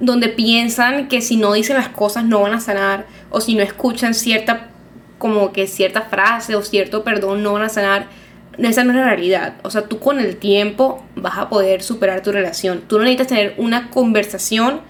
donde 0.01 0.29
piensan 0.29 1.09
que 1.09 1.21
si 1.21 1.37
no 1.37 1.53
dicen 1.53 1.77
las 1.77 1.89
cosas 1.89 2.25
no 2.25 2.41
van 2.41 2.55
a 2.55 2.61
sanar 2.61 3.07
o 3.31 3.41
si 3.41 3.55
no 3.55 3.63
escuchan 3.63 4.15
cierta 4.15 4.71
como 5.19 5.53
que 5.53 5.67
cierta 5.67 6.03
frase 6.03 6.57
o 6.57 6.63
cierto 6.63 7.05
perdón 7.05 7.43
no 7.43 7.53
van 7.53 7.63
a 7.63 7.69
sanar 7.69 8.07
esa 8.67 8.85
no 8.85 8.91
es 8.91 8.97
la 8.97 9.05
realidad. 9.05 9.55
O 9.63 9.71
sea, 9.71 9.83
tú 9.83 9.99
con 10.01 10.19
el 10.19 10.37
tiempo 10.37 11.05
vas 11.15 11.39
a 11.39 11.49
poder 11.49 11.83
superar 11.83 12.23
tu 12.23 12.33
relación. 12.33 12.83
Tú 12.89 12.99
no 12.99 13.05
necesitas 13.05 13.29
tener 13.29 13.55
una 13.57 13.91
conversación 13.91 14.81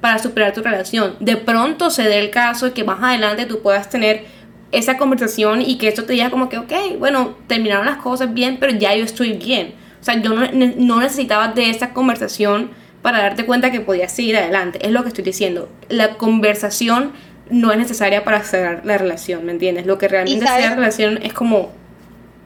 para 0.00 0.18
superar 0.18 0.52
tu 0.52 0.62
relación. 0.62 1.16
De 1.20 1.36
pronto 1.36 1.90
se 1.90 2.04
dé 2.04 2.18
el 2.20 2.30
caso 2.30 2.66
de 2.66 2.72
que 2.72 2.84
más 2.84 3.02
adelante 3.02 3.46
tú 3.46 3.60
puedas 3.60 3.90
tener 3.90 4.24
esa 4.70 4.96
conversación 4.96 5.62
y 5.62 5.78
que 5.78 5.88
esto 5.88 6.04
te 6.04 6.12
diga 6.12 6.30
como 6.30 6.48
que, 6.48 6.58
ok, 6.58 6.72
bueno, 6.98 7.36
terminaron 7.46 7.86
las 7.86 7.98
cosas 7.98 8.32
bien, 8.32 8.58
pero 8.60 8.72
ya 8.72 8.94
yo 8.94 9.04
estoy 9.04 9.32
bien. 9.32 9.74
O 10.00 10.04
sea, 10.04 10.20
yo 10.20 10.34
no, 10.34 10.46
no 10.52 11.00
necesitaba 11.00 11.48
de 11.48 11.70
esa 11.70 11.92
conversación 11.92 12.70
para 13.02 13.18
darte 13.18 13.44
cuenta 13.44 13.70
que 13.70 13.80
podías 13.80 14.12
seguir 14.12 14.36
adelante. 14.36 14.78
Es 14.84 14.92
lo 14.92 15.02
que 15.02 15.08
estoy 15.08 15.24
diciendo. 15.24 15.68
La 15.88 16.14
conversación 16.14 17.12
no 17.50 17.72
es 17.72 17.78
necesaria 17.78 18.24
para 18.24 18.42
cerrar 18.42 18.82
la 18.84 18.98
relación, 18.98 19.44
¿me 19.44 19.52
entiendes? 19.52 19.86
Lo 19.86 19.98
que 19.98 20.08
realmente 20.08 20.46
cierra 20.46 20.70
la 20.70 20.76
relación 20.76 21.18
es 21.22 21.32
como 21.32 21.72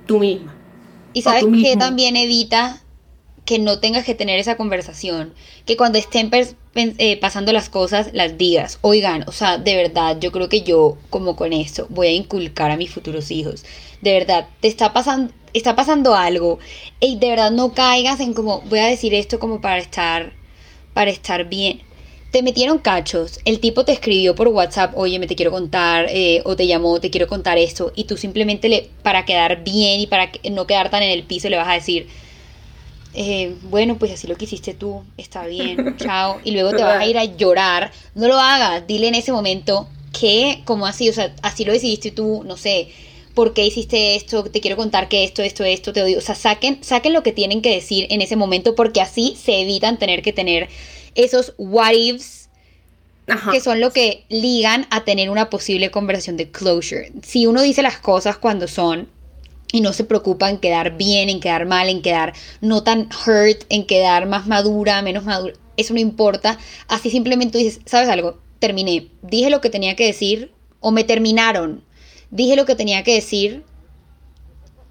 tú 0.07 0.19
misma. 0.19 0.55
Y 1.13 1.23
sabes 1.23 1.45
que 1.63 1.77
también 1.77 2.17
evita 2.17 2.83
que 3.45 3.59
no 3.59 3.81
tengas 3.81 4.05
que 4.05 4.15
tener 4.15 4.39
esa 4.39 4.57
conversación, 4.57 5.35
que 5.67 5.77
cuando 5.77 5.99
estén 5.99 6.31
eh, 6.75 7.17
pasando 7.19 7.53
las 7.53 7.69
cosas 7.69 8.11
las 8.13 8.39
digas, 8.39 8.79
oigan, 8.83 9.25
o 9.27 9.33
sea, 9.33 9.59
de 9.59 9.77
verdad, 9.77 10.19
yo 10.21 10.31
creo 10.31 10.49
que 10.49 10.63
yo 10.63 10.97
como 11.11 11.35
con 11.35 11.53
esto 11.53 11.87
voy 11.91 12.07
a 12.07 12.13
inculcar 12.13 12.71
a 12.71 12.77
mis 12.77 12.91
futuros 12.91 13.31
hijos, 13.31 13.65
de 14.01 14.13
verdad, 14.13 14.49
te 14.61 14.69
está 14.69 14.93
pasando, 14.93 15.33
está 15.55 15.75
pasando 15.75 16.15
algo, 16.15 16.61
y 17.01 17.17
de 17.17 17.31
verdad 17.31 17.51
no 17.51 17.73
caigas 17.73 18.21
en 18.21 18.33
como, 18.33 18.61
voy 18.63 18.79
a 18.79 18.87
decir 18.87 19.13
esto 19.13 19.41
como 19.41 19.61
para 19.61 19.79
estar, 19.79 20.33
para 20.95 21.11
estar 21.11 21.49
bien. 21.49 21.83
Te 22.33 22.43
metieron 22.43 22.79
cachos, 22.79 23.41
el 23.45 23.61
tipo 23.61 23.85
te 23.85 23.93
escribió 23.93 24.35
por 24.35 24.49
WhatsApp, 24.49 24.95
oye, 24.97 25.19
me 25.19 25.27
te 25.27 25.37
quiero 25.37 25.51
contar, 25.51 26.07
eh, 26.09 26.41
o 26.47 26.57
te 26.57 26.67
llamó, 26.67 26.99
te 26.99 27.11
quiero 27.11 27.29
contar 27.29 27.59
esto, 27.59 27.93
y 27.95 28.05
tú 28.05 28.17
simplemente 28.17 28.71
le, 28.71 28.89
para 29.03 29.27
quedar 29.27 29.63
bien 29.63 30.01
y 30.01 30.07
para 30.07 30.33
no 30.51 30.67
quedar 30.67 30.89
tan 30.89 31.03
en 31.03 31.11
el 31.11 31.25
piso, 31.25 31.51
le 31.51 31.59
vas 31.59 31.69
a 31.69 31.75
decir, 31.75 32.09
eh, 33.13 33.55
bueno, 33.65 33.99
pues 33.99 34.13
así 34.13 34.27
lo 34.27 34.37
que 34.37 34.47
hiciste 34.47 34.73
tú, 34.73 35.03
está 35.19 35.47
bien, 35.47 35.97
chao, 36.03 36.41
y 36.43 36.53
luego 36.53 36.71
te 36.71 36.83
vas 36.83 37.03
a 37.03 37.07
ir 37.07 37.19
a 37.19 37.25
llorar, 37.25 37.93
no 38.15 38.29
lo 38.29 38.39
hagas, 38.39 38.87
dile 38.87 39.09
en 39.09 39.15
ese 39.15 39.31
momento 39.31 39.87
que, 40.19 40.63
como 40.65 40.87
así, 40.87 41.11
o 41.11 41.13
sea, 41.13 41.35
así 41.43 41.67
lo 41.67 41.75
decidiste 41.75 42.13
tú, 42.13 42.45
no 42.47 42.57
sé, 42.57 42.89
¿por 43.35 43.53
qué 43.53 43.67
hiciste 43.67 44.15
esto? 44.15 44.45
Te 44.45 44.63
quiero 44.63 44.79
contar 44.79 45.11
que 45.11 45.25
esto, 45.25 45.43
esto, 45.43 45.65
esto, 45.65 45.93
te 45.93 46.03
odio, 46.03 46.17
o 46.17 46.23
sea, 46.23 46.35
saquen, 46.35 46.83
saquen 46.83 47.13
lo 47.13 47.23
que 47.23 47.33
tienen 47.33 47.61
que 47.61 47.75
decir 47.75 48.07
en 48.09 48.23
ese 48.23 48.37
momento 48.37 48.75
porque 48.75 49.03
así 49.03 49.37
se 49.39 49.61
evitan 49.61 49.99
tener 49.99 50.23
que 50.23 50.33
tener 50.33 50.71
esos 51.15 51.55
what 51.59 51.93
ifs 51.93 52.43
que 53.51 53.61
son 53.61 53.81
lo 53.81 53.93
que 53.93 54.25
ligan 54.29 54.87
a 54.91 55.05
tener 55.05 55.31
una 55.31 55.49
posible 55.49 55.91
conversación 55.91 56.37
de 56.37 56.51
closure. 56.51 57.13
Si 57.23 57.47
uno 57.47 57.63
dice 57.63 57.83
las 57.83 57.99
cosas 57.99 58.37
cuando 58.37 58.69
son 58.69 59.09
y 59.73 59.81
no 59.81 59.93
se 59.93 60.05
preocupa 60.05 60.51
en 60.51 60.59
quedar 60.59 60.97
bien, 60.97 61.29
en 61.29 61.41
quedar 61.41 61.67
mal, 61.67 61.89
en 61.89 62.03
quedar 62.03 62.35
no 62.61 62.83
tan 62.83 63.09
hurt, 63.27 63.65
en 63.69 63.87
quedar 63.87 64.27
más 64.27 64.47
madura, 64.47 65.01
menos 65.03 65.25
madura. 65.25 65.55
Eso 65.77 65.95
no 65.95 66.01
importa. 66.01 66.59
Así 66.89 67.11
simplemente 67.11 67.59
dices, 67.59 67.81
¿sabes 67.87 68.09
algo? 68.09 68.39
Terminé. 68.59 69.09
Dije 69.23 69.51
lo 69.51 69.61
que 69.61 69.71
tenía 69.71 69.97
que 69.97 70.07
decir 70.07 70.53
o 70.81 70.91
me 70.91 71.05
terminaron. 71.05 71.85
Dije 72.31 72.57
lo 72.57 72.67
que 72.67 72.75
tenía 72.75 73.03
que 73.03 73.15
decir 73.15 73.65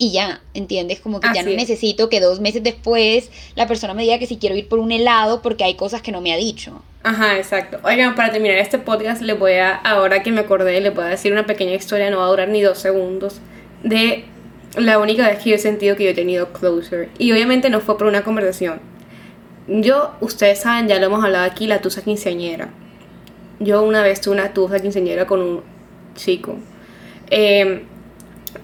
y 0.02 0.12
ya, 0.12 0.42
¿entiendes? 0.56 1.00
Como 1.00 1.20
que 1.20 1.30
ya 1.32 1.44
no 1.44 1.52
necesito 1.52 2.10
que 2.10 2.20
dos 2.20 2.40
meses 2.40 2.64
después 2.64 3.30
la 3.54 3.68
persona 3.68 3.94
me 3.94 4.02
diga 4.02 4.18
que 4.18 4.26
si 4.26 4.38
quiero 4.38 4.56
ir 4.56 4.68
por 4.68 4.80
un 4.80 4.92
helado 4.92 5.44
porque 5.44 5.64
hay 5.64 5.76
cosas 5.76 6.02
que 6.02 6.12
no 6.12 6.22
me 6.22 6.34
ha 6.34 6.38
dicho. 6.38 6.82
Ajá, 7.04 7.38
exacto. 7.38 7.78
Oigan, 7.84 8.16
para 8.16 8.32
terminar 8.32 8.58
este 8.58 8.80
podcast, 8.80 9.22
le 9.22 9.34
voy 9.34 9.54
a, 9.54 9.76
ahora 9.76 10.24
que 10.24 10.32
me 10.32 10.42
acordé, 10.42 10.82
le 10.82 10.90
voy 10.90 11.04
a 11.04 11.10
decir 11.10 11.32
una 11.32 11.46
pequeña 11.46 11.76
historia, 11.76 12.10
no 12.10 12.18
va 12.18 12.26
a 12.26 12.30
durar 12.30 12.50
ni 12.50 12.64
dos 12.64 12.80
segundos, 12.80 13.42
de 13.84 14.26
la 14.76 14.98
única 14.98 15.28
vez 15.28 15.38
que 15.44 15.52
yo 15.52 15.56
he 15.58 15.60
sentido 15.60 15.96
que 15.96 16.06
yo 16.06 16.10
he 16.10 16.16
tenido 16.16 16.52
closer. 16.52 17.10
Y 17.20 17.32
obviamente 17.32 17.70
no 17.70 17.80
fue 17.80 17.96
por 17.96 18.08
una 18.08 18.24
conversación. 18.24 18.82
Yo, 19.68 20.14
ustedes 20.20 20.62
saben, 20.62 20.88
ya 20.88 20.98
lo 20.98 21.06
hemos 21.06 21.24
hablado 21.24 21.46
aquí, 21.46 21.68
la 21.68 21.80
tusa 21.80 22.02
quinceañera. 22.02 22.70
Yo 23.60 23.84
una 23.84 24.02
vez 24.02 24.20
tuve 24.20 24.34
una 24.34 24.52
tusa 24.52 24.80
quinceañera 24.80 25.28
con 25.28 25.42
un 25.42 25.62
chico. 26.16 26.56
Em, 27.30 27.91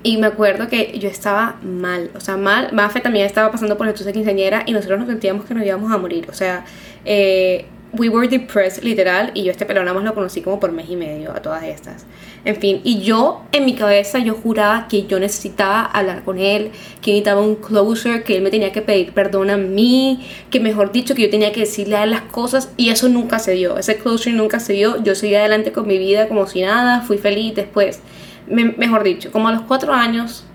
y 0.03 0.17
me 0.17 0.27
acuerdo 0.27 0.67
que 0.67 0.97
yo 0.99 1.09
estaba 1.09 1.57
mal, 1.61 2.11
o 2.15 2.19
sea, 2.19 2.37
mal. 2.37 2.69
Mafe 2.73 2.99
también 2.99 3.25
estaba 3.25 3.51
pasando 3.51 3.77
por 3.77 3.87
la 3.87 3.93
tusa 3.93 4.11
quinceañera 4.11 4.63
y 4.65 4.73
nosotros 4.73 4.99
nos 4.99 5.07
sentíamos 5.07 5.45
que 5.45 5.53
nos 5.53 5.65
íbamos 5.65 5.91
a 5.91 5.97
morir. 5.97 6.27
O 6.29 6.33
sea, 6.33 6.65
eh, 7.05 7.65
we 7.93 8.09
were 8.09 8.27
depressed, 8.27 8.83
literal. 8.83 9.31
Y 9.33 9.43
yo 9.43 9.51
este 9.51 9.65
pelo 9.65 9.81
nada 9.81 9.93
más 9.93 10.03
lo 10.03 10.13
conocí 10.13 10.41
como 10.41 10.59
por 10.59 10.71
mes 10.71 10.89
y 10.89 10.95
medio 10.95 11.31
a 11.31 11.41
todas 11.41 11.63
estas. 11.63 12.05
En 12.45 12.55
fin, 12.55 12.81
y 12.83 12.99
yo 12.99 13.43
en 13.51 13.65
mi 13.65 13.75
cabeza 13.75 14.19
yo 14.19 14.33
juraba 14.33 14.87
que 14.87 15.05
yo 15.05 15.19
necesitaba 15.19 15.83
hablar 15.83 16.23
con 16.23 16.39
él, 16.39 16.71
que 17.01 17.11
necesitaba 17.11 17.41
un 17.41 17.55
closer, 17.55 18.23
que 18.23 18.37
él 18.37 18.41
me 18.41 18.49
tenía 18.49 18.71
que 18.71 18.81
pedir 18.81 19.13
perdón 19.13 19.49
a 19.49 19.57
mí, 19.57 20.25
que 20.49 20.59
mejor 20.59 20.91
dicho 20.91 21.13
que 21.13 21.23
yo 21.23 21.29
tenía 21.29 21.51
que 21.51 21.61
decirle 21.61 21.97
a 21.97 22.03
él 22.03 22.11
las 22.11 22.21
cosas 22.21 22.71
y 22.77 22.89
eso 22.89 23.09
nunca 23.09 23.39
se 23.39 23.51
dio, 23.51 23.77
ese 23.77 23.97
closer 23.97 24.33
nunca 24.33 24.61
se 24.61 24.73
dio, 24.73 25.03
yo 25.03 25.13
seguí 25.15 25.35
adelante 25.35 25.73
con 25.73 25.87
mi 25.87 25.97
vida 25.97 26.29
como 26.29 26.47
si 26.47 26.61
nada, 26.61 27.01
fui 27.01 27.17
feliz 27.17 27.53
después. 27.55 27.99
Mejor 28.47 29.03
dicho, 29.03 29.31
como 29.31 29.47
a 29.47 29.51
los 29.51 29.61
cuatro 29.61 29.93
años 29.93 30.45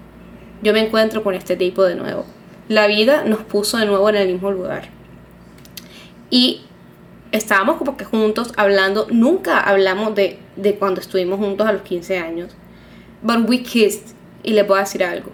yo 0.63 0.73
me 0.73 0.81
encuentro 0.81 1.23
con 1.23 1.35
este 1.35 1.57
tipo 1.57 1.83
de 1.83 1.95
nuevo. 1.95 2.25
La 2.69 2.87
vida 2.87 3.25
nos 3.25 3.41
puso 3.41 3.79
de 3.79 3.87
nuevo 3.87 4.09
en 4.09 4.17
el 4.17 4.33
mismo 4.33 4.51
lugar. 4.51 4.89
Y 6.31 6.63
estábamos 7.33 7.77
como 7.77 7.97
que 7.97 8.05
juntos 8.05 8.53
hablando, 8.57 9.07
nunca 9.11 9.59
hablamos 9.61 10.15
de, 10.15 10.39
de 10.57 10.77
cuando 10.77 11.01
estuvimos 11.01 11.39
juntos 11.39 11.67
a 11.67 11.73
los 11.73 11.83
15 11.83 12.19
años. 12.19 12.55
But 13.23 13.49
we 13.49 13.63
kissed, 13.63 14.15
y 14.43 14.53
le 14.53 14.65
puedo 14.65 14.81
decir 14.81 15.05
algo. 15.05 15.33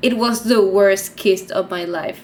It 0.00 0.14
was 0.14 0.44
the 0.44 0.58
worst 0.58 1.16
kiss 1.16 1.50
of 1.52 1.70
my 1.70 1.86
life. 1.86 2.20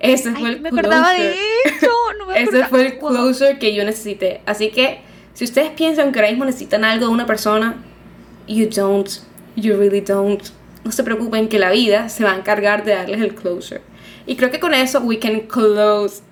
Ese 0.00 0.32
fue 0.32 0.48
el 0.48 0.60
me 0.60 0.70
acordaba 0.70 1.12
de 1.12 1.34
eso, 1.64 1.90
no 2.18 2.26
me 2.26 2.42
Ese 2.42 2.64
fue 2.64 2.86
el 2.86 2.98
closer 2.98 3.58
que 3.58 3.74
yo 3.74 3.84
necesité. 3.84 4.40
Así 4.46 4.70
que, 4.70 5.02
si 5.34 5.44
ustedes 5.44 5.70
piensan 5.70 6.12
que 6.12 6.18
ahora 6.18 6.30
mismo 6.30 6.46
necesitan 6.46 6.84
algo 6.84 7.06
de 7.06 7.12
una 7.12 7.26
persona, 7.26 7.76
you 8.50 8.68
don't, 8.68 9.08
you 9.56 9.76
really 9.76 10.00
don't. 10.00 10.42
no 10.84 10.92
se 10.92 11.04
preocupen 11.04 11.48
que 11.48 11.58
la 11.58 11.70
vida 11.70 12.08
se 12.08 12.24
va 12.24 12.32
a 12.32 12.36
encargar 12.36 12.84
de 12.84 12.94
darles 12.94 13.20
el 13.20 13.34
closure. 13.34 13.82
Y 14.26 14.36
creo 14.36 14.50
que 14.50 14.60
con 14.60 14.74
eso 14.74 15.00
we 15.00 15.18
can 15.18 15.40
close. 15.40 16.22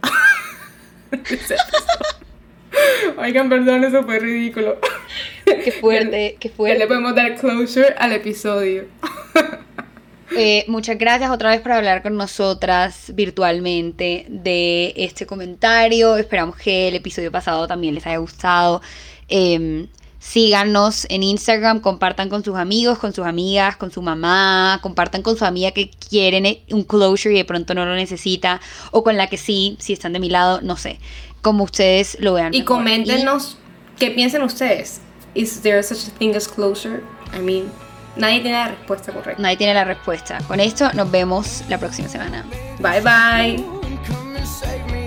Oigan, 3.19 3.49
perdón, 3.49 3.85
eso 3.85 4.05
fue 4.05 4.19
ridículo. 4.19 4.79
Qué 5.45 5.73
fuerte, 5.73 6.37
qué 6.39 6.49
fuerte. 6.49 6.79
Le 6.79 6.87
podemos 6.87 7.15
dar 7.15 7.35
closure 7.37 7.95
al 7.99 8.13
episodio. 8.13 8.85
Eh, 10.37 10.67
muchas 10.69 10.99
gracias 10.99 11.31
otra 11.31 11.51
vez 11.51 11.63
por 11.63 11.73
hablar 11.73 12.03
con 12.03 12.17
nosotras 12.17 13.13
virtualmente 13.15 14.27
de 14.29 14.93
este 14.95 15.27
comentario. 15.27 16.17
Esperamos 16.17 16.57
que 16.57 16.89
el 16.89 16.97
episodio 16.97 17.33
pasado 17.33 17.67
también 17.67 17.95
les 17.95 18.07
haya 18.07 18.19
gustado. 18.19 18.83
Em, 19.27 19.89
síganos 20.19 21.07
en 21.11 21.23
Instagram, 21.23 21.81
compartan 21.81 22.29
con 22.29 22.45
sus 22.45 22.57
amigos, 22.57 22.99
con 22.99 23.13
sus 23.13 23.27
amigas, 23.27 23.77
con 23.77 23.91
su 23.91 24.03
mamá, 24.03 24.79
compartan 24.83 25.23
con 25.23 25.37
su 25.37 25.45
amiga 25.45 25.71
que 25.71 25.91
quieren 25.91 26.59
un 26.71 26.85
closure 26.85 27.35
y 27.35 27.39
de 27.39 27.45
pronto 27.45 27.75
no 27.75 27.85
lo 27.85 27.95
necesita, 27.95 28.61
o 28.91 29.05
con 29.05 29.17
la 29.17 29.29
que 29.29 29.37
sí, 29.37 29.77
si 29.79 29.93
están 29.93 30.13
de 30.13 30.21
mi 30.21 30.31
lado, 30.31 30.61
no 30.63 30.77
sé, 30.77 30.99
como 31.43 31.65
ustedes 31.65 32.17
lo 32.21 32.35
vean. 32.35 32.53
Y 32.55 32.63
coméntenos 32.63 33.59
qué 33.99 34.11
piensan 34.11 34.43
ustedes. 34.43 35.01
Is 35.35 35.61
there 35.61 35.83
such 35.83 36.09
a 36.09 36.19
thing 36.19 36.35
as 36.35 36.49
closure? 36.49 37.03
I 37.35 37.41
mean, 37.41 37.71
nadie 38.17 38.41
tiene 38.41 38.57
la 38.57 38.69
respuesta 38.69 39.13
correcta. 39.13 39.41
Nadie 39.41 39.57
tiene 39.57 39.75
la 39.75 39.85
respuesta. 39.85 40.39
Con 40.49 40.59
esto 40.59 40.93
nos 40.95 41.11
vemos 41.11 41.63
la 41.69 41.79
próxima 41.79 42.09
semana. 42.09 42.45
Bye 42.81 43.01
bye. 43.01 44.98